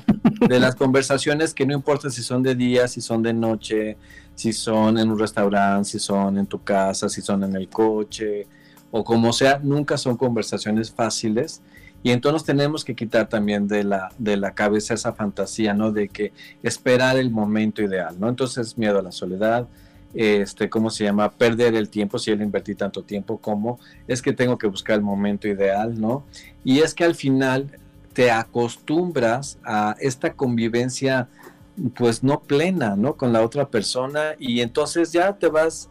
de 0.47 0.59
las 0.59 0.75
conversaciones 0.75 1.53
que 1.53 1.65
no 1.65 1.73
importa 1.73 2.09
si 2.09 2.21
son 2.21 2.43
de 2.43 2.55
día, 2.55 2.87
si 2.87 2.99
son 2.99 3.21
de 3.23 3.33
noche, 3.33 3.97
si 4.33 4.51
son 4.51 4.97
en 4.97 5.09
un 5.09 5.19
restaurante, 5.19 5.89
si 5.89 5.99
son 5.99 6.37
en 6.37 6.47
tu 6.47 6.63
casa, 6.63 7.07
si 7.07 7.21
son 7.21 7.43
en 7.43 7.55
el 7.55 7.69
coche, 7.69 8.47
o 8.91 9.03
como 9.03 9.31
sea, 9.31 9.59
nunca 9.63 9.97
son 9.97 10.17
conversaciones 10.17 10.91
fáciles 10.91 11.61
y 12.05 12.11
entonces 12.11 12.45
tenemos 12.45 12.85
que 12.85 12.93
quitar 12.93 13.27
también 13.27 13.67
de 13.67 13.83
la, 13.83 14.11
de 14.19 14.37
la 14.37 14.53
cabeza 14.53 14.93
esa 14.93 15.13
fantasía, 15.13 15.73
¿no? 15.73 15.91
De 15.91 16.07
que 16.07 16.33
esperar 16.61 17.17
el 17.17 17.31
momento 17.31 17.81
ideal, 17.81 18.19
¿no? 18.19 18.29
Entonces 18.29 18.77
miedo 18.77 18.99
a 18.99 19.01
la 19.01 19.11
soledad, 19.11 19.67
este, 20.13 20.69
¿cómo 20.69 20.91
se 20.91 21.03
llama? 21.03 21.31
Perder 21.31 21.73
el 21.73 21.89
tiempo, 21.89 22.19
si 22.19 22.29
él 22.29 22.43
invertí 22.43 22.75
tanto 22.75 23.01
tiempo 23.01 23.39
como, 23.39 23.79
es 24.07 24.21
que 24.21 24.33
tengo 24.33 24.59
que 24.59 24.67
buscar 24.67 24.97
el 24.97 25.01
momento 25.01 25.47
ideal, 25.47 25.99
¿no? 25.99 26.23
Y 26.63 26.81
es 26.81 26.93
que 26.93 27.05
al 27.05 27.15
final 27.15 27.71
te 28.13 28.29
acostumbras 28.29 29.57
a 29.63 29.95
esta 29.99 30.33
convivencia 30.33 31.27
pues 31.95 32.21
no 32.21 32.39
plena, 32.39 32.95
¿no? 32.95 33.15
Con 33.15 33.33
la 33.33 33.41
otra 33.41 33.69
persona 33.69 34.35
y 34.37 34.61
entonces 34.61 35.11
ya 35.11 35.33
te 35.33 35.47
vas 35.47 35.89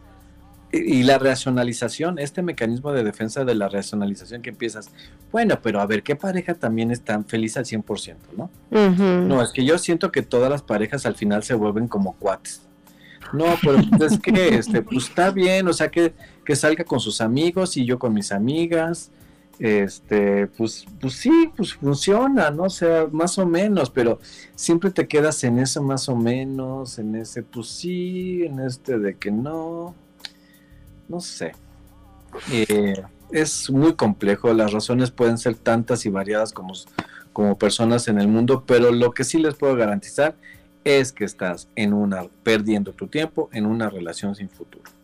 y 0.71 1.03
la 1.03 1.17
racionalización, 1.17 2.19
este 2.19 2.41
mecanismo 2.41 2.91
de 2.91 3.03
defensa 3.03 3.45
de 3.45 3.55
la 3.55 3.69
racionalización 3.69 4.41
que 4.41 4.49
empiezas, 4.49 4.89
bueno, 5.31 5.59
pero 5.61 5.79
a 5.79 5.85
ver, 5.85 6.03
¿qué 6.03 6.15
pareja 6.15 6.53
también 6.55 6.91
está 6.91 7.21
feliz 7.23 7.55
al 7.57 7.65
100%, 7.65 8.15
no? 8.37 8.49
No, 8.71 9.41
es 9.41 9.51
que 9.51 9.63
yo 9.63 9.77
siento 9.77 10.11
que 10.11 10.21
todas 10.21 10.49
las 10.49 10.61
parejas 10.61 11.05
al 11.05 11.15
final 11.15 11.43
se 11.43 11.53
vuelven 11.53 11.87
como 11.87 12.13
cuates. 12.13 12.61
No, 13.33 13.45
pero 13.61 13.79
pues 13.97 14.13
es 14.13 14.19
que, 14.19 14.55
este, 14.55 14.81
pues 14.81 15.09
está 15.09 15.31
bien, 15.31 15.67
o 15.67 15.73
sea, 15.73 15.89
que, 15.89 16.13
que 16.43 16.55
salga 16.55 16.83
con 16.83 16.99
sus 16.99 17.21
amigos 17.21 17.75
y 17.77 17.85
yo 17.85 17.97
con 17.97 18.13
mis 18.13 18.31
amigas, 18.31 19.11
este, 19.59 20.47
pues, 20.47 20.85
pues 20.99 21.13
sí, 21.13 21.51
pues 21.55 21.73
funciona, 21.73 22.51
¿no? 22.51 22.63
O 22.63 22.69
sea, 22.69 23.07
más 23.11 23.37
o 23.37 23.45
menos, 23.45 23.89
pero 23.89 24.19
siempre 24.55 24.91
te 24.91 25.07
quedas 25.07 25.43
en 25.43 25.59
eso 25.59 25.81
más 25.81 26.09
o 26.09 26.15
menos, 26.15 26.99
en 26.99 27.15
ese, 27.15 27.41
pues 27.43 27.67
sí, 27.67 28.43
en 28.43 28.59
este 28.59 28.99
de 28.99 29.15
que 29.15 29.31
no 29.31 29.95
no 31.07 31.19
sé. 31.19 31.53
Eh, 32.51 33.01
es 33.31 33.69
muy 33.69 33.95
complejo, 33.95 34.53
las 34.53 34.71
razones 34.71 35.11
pueden 35.11 35.37
ser 35.37 35.55
tantas 35.55 36.05
y 36.05 36.09
variadas 36.09 36.53
como, 36.53 36.73
como 37.33 37.57
personas 37.57 38.07
en 38.07 38.19
el 38.19 38.27
mundo, 38.27 38.63
pero 38.65 38.91
lo 38.91 39.11
que 39.11 39.23
sí 39.23 39.39
les 39.39 39.55
puedo 39.55 39.75
garantizar 39.75 40.35
es 40.83 41.11
que 41.11 41.25
estás 41.25 41.67
en 41.75 41.93
una 41.93 42.25
perdiendo 42.43 42.93
tu 42.93 43.07
tiempo 43.07 43.49
en 43.51 43.65
una 43.65 43.89
relación 43.89 44.35
sin 44.35 44.49
futuro. 44.49 44.94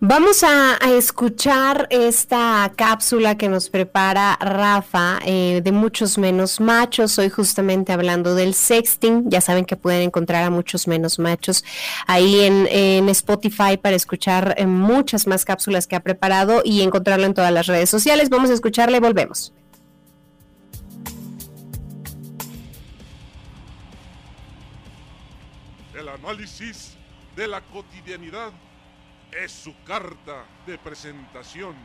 Vamos 0.00 0.44
a, 0.44 0.76
escuchar 0.96 1.88
esta 1.90 2.72
cápsula 2.76 3.36
que 3.36 3.48
nos 3.48 3.68
prepara 3.68 4.36
Rafa 4.36 5.18
eh, 5.26 5.60
de 5.64 5.72
muchos 5.72 6.18
menos 6.18 6.60
machos. 6.60 7.18
Hoy 7.18 7.30
justamente 7.30 7.92
hablando 7.92 8.36
del 8.36 8.54
sexting. 8.54 9.28
Ya 9.28 9.40
saben 9.40 9.64
que 9.64 9.74
pueden 9.74 10.02
encontrar 10.02 10.44
a 10.44 10.50
muchos 10.50 10.86
menos 10.86 11.18
machos 11.18 11.64
ahí 12.06 12.42
en, 12.42 13.08
Spotify 13.08 13.76
para 13.76 13.96
escuchar 13.96 14.54
eh, 14.56 14.66
muchas 14.66 15.26
más 15.26 15.44
cápsulas 15.44 15.88
que 15.88 15.96
ha 15.96 16.00
preparado 16.00 16.62
y 16.64 16.82
encontrarlo 16.82 17.26
en 17.26 17.34
todas 17.34 17.52
las 17.52 17.66
redes 17.66 17.90
sociales. 17.90 18.30
Vamos 18.30 18.50
a 18.50 18.54
escucharle 18.54 18.98
y 18.98 19.00
volvemos. 19.00 19.52
El 25.92 26.08
análisis 26.08 26.96
de 27.34 27.48
la 27.48 27.60
cotidianidad 27.62 28.52
es 29.32 29.52
su 29.52 29.74
carta 29.84 30.44
de 30.66 30.78
presentación. 30.78 31.76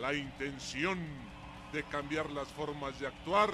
La 0.00 0.14
intención 0.14 0.98
de 1.72 1.82
cambiar 1.84 2.30
las 2.30 2.48
formas 2.48 2.98
de 3.00 3.06
actuar 3.06 3.50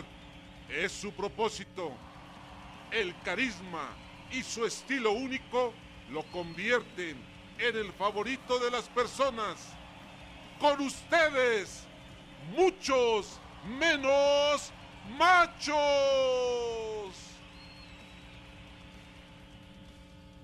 es 0.68 0.92
su 0.92 1.12
propósito. 1.12 1.92
El 2.90 3.14
carisma 3.22 3.88
y 4.30 4.42
su 4.42 4.64
estilo 4.64 5.12
único 5.12 5.72
lo 6.10 6.24
convierten 6.30 7.16
en 7.58 7.76
el 7.76 7.92
favorito 7.92 8.58
de 8.58 8.70
las 8.70 8.88
personas. 8.88 9.74
Con 10.58 10.80
ustedes, 10.80 11.86
muchos 12.56 13.40
menos 13.78 14.72
machos. 15.16 15.76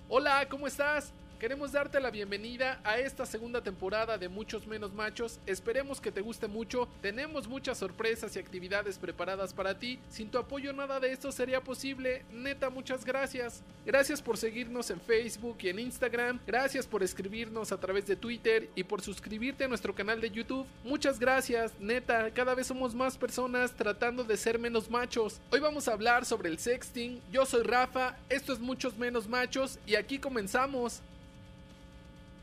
Hola, 0.08 0.48
¿cómo 0.48 0.66
estás? 0.66 1.12
Queremos 1.38 1.70
darte 1.70 2.00
la 2.00 2.10
bienvenida 2.10 2.80
a 2.82 2.98
esta 2.98 3.24
segunda 3.24 3.62
temporada 3.62 4.18
de 4.18 4.28
Muchos 4.28 4.66
Menos 4.66 4.92
Machos. 4.92 5.38
Esperemos 5.46 6.00
que 6.00 6.10
te 6.10 6.20
guste 6.20 6.48
mucho. 6.48 6.88
Tenemos 7.00 7.46
muchas 7.46 7.78
sorpresas 7.78 8.34
y 8.34 8.40
actividades 8.40 8.98
preparadas 8.98 9.54
para 9.54 9.78
ti. 9.78 10.00
Sin 10.10 10.32
tu 10.32 10.38
apoyo 10.38 10.72
nada 10.72 10.98
de 10.98 11.12
esto 11.12 11.30
sería 11.30 11.60
posible. 11.60 12.24
Neta, 12.32 12.70
muchas 12.70 13.04
gracias. 13.04 13.62
Gracias 13.86 14.20
por 14.20 14.36
seguirnos 14.36 14.90
en 14.90 15.00
Facebook 15.00 15.58
y 15.60 15.68
en 15.68 15.78
Instagram. 15.78 16.40
Gracias 16.44 16.88
por 16.88 17.04
escribirnos 17.04 17.70
a 17.70 17.78
través 17.78 18.08
de 18.08 18.16
Twitter 18.16 18.68
y 18.74 18.82
por 18.82 19.00
suscribirte 19.00 19.62
a 19.62 19.68
nuestro 19.68 19.94
canal 19.94 20.20
de 20.20 20.32
YouTube. 20.32 20.66
Muchas 20.82 21.20
gracias. 21.20 21.72
Neta, 21.78 22.32
cada 22.32 22.56
vez 22.56 22.66
somos 22.66 22.96
más 22.96 23.16
personas 23.16 23.70
tratando 23.74 24.24
de 24.24 24.36
ser 24.36 24.58
menos 24.58 24.90
machos. 24.90 25.40
Hoy 25.52 25.60
vamos 25.60 25.86
a 25.86 25.92
hablar 25.92 26.24
sobre 26.24 26.48
el 26.48 26.58
sexting. 26.58 27.22
Yo 27.30 27.46
soy 27.46 27.62
Rafa. 27.62 28.16
Esto 28.28 28.52
es 28.52 28.58
Muchos 28.58 28.98
Menos 28.98 29.28
Machos 29.28 29.78
y 29.86 29.94
aquí 29.94 30.18
comenzamos. 30.18 31.00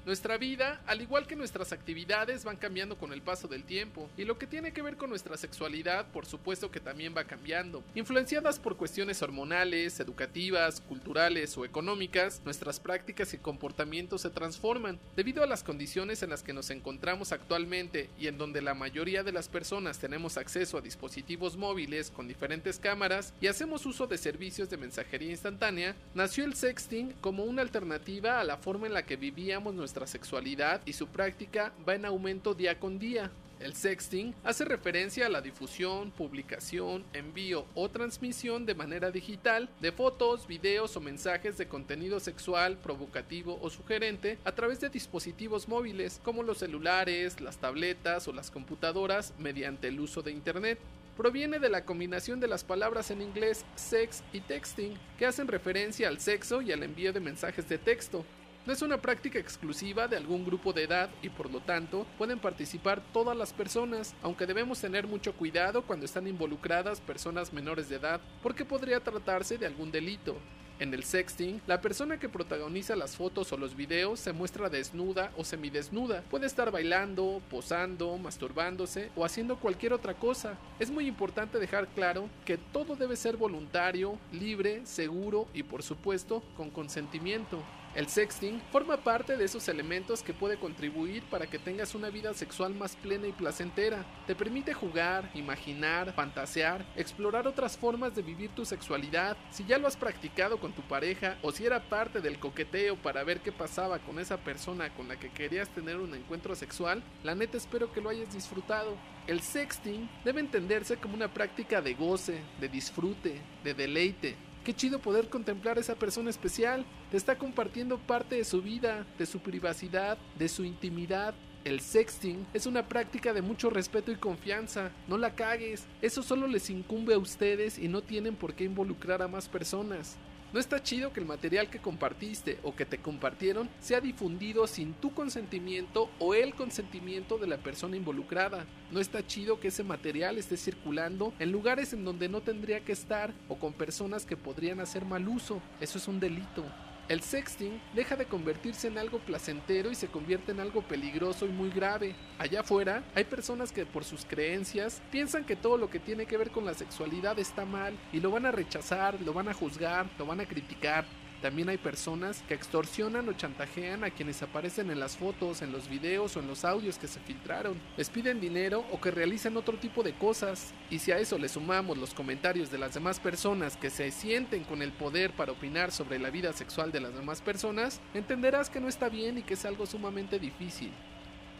Nuestra 0.05 0.37
vida, 0.37 0.79
al 0.85 1.01
igual 1.01 1.25
que 1.25 1.35
nuestras 1.35 1.73
actividades, 1.73 2.43
van 2.43 2.57
cambiando 2.57 2.95
con 2.95 3.11
el 3.11 3.23
paso 3.23 3.47
del 3.47 3.63
tiempo, 3.63 4.07
y 4.15 4.23
lo 4.23 4.37
que 4.37 4.45
tiene 4.45 4.71
que 4.71 4.83
ver 4.83 4.97
con 4.97 5.09
nuestra 5.09 5.35
sexualidad, 5.35 6.05
por 6.11 6.27
supuesto 6.27 6.69
que 6.69 6.79
también 6.79 7.15
va 7.17 7.23
cambiando. 7.23 7.83
Influenciadas 7.95 8.59
por 8.59 8.77
cuestiones 8.77 9.23
hormonales, 9.23 9.99
educativas, 9.99 10.79
culturales 10.81 11.57
o 11.57 11.65
económicas, 11.65 12.39
nuestras 12.45 12.79
prácticas 12.79 13.33
y 13.33 13.39
comportamientos 13.39 14.21
se 14.21 14.29
transforman. 14.29 14.99
Debido 15.15 15.41
a 15.41 15.47
las 15.47 15.63
condiciones 15.63 16.21
en 16.21 16.29
las 16.29 16.43
que 16.43 16.53
nos 16.53 16.69
encontramos 16.69 17.31
actualmente 17.31 18.11
y 18.19 18.27
en 18.27 18.37
donde 18.37 18.61
la 18.61 18.75
mayoría 18.75 19.23
de 19.23 19.31
las 19.31 19.47
personas 19.47 19.97
tenemos 19.97 20.37
acceso 20.37 20.77
a 20.77 20.81
dispositivos 20.81 21.57
móviles 21.57 22.11
con 22.11 22.27
diferentes 22.27 22.77
cámaras 22.77 23.33
y 23.41 23.47
hacemos 23.47 23.87
uso 23.87 24.05
de 24.05 24.19
servicios 24.19 24.69
de 24.69 24.77
mensajería 24.77 25.31
instantánea, 25.31 25.95
nació 26.13 26.45
el 26.45 26.53
sexting 26.53 27.13
como 27.21 27.43
una 27.43 27.63
alternativa 27.63 28.39
a 28.39 28.43
la 28.43 28.57
forma 28.57 28.85
en 28.85 28.93
la 28.93 29.07
que 29.07 29.15
vivíamos 29.15 29.73
sexualidad 30.05 30.81
y 30.85 30.93
su 30.93 31.07
práctica 31.07 31.71
va 31.87 31.95
en 31.95 32.05
aumento 32.05 32.53
día 32.53 32.77
con 32.77 32.99
día. 32.99 33.31
El 33.59 33.73
sexting 33.73 34.35
hace 34.43 34.65
referencia 34.65 35.25
a 35.25 35.29
la 35.29 35.41
difusión, 35.41 36.11
publicación, 36.11 37.05
envío 37.13 37.65
o 37.73 37.89
transmisión 37.89 38.65
de 38.65 38.75
manera 38.75 39.11
digital 39.11 39.69
de 39.79 39.93
fotos, 39.93 40.45
videos 40.45 40.97
o 40.97 40.99
mensajes 40.99 41.57
de 41.57 41.67
contenido 41.67 42.19
sexual, 42.19 42.77
provocativo 42.77 43.57
o 43.61 43.69
sugerente 43.69 44.37
a 44.43 44.51
través 44.51 44.81
de 44.81 44.89
dispositivos 44.89 45.69
móviles 45.69 46.19
como 46.23 46.43
los 46.43 46.57
celulares, 46.57 47.39
las 47.39 47.57
tabletas 47.57 48.27
o 48.27 48.33
las 48.33 48.51
computadoras 48.51 49.33
mediante 49.39 49.87
el 49.87 50.01
uso 50.01 50.21
de 50.21 50.31
Internet 50.31 50.77
proviene 51.15 51.59
de 51.59 51.69
la 51.69 51.85
combinación 51.85 52.39
de 52.39 52.47
las 52.47 52.63
palabras 52.63 53.09
en 53.09 53.21
inglés 53.21 53.65
sex 53.75 54.21
y 54.33 54.41
texting, 54.41 54.97
que 55.17 55.25
hacen 55.25 55.47
referencia 55.47 56.09
al 56.09 56.19
sexo 56.19 56.61
y 56.61 56.71
al 56.71 56.83
envío 56.83 57.13
de 57.13 57.21
mensajes 57.21 57.69
de 57.69 57.77
texto, 57.77 58.25
no 58.65 58.73
es 58.73 58.81
una 58.81 58.97
práctica 59.01 59.37
exclusiva 59.37 60.07
de 60.07 60.17
algún 60.17 60.43
grupo 60.43 60.73
de 60.73 60.83
edad 60.83 61.09
y 61.21 61.29
por 61.29 61.51
lo 61.51 61.59
tanto 61.59 62.07
pueden 62.17 62.39
participar 62.39 63.01
todas 63.13 63.37
las 63.37 63.53
personas, 63.53 64.15
aunque 64.23 64.47
debemos 64.47 64.81
tener 64.81 65.05
mucho 65.05 65.33
cuidado 65.33 65.83
cuando 65.83 66.05
están 66.05 66.27
involucradas 66.27 66.99
personas 66.99 67.53
menores 67.53 67.89
de 67.89 67.97
edad 67.97 68.21
porque 68.41 68.65
podría 68.65 68.99
tratarse 68.99 69.57
de 69.57 69.67
algún 69.67 69.91
delito. 69.91 70.35
En 70.77 70.93
el 70.93 71.05
sexting, 71.05 71.61
la 71.67 71.79
persona 71.79 72.19
que 72.19 72.27
protagoniza 72.27 72.97
las 72.97 73.15
fotos 73.15 73.53
o 73.53 73.57
los 73.57 73.77
videos 73.77 74.19
se 74.19 74.33
muestra 74.33 74.67
desnuda 74.67 75.31
o 75.37 75.45
semidesnuda. 75.45 76.21
Puede 76.29 76.47
estar 76.47 76.69
bailando, 76.69 77.41
posando, 77.49 78.17
masturbándose 78.17 79.09
o 79.15 79.23
haciendo 79.23 79.57
cualquier 79.57 79.93
otra 79.93 80.15
cosa. 80.15 80.57
Es 80.77 80.91
muy 80.91 81.07
importante 81.07 81.59
dejar 81.59 81.87
claro 81.89 82.27
que 82.43 82.57
todo 82.57 82.97
debe 82.97 83.15
ser 83.15 83.37
voluntario, 83.37 84.17
libre, 84.33 84.85
seguro 84.85 85.47
y 85.53 85.63
por 85.63 85.81
supuesto 85.81 86.43
con 86.57 86.69
consentimiento. 86.71 87.63
El 87.95 88.09
sexting 88.09 88.61
forma 88.73 88.97
parte 88.97 89.37
de 89.37 89.45
esos 89.45 89.69
elementos 89.69 90.21
que 90.21 90.33
puede 90.33 90.57
contribuir 90.57 91.23
para 91.29 91.47
que 91.47 91.57
tengas 91.57 91.95
una 91.95 92.09
vida 92.09 92.33
sexual 92.33 92.75
más 92.75 92.97
plena 92.97 93.25
y 93.25 93.31
placentera. 93.31 94.05
Te 94.27 94.35
permite 94.35 94.73
jugar, 94.73 95.31
imaginar, 95.33 96.11
fantasear, 96.13 96.85
explorar 96.97 97.47
otras 97.47 97.77
formas 97.77 98.13
de 98.13 98.21
vivir 98.21 98.49
tu 98.49 98.65
sexualidad. 98.65 99.37
Si 99.49 99.63
ya 99.63 99.77
lo 99.77 99.87
has 99.87 99.95
practicado 99.95 100.59
con 100.59 100.73
tu 100.73 100.81
pareja 100.81 101.37
o 101.41 101.53
si 101.53 101.65
era 101.65 101.87
parte 101.87 102.19
del 102.19 102.37
coqueteo 102.37 102.97
para 102.97 103.23
ver 103.23 103.39
qué 103.39 103.53
pasaba 103.53 103.99
con 103.99 104.19
esa 104.19 104.35
persona 104.35 104.93
con 104.93 105.07
la 105.07 105.15
que 105.15 105.29
querías 105.29 105.69
tener 105.69 105.95
un 105.95 106.13
encuentro 106.15 106.53
sexual, 106.53 107.01
la 107.23 107.33
neta 107.33 107.55
espero 107.55 107.93
que 107.93 108.01
lo 108.01 108.09
hayas 108.09 108.33
disfrutado. 108.33 108.97
El 109.25 109.39
sexting 109.39 110.09
debe 110.25 110.41
entenderse 110.41 110.97
como 110.97 111.15
una 111.15 111.33
práctica 111.33 111.81
de 111.81 111.93
goce, 111.93 112.41
de 112.59 112.67
disfrute, 112.67 113.39
de 113.63 113.73
deleite 113.73 114.35
Qué 114.65 114.73
chido 114.73 114.97
poder 114.97 115.29
contemplar 115.29 115.77
a 115.77 115.81
esa 115.81 115.93
persona 115.93 116.31
especial. 116.31 116.87
Te 117.11 117.17
está 117.17 117.37
compartiendo 117.37 117.99
parte 117.99 118.37
de 118.37 118.43
su 118.43 118.63
vida, 118.63 119.05
de 119.19 119.27
su 119.27 119.39
privacidad, 119.39 120.17
de 120.39 120.49
su 120.49 120.65
intimidad. 120.65 121.35
El 121.63 121.81
sexting 121.81 122.47
es 122.51 122.65
una 122.65 122.87
práctica 122.87 123.31
de 123.31 123.43
mucho 123.43 123.69
respeto 123.69 124.11
y 124.11 124.15
confianza. 124.15 124.89
No 125.07 125.19
la 125.19 125.35
cagues. 125.35 125.85
Eso 126.01 126.23
solo 126.23 126.47
les 126.47 126.71
incumbe 126.71 127.13
a 127.13 127.19
ustedes 127.19 127.77
y 127.77 127.87
no 127.87 128.01
tienen 128.01 128.35
por 128.35 128.55
qué 128.55 128.63
involucrar 128.63 129.21
a 129.21 129.27
más 129.27 129.47
personas. 129.47 130.17
No 130.55 130.61
está 130.61 130.81
chido 130.81 131.11
que 131.11 131.19
el 131.19 131.25
material 131.25 131.69
que 131.69 131.79
compartiste 131.79 132.59
o 132.63 132.77
que 132.77 132.85
te 132.85 132.99
compartieron 132.99 133.69
sea 133.81 133.99
difundido 133.99 134.67
sin 134.67 134.93
tu 134.93 135.13
consentimiento 135.13 136.09
o 136.17 136.33
el 136.33 136.55
consentimiento 136.55 137.37
de 137.37 137.47
la 137.47 137.57
persona 137.57 137.97
involucrada. 137.97 138.65
No 138.89 139.01
está 139.01 139.27
chido 139.27 139.59
que 139.59 139.67
ese 139.67 139.83
material 139.83 140.37
esté 140.37 140.55
circulando 140.55 141.33
en 141.39 141.51
lugares 141.51 141.91
en 141.91 142.05
donde 142.05 142.29
no 142.29 142.39
tendría 142.39 142.79
que 142.79 142.93
estar 142.93 143.33
o 143.49 143.55
con 143.55 143.73
personas 143.73 144.25
que 144.25 144.37
podrían 144.37 144.79
hacer 144.79 145.03
mal 145.03 145.27
uso. 145.27 145.61
Eso 145.81 145.97
es 145.97 146.07
un 146.07 146.21
delito. 146.21 146.63
El 147.07 147.21
sexting 147.21 147.79
deja 147.93 148.15
de 148.15 148.25
convertirse 148.25 148.87
en 148.87 148.97
algo 148.97 149.19
placentero 149.19 149.91
y 149.91 149.95
se 149.95 150.07
convierte 150.07 150.53
en 150.53 150.59
algo 150.59 150.81
peligroso 150.81 151.45
y 151.45 151.49
muy 151.49 151.69
grave. 151.69 152.15
Allá 152.39 152.61
afuera 152.61 153.03
hay 153.13 153.25
personas 153.25 153.71
que 153.71 153.85
por 153.85 154.03
sus 154.03 154.25
creencias 154.25 155.03
piensan 155.11 155.45
que 155.45 155.55
todo 155.55 155.77
lo 155.77 155.91
que 155.91 155.99
tiene 155.99 156.25
que 156.25 156.37
ver 156.37 156.49
con 156.49 156.65
la 156.65 156.73
sexualidad 156.73 157.37
está 157.37 157.63
mal 157.63 157.95
y 158.11 158.21
lo 158.21 158.31
van 158.31 158.47
a 158.47 158.51
rechazar, 158.51 159.21
lo 159.21 159.33
van 159.33 159.49
a 159.49 159.53
juzgar, 159.53 160.07
lo 160.17 160.25
van 160.25 160.39
a 160.39 160.47
criticar. 160.47 161.05
También 161.45 161.69
hay 161.69 161.77
personas 161.77 162.41
que 162.47 162.55
extorsionan 162.55 163.29
o 163.29 163.33
chantajean 163.33 164.03
a 164.03 164.09
quienes 164.09 164.41
aparecen 164.41 164.89
en 164.89 164.99
las 164.99 165.15
fotos, 165.15 165.61
en 165.61 165.71
los 165.71 165.87
videos 165.87 166.35
o 166.35 166.39
en 166.39 166.47
los 166.47 166.65
audios 166.65 166.97
que 166.97 167.07
se 167.07 167.19
filtraron. 167.19 167.79
Les 167.97 168.09
piden 168.09 168.41
dinero 168.41 168.83
o 168.91 168.99
que 168.99 169.11
realicen 169.11 169.55
otro 169.55 169.77
tipo 169.77 170.01
de 170.01 170.13
cosas. 170.13 170.73
Y 170.89 170.97
si 170.97 171.11
a 171.11 171.19
eso 171.19 171.37
le 171.37 171.47
sumamos 171.47 171.99
los 171.99 172.15
comentarios 172.15 172.71
de 172.71 172.79
las 172.79 172.95
demás 172.95 173.19
personas 173.19 173.77
que 173.77 173.91
se 173.91 174.09
sienten 174.09 174.63
con 174.63 174.81
el 174.81 174.91
poder 174.91 175.33
para 175.33 175.51
opinar 175.51 175.91
sobre 175.91 176.17
la 176.17 176.31
vida 176.31 176.51
sexual 176.51 176.91
de 176.91 177.01
las 177.01 177.13
demás 177.13 177.43
personas, 177.43 178.01
entenderás 178.15 178.71
que 178.71 178.81
no 178.81 178.87
está 178.87 179.07
bien 179.07 179.37
y 179.37 179.43
que 179.43 179.53
es 179.53 179.65
algo 179.65 179.85
sumamente 179.85 180.39
difícil. 180.39 180.91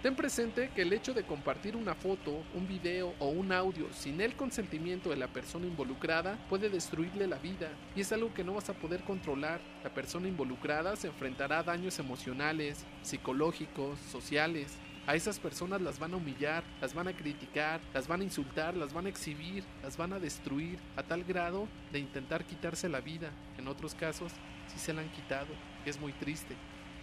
Ten 0.05 0.15
presente 0.15 0.69
que 0.75 0.83
el 0.83 0.93
hecho 0.93 1.15
de 1.15 1.23
compartir 1.23 1.75
una 1.75 1.95
foto, 1.95 2.43
un 2.53 2.67
video 2.67 3.15
o 3.17 3.29
un 3.29 3.51
audio 3.51 3.91
sin 3.91 4.21
el 4.21 4.35
consentimiento 4.35 5.09
de 5.09 5.15
la 5.15 5.27
persona 5.27 5.65
involucrada 5.65 6.37
puede 6.47 6.69
destruirle 6.69 7.25
la 7.25 7.39
vida 7.39 7.71
y 7.95 8.01
es 8.01 8.11
algo 8.11 8.31
que 8.31 8.43
no 8.43 8.53
vas 8.53 8.69
a 8.69 8.75
poder 8.75 9.01
controlar. 9.01 9.59
La 9.83 9.89
persona 9.89 10.27
involucrada 10.27 10.95
se 10.95 11.07
enfrentará 11.07 11.57
a 11.57 11.63
daños 11.63 11.97
emocionales, 11.97 12.85
psicológicos, 13.01 13.97
sociales. 14.11 14.77
A 15.07 15.15
esas 15.15 15.39
personas 15.39 15.81
las 15.81 15.97
van 15.97 16.13
a 16.13 16.17
humillar, 16.17 16.63
las 16.81 16.93
van 16.93 17.07
a 17.07 17.13
criticar, 17.13 17.81
las 17.91 18.07
van 18.07 18.21
a 18.21 18.25
insultar, 18.25 18.75
las 18.77 18.93
van 18.93 19.07
a 19.07 19.09
exhibir, 19.09 19.63
las 19.81 19.97
van 19.97 20.13
a 20.13 20.19
destruir 20.19 20.77
a 20.97 21.01
tal 21.01 21.23
grado 21.23 21.67
de 21.91 21.97
intentar 21.97 22.45
quitarse 22.45 22.89
la 22.89 23.01
vida. 23.01 23.31
En 23.57 23.67
otros 23.67 23.95
casos, 23.95 24.31
sí 24.67 24.77
se 24.77 24.93
la 24.93 25.01
han 25.01 25.09
quitado. 25.09 25.47
Es 25.83 25.99
muy 25.99 26.13
triste. 26.13 26.55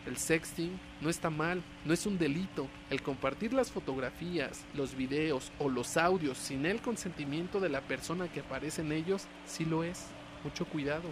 El 0.04 0.16
sexting 0.16 0.80
no 1.00 1.08
está 1.08 1.30
mal, 1.30 1.62
no 1.84 1.94
es 1.94 2.06
un 2.06 2.18
delito. 2.18 2.68
El 2.90 3.02
compartir 3.02 3.52
las 3.52 3.70
fotografías, 3.70 4.64
los 4.74 4.96
videos 4.96 5.52
o 5.60 5.68
los 5.68 5.96
audios 5.96 6.38
sin 6.38 6.66
el 6.66 6.80
consentimiento 6.80 7.60
de 7.60 7.68
la 7.68 7.82
persona 7.82 8.30
que 8.30 8.40
aparece 8.40 8.82
en 8.82 8.90
ellos, 8.90 9.26
sí 9.46 9.64
lo 9.64 9.84
es. 9.84 10.08
Mucho 10.42 10.64
cuidado. 10.64 11.08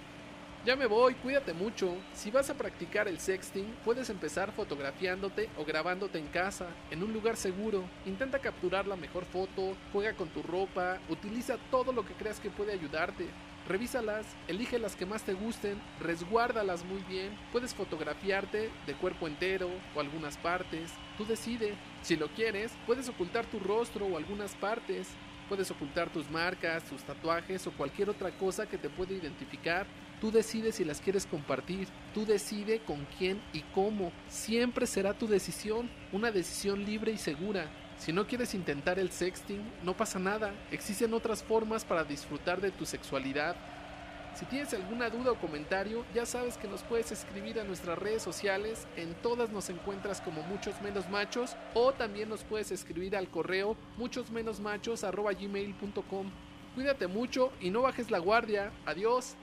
Ya 0.66 0.76
me 0.76 0.86
voy, 0.86 1.14
cuídate 1.14 1.54
mucho. 1.54 1.94
Si 2.12 2.30
vas 2.30 2.50
a 2.50 2.54
practicar 2.54 3.08
el 3.08 3.18
sexting, 3.18 3.64
puedes 3.82 4.10
empezar 4.10 4.52
fotografiándote 4.52 5.48
o 5.56 5.64
grabándote 5.64 6.18
en 6.18 6.26
casa, 6.26 6.66
en 6.90 7.02
un 7.02 7.14
lugar 7.14 7.36
seguro. 7.36 7.84
Intenta 8.04 8.40
capturar 8.40 8.86
la 8.86 8.96
mejor 8.96 9.24
foto, 9.24 9.74
juega 9.90 10.12
con 10.14 10.28
tu 10.28 10.42
ropa, 10.42 10.98
utiliza 11.08 11.56
todo 11.70 11.92
lo 11.92 12.04
que 12.04 12.12
creas 12.12 12.40
que 12.40 12.50
puede 12.50 12.72
ayudarte. 12.72 13.28
Revísalas, 13.70 14.26
elige 14.48 14.80
las 14.80 14.96
que 14.96 15.06
más 15.06 15.22
te 15.22 15.32
gusten, 15.32 15.80
resguárdalas 16.00 16.84
muy 16.84 17.04
bien. 17.08 17.30
Puedes 17.52 17.72
fotografiarte 17.72 18.68
de 18.84 18.94
cuerpo 18.94 19.28
entero 19.28 19.70
o 19.94 20.00
algunas 20.00 20.36
partes. 20.38 20.90
Tú 21.16 21.24
decide. 21.24 21.74
Si 22.02 22.16
lo 22.16 22.26
quieres, 22.30 22.72
puedes 22.84 23.08
ocultar 23.08 23.46
tu 23.46 23.60
rostro 23.60 24.06
o 24.06 24.16
algunas 24.16 24.56
partes. 24.56 25.06
Puedes 25.48 25.70
ocultar 25.70 26.10
tus 26.10 26.28
marcas, 26.32 26.82
tus 26.82 27.04
tatuajes 27.04 27.64
o 27.68 27.70
cualquier 27.70 28.10
otra 28.10 28.36
cosa 28.36 28.66
que 28.66 28.76
te 28.76 28.90
pueda 28.90 29.12
identificar. 29.12 29.86
Tú 30.20 30.32
decides 30.32 30.74
si 30.74 30.84
las 30.84 31.00
quieres 31.00 31.24
compartir, 31.24 31.86
tú 32.12 32.26
decides 32.26 32.80
con 32.80 33.06
quién 33.18 33.40
y 33.52 33.60
cómo. 33.72 34.10
Siempre 34.26 34.84
será 34.84 35.14
tu 35.14 35.28
decisión, 35.28 35.88
una 36.10 36.32
decisión 36.32 36.84
libre 36.84 37.12
y 37.12 37.18
segura. 37.18 37.70
Si 38.00 38.12
no 38.14 38.26
quieres 38.26 38.54
intentar 38.54 38.98
el 38.98 39.10
sexting, 39.10 39.60
no 39.84 39.94
pasa 39.94 40.18
nada. 40.18 40.54
Existen 40.70 41.12
otras 41.12 41.42
formas 41.42 41.84
para 41.84 42.02
disfrutar 42.02 42.62
de 42.62 42.70
tu 42.70 42.86
sexualidad. 42.86 43.54
Si 44.34 44.46
tienes 44.46 44.72
alguna 44.72 45.10
duda 45.10 45.32
o 45.32 45.38
comentario, 45.38 46.06
ya 46.14 46.24
sabes 46.24 46.56
que 46.56 46.66
nos 46.66 46.82
puedes 46.82 47.12
escribir 47.12 47.60
a 47.60 47.64
nuestras 47.64 47.98
redes 47.98 48.22
sociales. 48.22 48.86
En 48.96 49.12
todas 49.16 49.50
nos 49.50 49.68
encuentras 49.68 50.22
como 50.22 50.40
muchos 50.44 50.80
menos 50.80 51.10
machos 51.10 51.56
o 51.74 51.92
también 51.92 52.30
nos 52.30 52.42
puedes 52.42 52.70
escribir 52.70 53.18
al 53.18 53.28
correo 53.28 53.76
muchosmenosmachos@gmail.com. 53.98 56.30
Cuídate 56.74 57.06
mucho 57.06 57.52
y 57.60 57.68
no 57.68 57.82
bajes 57.82 58.10
la 58.10 58.18
guardia. 58.18 58.72
Adiós. 58.86 59.36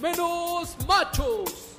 Menos 0.00 0.76
machos. 0.86 1.77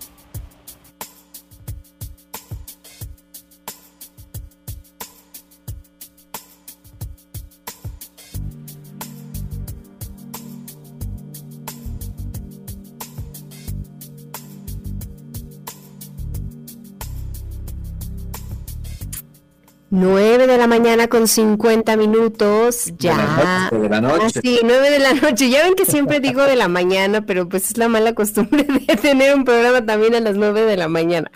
Nueve 19.99 20.47
de 20.47 20.57
la 20.57 20.65
mañana 20.65 21.09
con 21.09 21.27
50 21.27 21.97
minutos, 21.97 22.93
ya. 22.97 23.69
De 23.69 23.89
la 23.89 23.99
noche. 23.99 24.23
Ah, 24.37 24.39
sí, 24.41 24.59
nueve 24.63 24.91
de 24.91 24.99
la 24.99 25.13
noche. 25.13 25.49
Ya 25.49 25.61
ven 25.63 25.75
que 25.75 25.85
siempre 25.85 26.21
digo 26.21 26.41
de 26.43 26.55
la 26.55 26.69
mañana, 26.69 27.25
pero 27.25 27.49
pues 27.49 27.69
es 27.71 27.77
la 27.77 27.89
mala 27.89 28.13
costumbre 28.13 28.63
de 28.87 28.95
tener 28.95 29.35
un 29.35 29.43
programa 29.43 29.85
también 29.85 30.15
a 30.15 30.21
las 30.21 30.37
nueve 30.37 30.61
de 30.61 30.77
la 30.77 30.87
mañana. 30.87 31.29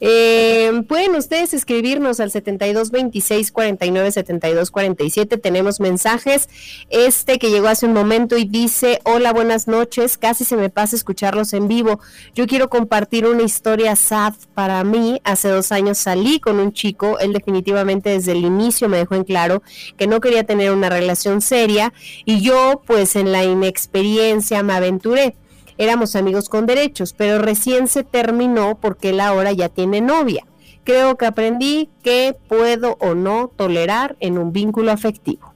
Eh, 0.00 0.82
pueden 0.88 1.14
ustedes 1.16 1.54
escribirnos 1.54 2.20
al 2.20 2.30
72 2.30 2.90
26 2.90 3.52
49 3.52 4.12
72 4.12 4.70
47. 4.70 5.38
Tenemos 5.38 5.80
mensajes. 5.80 6.48
Este 6.90 7.38
que 7.38 7.50
llegó 7.50 7.68
hace 7.68 7.86
un 7.86 7.92
momento 7.92 8.36
y 8.36 8.44
dice: 8.44 9.00
Hola, 9.04 9.32
buenas 9.32 9.68
noches. 9.68 10.18
Casi 10.18 10.44
se 10.44 10.56
me 10.56 10.70
pasa 10.70 10.96
escucharlos 10.96 11.52
en 11.52 11.68
vivo. 11.68 12.00
Yo 12.34 12.46
quiero 12.46 12.68
compartir 12.68 13.26
una 13.26 13.42
historia 13.42 13.96
sad 13.96 14.34
para 14.54 14.84
mí. 14.84 15.20
Hace 15.24 15.48
dos 15.48 15.72
años 15.72 15.98
salí 15.98 16.40
con 16.40 16.58
un 16.58 16.72
chico. 16.72 17.18
Él 17.18 17.32
definitivamente 17.32 18.10
desde 18.10 18.32
el 18.32 18.44
inicio 18.44 18.88
me 18.88 18.98
dejó 18.98 19.14
en 19.14 19.24
claro 19.24 19.62
que 19.96 20.06
no 20.06 20.20
quería 20.20 20.44
tener 20.44 20.72
una 20.72 20.88
relación 20.88 21.40
seria 21.40 21.92
y 22.24 22.40
yo 22.40 22.82
pues 22.86 23.16
en 23.16 23.32
la 23.32 23.44
inexperiencia 23.44 24.62
me 24.62 24.74
aventuré. 24.74 25.34
Éramos 25.78 26.16
amigos 26.16 26.48
con 26.48 26.66
derechos, 26.66 27.14
pero 27.16 27.38
recién 27.38 27.86
se 27.86 28.02
terminó 28.02 28.78
porque 28.80 29.10
él 29.10 29.20
ahora 29.20 29.52
ya 29.52 29.68
tiene 29.68 30.00
novia. 30.00 30.44
Creo 30.82 31.16
que 31.16 31.26
aprendí 31.26 31.88
que 32.02 32.36
puedo 32.48 32.96
o 33.00 33.14
no 33.14 33.52
tolerar 33.54 34.16
en 34.18 34.38
un 34.38 34.52
vínculo 34.52 34.90
afectivo. 34.90 35.54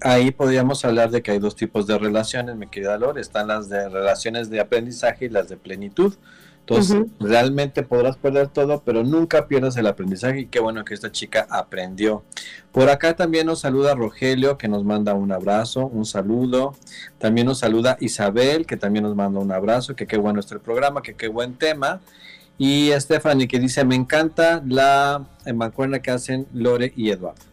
Ahí 0.00 0.30
podríamos 0.30 0.84
hablar 0.84 1.10
de 1.10 1.22
que 1.22 1.32
hay 1.32 1.38
dos 1.38 1.54
tipos 1.54 1.86
de 1.86 1.98
relaciones, 1.98 2.56
mi 2.56 2.66
querida 2.66 2.96
Lore. 2.96 3.20
Están 3.20 3.48
las 3.48 3.68
de 3.68 3.88
relaciones 3.88 4.50
de 4.50 4.60
aprendizaje 4.60 5.26
y 5.26 5.28
las 5.28 5.48
de 5.48 5.56
plenitud. 5.56 6.14
Entonces, 6.62 7.06
realmente 7.18 7.82
podrás 7.82 8.16
perder 8.16 8.46
todo, 8.46 8.82
pero 8.84 9.02
nunca 9.02 9.48
pierdas 9.48 9.76
el 9.76 9.86
aprendizaje 9.88 10.40
y 10.40 10.46
qué 10.46 10.60
bueno 10.60 10.84
que 10.84 10.94
esta 10.94 11.10
chica 11.10 11.44
aprendió. 11.50 12.22
Por 12.70 12.88
acá 12.88 13.16
también 13.16 13.46
nos 13.46 13.60
saluda 13.60 13.96
Rogelio, 13.96 14.56
que 14.58 14.68
nos 14.68 14.84
manda 14.84 15.12
un 15.12 15.32
abrazo, 15.32 15.86
un 15.86 16.06
saludo. 16.06 16.76
También 17.18 17.48
nos 17.48 17.58
saluda 17.58 17.96
Isabel, 18.00 18.64
que 18.64 18.76
también 18.76 19.02
nos 19.02 19.16
manda 19.16 19.40
un 19.40 19.50
abrazo, 19.50 19.96
que 19.96 20.06
qué 20.06 20.16
bueno 20.16 20.38
está 20.38 20.54
el 20.54 20.60
programa, 20.60 21.02
que 21.02 21.14
qué 21.14 21.26
buen 21.26 21.54
tema. 21.54 22.00
Y 22.58 22.90
Stephanie, 22.92 23.48
que 23.48 23.58
dice, 23.58 23.84
me 23.84 23.96
encanta 23.96 24.62
la 24.64 25.26
mancuerna 25.52 26.00
que 26.00 26.12
hacen 26.12 26.46
Lore 26.52 26.92
y 26.94 27.10
Eduardo. 27.10 27.51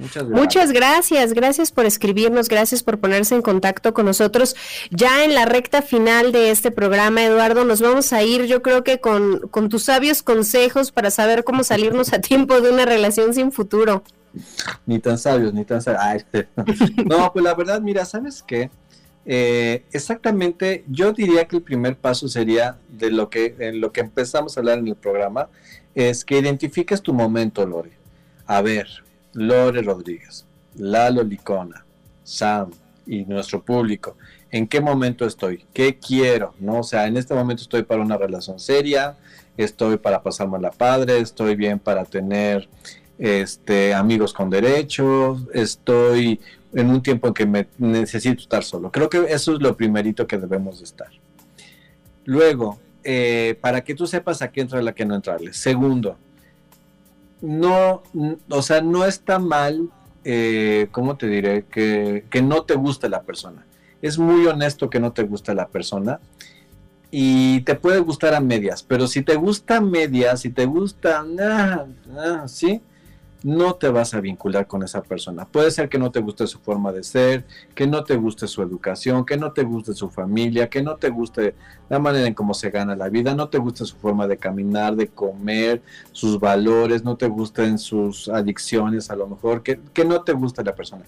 Muchas 0.00 0.28
gracias. 0.28 0.40
Muchas 0.40 0.72
gracias, 0.72 1.32
gracias 1.34 1.70
por 1.72 1.84
escribirnos, 1.84 2.48
gracias 2.48 2.82
por 2.82 2.98
ponerse 2.98 3.34
en 3.34 3.42
contacto 3.42 3.92
con 3.92 4.06
nosotros. 4.06 4.56
Ya 4.90 5.24
en 5.24 5.34
la 5.34 5.44
recta 5.44 5.82
final 5.82 6.32
de 6.32 6.50
este 6.50 6.70
programa, 6.70 7.22
Eduardo, 7.22 7.66
nos 7.66 7.82
vamos 7.82 8.12
a 8.14 8.22
ir, 8.22 8.46
yo 8.46 8.62
creo 8.62 8.82
que 8.82 8.98
con, 8.98 9.40
con 9.50 9.68
tus 9.68 9.84
sabios 9.84 10.22
consejos 10.22 10.90
para 10.90 11.10
saber 11.10 11.44
cómo 11.44 11.64
salirnos 11.64 12.14
a 12.14 12.20
tiempo 12.20 12.62
de 12.62 12.70
una 12.70 12.86
relación 12.86 13.34
sin 13.34 13.52
futuro. 13.52 14.02
Ni 14.86 15.00
tan 15.00 15.18
sabios, 15.18 15.52
ni 15.52 15.66
tan 15.66 15.82
sabios. 15.82 16.24
no, 17.06 17.30
pues 17.32 17.44
la 17.44 17.54
verdad, 17.54 17.80
mira, 17.82 18.06
¿sabes 18.06 18.42
qué? 18.42 18.70
Eh, 19.26 19.84
exactamente, 19.92 20.84
yo 20.88 21.12
diría 21.12 21.46
que 21.46 21.56
el 21.56 21.62
primer 21.62 21.96
paso 21.96 22.26
sería 22.26 22.78
de 22.88 23.10
lo 23.10 23.28
que, 23.28 23.54
en 23.58 23.82
lo 23.82 23.92
que 23.92 24.00
empezamos 24.00 24.56
a 24.56 24.60
hablar 24.60 24.78
en 24.78 24.88
el 24.88 24.96
programa, 24.96 25.50
es 25.94 26.24
que 26.24 26.38
identifiques 26.38 27.02
tu 27.02 27.12
momento, 27.12 27.66
Lore. 27.66 27.92
A 28.46 28.62
ver, 28.62 28.88
Lore 29.32 29.82
Rodríguez, 29.82 30.44
Lalo 30.76 31.22
Licona, 31.22 31.84
Sam 32.24 32.70
y 33.06 33.24
nuestro 33.24 33.62
público, 33.62 34.16
¿en 34.50 34.66
qué 34.66 34.80
momento 34.80 35.24
estoy? 35.26 35.64
¿Qué 35.72 35.98
quiero? 35.98 36.54
¿No? 36.60 36.80
O 36.80 36.82
sea, 36.82 37.06
en 37.06 37.16
este 37.16 37.34
momento 37.34 37.62
estoy 37.62 37.82
para 37.82 38.02
una 38.02 38.16
relación 38.16 38.58
seria, 38.58 39.16
estoy 39.56 39.96
para 39.96 40.22
pasarme 40.22 40.56
a 40.56 40.60
la 40.60 40.70
padre, 40.70 41.18
estoy 41.18 41.56
bien 41.56 41.78
para 41.78 42.04
tener 42.04 42.68
este, 43.18 43.94
amigos 43.94 44.32
con 44.32 44.50
derechos, 44.50 45.42
estoy 45.52 46.40
en 46.72 46.90
un 46.90 47.02
tiempo 47.02 47.28
en 47.28 47.34
que 47.34 47.46
me 47.46 47.66
necesito 47.78 48.42
estar 48.42 48.64
solo. 48.64 48.90
Creo 48.90 49.10
que 49.10 49.26
eso 49.28 49.54
es 49.54 49.60
lo 49.60 49.76
primerito 49.76 50.26
que 50.26 50.38
debemos 50.38 50.78
de 50.78 50.84
estar. 50.84 51.10
Luego, 52.24 52.78
eh, 53.02 53.58
para 53.60 53.82
que 53.82 53.94
tú 53.94 54.06
sepas 54.06 54.42
a 54.42 54.50
qué 54.50 54.60
entra 54.60 54.80
la 54.82 54.94
que 54.94 55.04
no 55.04 55.14
entrarle. 55.14 55.52
Segundo, 55.52 56.16
no, 57.42 58.02
o 58.48 58.62
sea, 58.62 58.80
no 58.80 59.04
está 59.04 59.38
mal, 59.38 59.88
eh, 60.24 60.88
¿cómo 60.90 61.16
te 61.16 61.26
diré? 61.26 61.64
Que, 61.64 62.24
no 62.42 62.62
te 62.62 62.74
guste 62.74 63.08
la 63.08 63.22
persona. 63.22 63.66
Es 64.02 64.18
muy 64.18 64.46
honesto 64.46 64.90
que 64.90 65.00
no 65.00 65.12
te 65.12 65.22
guste 65.24 65.54
la 65.54 65.68
persona 65.68 66.20
y 67.10 67.60
te 67.62 67.74
puede 67.74 67.98
gustar 67.98 68.34
a 68.34 68.40
medias, 68.40 68.82
pero 68.82 69.06
si 69.06 69.22
te 69.22 69.34
gusta 69.34 69.78
a 69.78 69.80
medias, 69.80 70.40
si 70.40 70.50
te 70.50 70.64
gusta, 70.64 71.24
ah, 71.40 71.86
ah, 72.16 72.48
sí, 72.48 72.80
no 73.42 73.74
te 73.74 73.88
vas 73.88 74.14
a 74.14 74.20
vincular 74.20 74.66
con 74.66 74.82
esa 74.82 75.02
persona. 75.02 75.46
Puede 75.46 75.70
ser 75.70 75.88
que 75.88 75.98
no 75.98 76.10
te 76.10 76.20
guste 76.20 76.46
su 76.46 76.58
forma 76.58 76.92
de 76.92 77.02
ser, 77.02 77.44
que 77.74 77.86
no 77.86 78.04
te 78.04 78.16
guste 78.16 78.46
su 78.46 78.62
educación, 78.62 79.24
que 79.24 79.36
no 79.36 79.52
te 79.52 79.62
guste 79.62 79.94
su 79.94 80.10
familia, 80.10 80.68
que 80.68 80.82
no 80.82 80.96
te 80.96 81.08
guste 81.08 81.54
la 81.88 81.98
manera 81.98 82.26
en 82.26 82.34
cómo 82.34 82.54
se 82.54 82.70
gana 82.70 82.94
la 82.96 83.08
vida, 83.08 83.34
no 83.34 83.48
te 83.48 83.58
guste 83.58 83.84
su 83.84 83.96
forma 83.96 84.26
de 84.26 84.36
caminar, 84.36 84.94
de 84.96 85.08
comer, 85.08 85.82
sus 86.12 86.38
valores, 86.38 87.04
no 87.04 87.16
te 87.16 87.28
gusten 87.28 87.78
sus 87.78 88.28
adicciones 88.28 89.10
a 89.10 89.16
lo 89.16 89.26
mejor, 89.26 89.62
que, 89.62 89.80
que 89.92 90.04
no 90.04 90.22
te 90.22 90.32
guste 90.32 90.62
la 90.62 90.74
persona. 90.74 91.04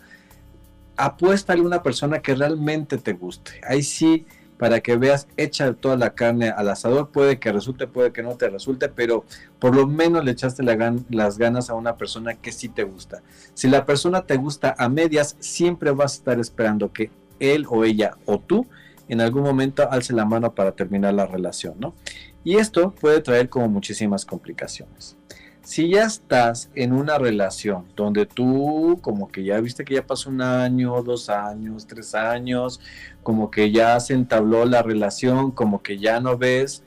Apuéstale 0.97 1.61
a 1.61 1.64
una 1.64 1.83
persona 1.83 2.20
que 2.20 2.35
realmente 2.35 2.99
te 2.99 3.12
guste. 3.12 3.61
Ahí 3.66 3.83
sí 3.83 4.26
para 4.63 4.79
que 4.79 4.95
veas, 4.95 5.27
echa 5.37 5.73
toda 5.73 5.97
la 5.97 6.15
carne 6.15 6.51
al 6.51 6.69
asador, 6.69 7.11
puede 7.11 7.41
que 7.41 7.51
resulte, 7.51 7.89
puede 7.89 8.13
que 8.13 8.23
no 8.23 8.37
te 8.37 8.49
resulte, 8.49 8.89
pero 8.89 9.25
por 9.59 9.75
lo 9.75 9.89
menos 9.89 10.25
le 10.25 10.31
echaste 10.31 10.63
las 10.63 11.37
ganas 11.37 11.69
a 11.69 11.75
una 11.75 11.97
persona 11.97 12.35
que 12.35 12.53
sí 12.53 12.69
te 12.69 12.85
gusta. 12.85 13.23
Si 13.55 13.67
la 13.67 13.85
persona 13.85 14.25
te 14.25 14.37
gusta 14.37 14.77
a 14.79 14.89
medias, 14.89 15.35
siempre 15.41 15.91
vas 15.91 16.13
a 16.13 16.19
estar 16.19 16.39
esperando 16.39 16.93
que 16.93 17.11
él 17.41 17.67
o 17.69 17.83
ella 17.83 18.17
o 18.25 18.39
tú 18.39 18.69
en 19.09 19.21
algún 19.21 19.43
momento 19.43 19.91
alce 19.91 20.13
la 20.13 20.27
mano 20.27 20.55
para 20.55 20.71
terminar 20.71 21.13
la 21.15 21.27
relación, 21.27 21.75
¿no? 21.81 21.97
Y 22.45 22.55
esto 22.55 22.93
puede 22.93 23.21
traer 23.21 23.49
como 23.49 23.67
muchísimas 23.67 24.25
complicaciones. 24.25 25.17
Si 25.63 25.91
ya 25.91 26.05
estás 26.05 26.71
en 26.75 26.93
una 26.93 27.19
relación 27.19 27.85
donde 27.95 28.27
tú 28.27 28.99
como 29.01 29.29
que 29.29 29.45
ya 29.45 29.61
viste 29.61 29.85
que 29.85 29.95
ya 29.95 30.07
pasó 30.07 30.29
un 30.29 30.43
año, 30.43 31.03
dos 31.03 31.29
años, 31.29 31.87
tres 31.87 32.15
años, 32.15 32.81
como 33.23 33.51
que 33.51 33.71
ya 33.71 33.99
se 34.01 34.15
entabló 34.15 34.65
la 34.65 34.83
relación, 34.83 35.53
como 35.53 35.83
que 35.83 35.99
ya 35.99 36.21
no 36.21 36.37
ves 36.37 36.83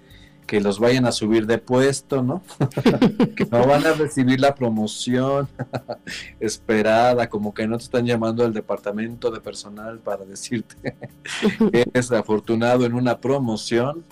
que 0.45 0.61
los 0.61 0.79
vayan 0.79 1.05
a 1.05 1.11
subir 1.11 1.47
de 1.47 1.57
puesto, 1.57 2.21
¿no? 2.21 2.43
que 3.35 3.45
no 3.45 3.65
van 3.65 3.85
a 3.85 3.93
recibir 3.93 4.39
la 4.39 4.53
promoción 4.55 5.47
esperada, 6.39 7.29
como 7.29 7.53
que 7.53 7.67
no 7.67 7.77
te 7.77 7.85
están 7.85 8.05
llamando 8.05 8.45
al 8.45 8.53
departamento 8.53 9.31
de 9.31 9.39
personal 9.39 9.99
para 9.99 10.25
decirte 10.25 10.75
que 11.71 11.85
eres 11.93 12.11
afortunado 12.11 12.85
en 12.85 12.93
una 12.93 13.19
promoción. 13.19 14.03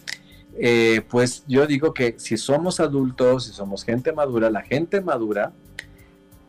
Eh, 0.58 1.02
pues 1.10 1.44
yo 1.48 1.66
digo 1.66 1.94
que 1.94 2.16
si 2.18 2.38
somos 2.38 2.80
adultos, 2.80 3.46
si 3.46 3.54
somos 3.54 3.84
gente 3.84 4.14
madura, 4.14 4.50
la 4.50 4.62
gente 4.62 5.02
madura 5.02 5.52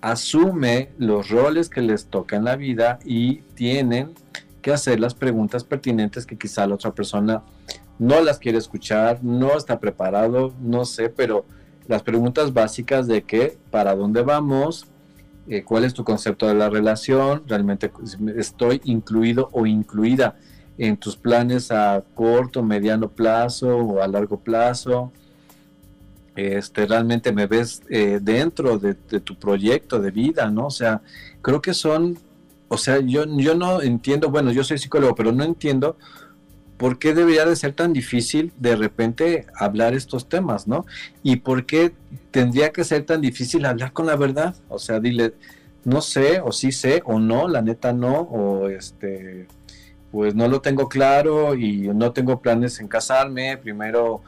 asume 0.00 0.90
los 0.98 1.30
roles 1.30 1.70
que 1.70 1.80
les 1.80 2.06
toca 2.06 2.36
en 2.36 2.44
la 2.44 2.56
vida 2.56 2.98
y 3.04 3.36
tienen 3.54 4.12
que 4.60 4.72
hacer 4.72 5.00
las 5.00 5.14
preguntas 5.14 5.64
pertinentes 5.64 6.26
que 6.26 6.36
quizá 6.36 6.66
la 6.66 6.74
otra 6.74 6.94
persona 6.94 7.42
no 7.98 8.20
las 8.20 8.38
quiere 8.38 8.58
escuchar, 8.58 9.22
no 9.22 9.56
está 9.56 9.80
preparado, 9.80 10.52
no 10.60 10.84
sé, 10.84 11.08
pero 11.08 11.46
las 11.86 12.02
preguntas 12.02 12.52
básicas 12.52 13.06
de 13.06 13.22
qué, 13.22 13.58
para 13.70 13.94
dónde 13.94 14.22
vamos, 14.22 14.86
eh, 15.48 15.62
cuál 15.62 15.84
es 15.84 15.94
tu 15.94 16.04
concepto 16.04 16.46
de 16.46 16.54
la 16.54 16.70
relación, 16.70 17.42
realmente 17.46 17.90
estoy 18.36 18.80
incluido 18.84 19.48
o 19.52 19.66
incluida 19.66 20.36
en 20.78 20.96
tus 20.96 21.16
planes 21.16 21.70
a 21.70 22.02
corto, 22.14 22.62
mediano 22.62 23.08
plazo 23.08 23.76
o 23.76 24.02
a 24.02 24.08
largo 24.08 24.40
plazo. 24.40 25.12
Este, 26.36 26.86
realmente 26.86 27.32
me 27.32 27.46
ves 27.46 27.82
eh, 27.90 28.18
dentro 28.20 28.78
de, 28.78 28.96
de, 29.08 29.20
tu 29.20 29.36
proyecto 29.36 30.00
de 30.00 30.10
vida, 30.10 30.50
¿no? 30.50 30.66
O 30.66 30.70
sea, 30.70 31.00
creo 31.42 31.62
que 31.62 31.74
son, 31.74 32.18
o 32.68 32.76
sea, 32.76 32.98
yo, 33.00 33.24
yo 33.36 33.54
no 33.54 33.80
entiendo, 33.82 34.30
bueno, 34.30 34.50
yo 34.50 34.64
soy 34.64 34.78
psicólogo, 34.78 35.14
pero 35.14 35.30
no 35.30 35.44
entiendo 35.44 35.96
¿por 36.76 36.98
qué 36.98 37.14
debería 37.14 37.44
de 37.44 37.56
ser 37.56 37.72
tan 37.72 37.92
difícil 37.92 38.52
de 38.58 38.76
repente 38.76 39.46
hablar 39.54 39.94
estos 39.94 40.28
temas, 40.28 40.66
no? 40.66 40.86
¿Y 41.22 41.36
por 41.36 41.66
qué 41.66 41.94
tendría 42.30 42.72
que 42.72 42.84
ser 42.84 43.04
tan 43.04 43.20
difícil 43.20 43.64
hablar 43.64 43.92
con 43.92 44.06
la 44.06 44.16
verdad? 44.16 44.54
O 44.68 44.78
sea, 44.78 45.00
dile, 45.00 45.34
no 45.84 46.00
sé, 46.00 46.40
o 46.40 46.52
sí 46.52 46.72
sé, 46.72 47.02
o 47.04 47.18
no, 47.18 47.48
la 47.48 47.62
neta 47.62 47.92
no, 47.92 48.20
o 48.20 48.68
este, 48.68 49.46
pues 50.14 50.32
no 50.32 50.46
lo 50.46 50.60
tengo 50.60 50.88
claro 50.88 51.56
y 51.56 51.88
no 51.88 52.12
tengo 52.12 52.40
planes 52.40 52.78
en 52.78 52.86
casarme, 52.86 53.58
primero, 53.58 54.22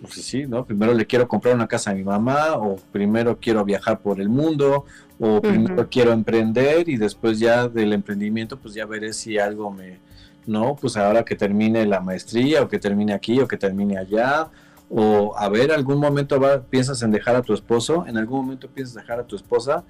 pues 0.00 0.14
sí, 0.14 0.46
¿no? 0.46 0.64
Primero 0.64 0.94
le 0.94 1.04
quiero 1.04 1.26
comprar 1.26 1.56
una 1.56 1.66
casa 1.66 1.90
a 1.90 1.94
mi 1.94 2.04
mamá, 2.04 2.52
o 2.52 2.76
primero 2.92 3.36
quiero 3.40 3.64
viajar 3.64 3.98
por 3.98 4.20
el 4.20 4.28
mundo, 4.28 4.84
o 5.18 5.40
primero 5.40 5.88
quiero 5.90 6.12
emprender 6.12 6.88
y 6.88 6.96
después 6.96 7.40
ya 7.40 7.66
del 7.66 7.92
emprendimiento, 7.92 8.56
pues 8.56 8.74
ya 8.74 8.86
veré 8.86 9.12
si 9.12 9.36
algo 9.36 9.72
me 9.72 9.98
no, 10.46 10.76
pues 10.80 10.96
ahora 10.96 11.24
que 11.24 11.34
termine 11.34 11.86
la 11.86 11.98
maestría 11.98 12.62
o 12.62 12.68
que 12.68 12.78
termine 12.78 13.12
aquí 13.12 13.40
o 13.40 13.48
que 13.48 13.56
termine 13.56 13.98
allá, 13.98 14.48
o 14.90 15.36
a 15.36 15.48
ver, 15.48 15.72
algún 15.72 15.98
momento 15.98 16.40
piensas 16.70 17.02
en 17.02 17.10
dejar 17.10 17.34
a 17.34 17.42
tu 17.42 17.52
esposo, 17.52 18.06
en 18.06 18.16
algún 18.16 18.44
momento 18.44 18.68
piensas 18.68 18.94
dejar 18.94 19.18
a 19.18 19.26
tu 19.26 19.34
esposa, 19.34 19.82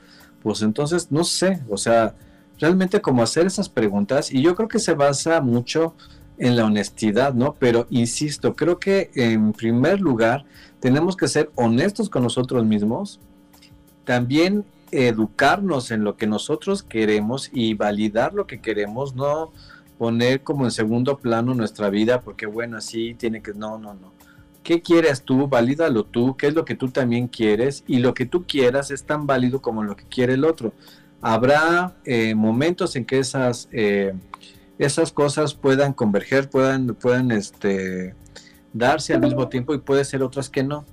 pues 0.42 0.62
entonces 0.62 1.12
no 1.12 1.24
sé, 1.24 1.60
o 1.68 1.76
sea, 1.76 2.14
realmente 2.58 3.00
como 3.00 3.22
hacer 3.22 3.46
esas 3.46 3.68
preguntas 3.68 4.32
y 4.32 4.42
yo 4.42 4.54
creo 4.54 4.68
que 4.68 4.78
se 4.78 4.94
basa 4.94 5.40
mucho 5.40 5.94
en 6.38 6.56
la 6.56 6.64
honestidad, 6.64 7.34
¿no? 7.34 7.54
Pero 7.54 7.86
insisto, 7.90 8.54
creo 8.54 8.78
que 8.78 9.10
en 9.14 9.52
primer 9.52 10.00
lugar 10.00 10.44
tenemos 10.80 11.16
que 11.16 11.28
ser 11.28 11.50
honestos 11.54 12.08
con 12.08 12.22
nosotros 12.22 12.64
mismos, 12.64 13.20
también 14.04 14.64
educarnos 14.90 15.90
en 15.90 16.04
lo 16.04 16.16
que 16.16 16.26
nosotros 16.26 16.82
queremos 16.82 17.50
y 17.52 17.74
validar 17.74 18.34
lo 18.34 18.46
que 18.46 18.60
queremos, 18.60 19.14
no 19.14 19.52
poner 19.98 20.42
como 20.42 20.64
en 20.64 20.70
segundo 20.70 21.18
plano 21.18 21.54
nuestra 21.54 21.88
vida, 21.88 22.20
porque 22.20 22.46
bueno, 22.46 22.76
así 22.76 23.14
tiene 23.14 23.40
que, 23.40 23.54
no, 23.54 23.78
no, 23.78 23.94
no. 23.94 24.12
¿Qué 24.62 24.82
quieres 24.82 25.22
tú? 25.22 25.48
Valídalo 25.48 26.04
tú, 26.04 26.36
qué 26.36 26.48
es 26.48 26.54
lo 26.54 26.64
que 26.64 26.74
tú 26.74 26.88
también 26.88 27.26
quieres 27.26 27.84
y 27.86 27.98
lo 27.98 28.14
que 28.14 28.26
tú 28.26 28.44
quieras 28.44 28.90
es 28.90 29.04
tan 29.04 29.26
válido 29.26 29.60
como 29.60 29.82
lo 29.82 29.96
que 29.96 30.04
quiere 30.04 30.34
el 30.34 30.44
otro. 30.44 30.72
Habrá 31.22 31.94
eh, 32.04 32.34
momentos 32.34 32.96
en 32.96 33.04
que 33.04 33.20
esas, 33.20 33.68
eh, 33.70 34.12
esas 34.78 35.12
cosas 35.12 35.54
puedan 35.54 35.92
converger, 35.92 36.50
puedan, 36.50 36.88
puedan 36.96 37.30
este, 37.30 38.16
darse 38.72 39.14
al 39.14 39.20
mismo 39.20 39.48
tiempo 39.48 39.72
y 39.72 39.78
puede 39.78 40.04
ser 40.04 40.24
otras 40.24 40.50
que 40.50 40.64
no. 40.64 40.84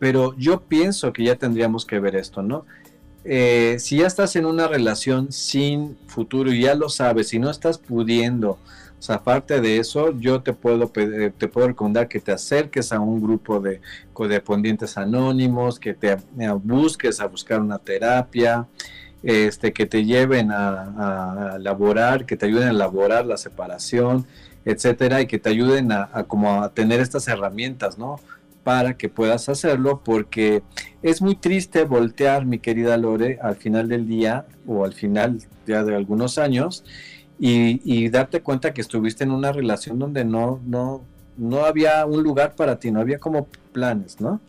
Pero 0.00 0.36
yo 0.36 0.60
pienso 0.62 1.12
que 1.12 1.22
ya 1.22 1.36
tendríamos 1.36 1.86
que 1.86 2.00
ver 2.00 2.16
esto, 2.16 2.42
¿no? 2.42 2.66
Eh, 3.24 3.76
si 3.78 3.98
ya 3.98 4.08
estás 4.08 4.34
en 4.36 4.44
una 4.44 4.66
relación 4.66 5.30
sin 5.30 5.96
futuro 6.08 6.52
y 6.52 6.62
ya 6.62 6.74
lo 6.74 6.88
sabes, 6.88 7.28
si 7.28 7.38
no 7.38 7.48
estás 7.48 7.78
pudiendo, 7.78 8.58
o 9.08 9.12
aparte 9.12 9.60
de 9.60 9.78
eso, 9.78 10.16
yo 10.18 10.42
te 10.42 10.52
puedo 10.52 10.88
te 10.88 11.48
puedo 11.48 11.68
recomendar 11.68 12.08
que 12.08 12.20
te 12.20 12.32
acerques 12.32 12.92
a 12.92 13.00
un 13.00 13.20
grupo 13.20 13.60
de 13.60 13.80
codependientes 14.12 14.96
anónimos, 14.96 15.78
que 15.78 15.94
te 15.94 16.16
busques 16.62 17.20
a 17.20 17.26
buscar 17.26 17.60
una 17.60 17.78
terapia, 17.78 18.66
este, 19.26 19.72
que 19.72 19.86
te 19.86 20.04
lleven 20.04 20.52
a, 20.52 21.56
elaborar, 21.56 22.26
que 22.26 22.36
te 22.36 22.46
ayuden 22.46 22.68
a 22.68 22.70
elaborar 22.70 23.26
la 23.26 23.36
separación, 23.36 24.24
etcétera, 24.64 25.20
y 25.20 25.26
que 25.26 25.40
te 25.40 25.48
ayuden 25.50 25.90
a, 25.90 26.08
como 26.28 26.62
a 26.62 26.68
tener 26.70 27.00
estas 27.00 27.26
herramientas, 27.26 27.98
¿no? 27.98 28.20
para 28.62 28.96
que 28.96 29.08
puedas 29.08 29.48
hacerlo 29.48 30.00
porque 30.04 30.62
es 31.02 31.22
muy 31.22 31.36
triste 31.36 31.84
voltear, 31.84 32.46
mi 32.46 32.58
querida 32.58 32.96
Lore, 32.96 33.38
al 33.40 33.54
final 33.54 33.88
del 33.88 34.08
día 34.08 34.44
o 34.66 34.84
al 34.84 34.92
final 34.92 35.38
ya 35.66 35.84
de 35.84 35.94
algunos 35.94 36.36
años 36.36 36.84
y, 37.38 38.08
darte 38.08 38.42
cuenta 38.42 38.74
que 38.74 38.80
estuviste 38.80 39.22
en 39.24 39.30
una 39.30 39.52
relación 39.52 39.98
donde 39.98 40.24
no, 40.24 40.60
no, 40.66 41.02
no 41.36 41.64
había 41.64 42.06
un 42.06 42.22
lugar 42.22 42.54
para 42.56 42.78
ti, 42.78 42.90
no 42.90 43.00
había 43.00 43.18
como 43.18 43.46
planes, 43.72 44.20
¿no? 44.20 44.40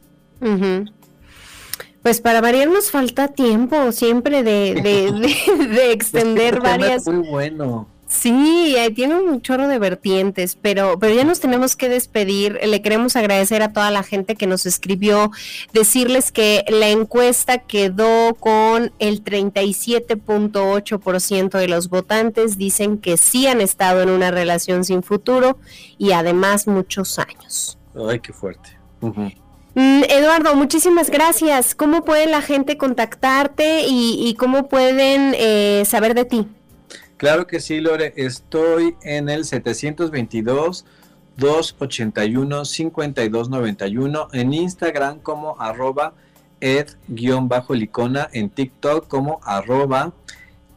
Pues 2.08 2.22
para 2.22 2.40
variar 2.40 2.70
nos 2.70 2.90
falta 2.90 3.28
tiempo 3.28 3.92
siempre 3.92 4.42
de, 4.42 4.76
de, 4.76 5.92
extender 5.92 6.62
varias... 6.62 7.06
Muy 7.06 7.28
bueno. 7.28 7.90
Sí, 8.08 8.78
tiene 8.96 9.20
un 9.20 9.42
chorro 9.42 9.68
de 9.68 9.78
vertientes, 9.78 10.56
pero, 10.56 10.98
pero 11.00 11.14
ya 11.14 11.26
nos 11.26 11.42
tenemos 11.42 11.76
que 11.76 11.90
despedir. 11.90 12.62
Le 12.64 12.82
queremos 12.82 13.18
agradecer 13.18 13.62
a 13.62 13.74
toda 13.74 13.92
la 13.92 14.04
gente 14.04 14.38
que 14.38 14.48
nos 14.48 14.66
escribió, 14.66 15.32
decirles 15.74 16.32
que 16.32 16.64
la 16.70 16.88
encuesta 16.88 17.58
quedó 17.58 18.36
con 18.36 18.94
el 19.00 19.26
37.8% 19.26 21.60
de 21.60 21.68
los 21.68 21.90
votantes, 21.90 22.58
dicen 22.58 23.00
que 23.00 23.18
sí 23.18 23.48
han 23.48 23.60
estado 23.60 24.02
en 24.02 24.12
una 24.12 24.32
relación 24.32 24.86
sin 24.86 25.04
futuro 25.04 25.58
y 25.98 26.14
además 26.14 26.68
muchos 26.68 27.20
años. 27.20 27.78
Ay, 27.94 28.22
qué 28.22 28.32
fuerte. 28.32 28.80
Mm, 29.02 29.28
Eduardo, 29.80 30.56
muchísimas 30.56 31.12
gracias. 31.12 31.76
¿Cómo 31.76 32.04
puede 32.04 32.26
la 32.26 32.42
gente 32.42 32.78
contactarte 32.78 33.86
y, 33.88 34.34
cómo 34.40 34.70
pueden 34.70 35.36
eh, 35.38 35.84
saber 35.86 36.16
de 36.16 36.26
ti? 36.26 36.48
Claro 37.18 37.46
que 37.46 37.60
sí, 37.60 37.80
Lore. 37.80 38.12
Estoy 38.16 38.96
en 39.04 39.30
el 39.30 39.46
722 39.46 40.84
281 41.38 42.66
5291 42.66 44.28
en 44.34 44.54
Instagram 44.54 45.20
como 45.20 45.62
arroba 45.62 46.14
ed-licona, 46.60 48.30
en 48.34 48.50
TikTok 48.50 49.08
como 49.08 49.40
arroba 49.44 50.12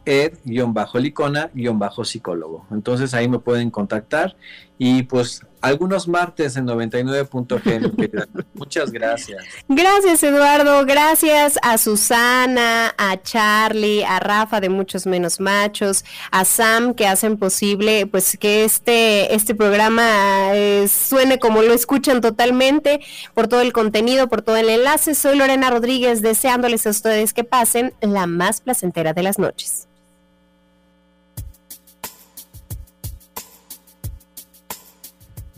ed-licona-psicólogo. 0.05 2.67
Entonces 2.69 3.15
ahí 3.15 3.27
me 3.27 3.39
pueden 3.39 3.71
contactar 3.71 4.35
y 4.83 5.03
pues 5.03 5.45
algunos 5.61 6.07
martes 6.07 6.55
en 6.55 6.65
99.g. 6.65 8.47
Muchas 8.55 8.91
gracias. 8.91 9.43
Gracias, 9.67 10.23
Eduardo. 10.23 10.83
Gracias 10.87 11.59
a 11.61 11.77
Susana, 11.77 12.91
a 12.97 13.21
Charlie, 13.21 14.03
a 14.03 14.19
Rafa 14.19 14.59
de 14.59 14.69
Muchos 14.69 15.05
Menos 15.05 15.39
Machos, 15.39 16.03
a 16.31 16.45
Sam 16.45 16.95
que 16.95 17.05
hacen 17.05 17.37
posible 17.37 18.07
pues 18.07 18.35
que 18.39 18.63
este, 18.63 19.35
este 19.35 19.53
programa 19.53 20.55
eh, 20.55 20.87
suene 20.87 21.37
como 21.37 21.61
lo 21.61 21.75
escuchan 21.75 22.19
totalmente, 22.19 23.01
por 23.35 23.47
todo 23.47 23.61
el 23.61 23.73
contenido, 23.73 24.29
por 24.29 24.41
todo 24.41 24.57
el 24.57 24.67
enlace. 24.67 25.13
Soy 25.13 25.37
Lorena 25.37 25.69
Rodríguez, 25.69 26.23
deseándoles 26.23 26.87
a 26.87 26.89
ustedes 26.89 27.33
que 27.33 27.43
pasen 27.43 27.93
la 28.01 28.25
más 28.25 28.61
placentera 28.61 29.13
de 29.13 29.21
las 29.21 29.37
noches. 29.37 29.90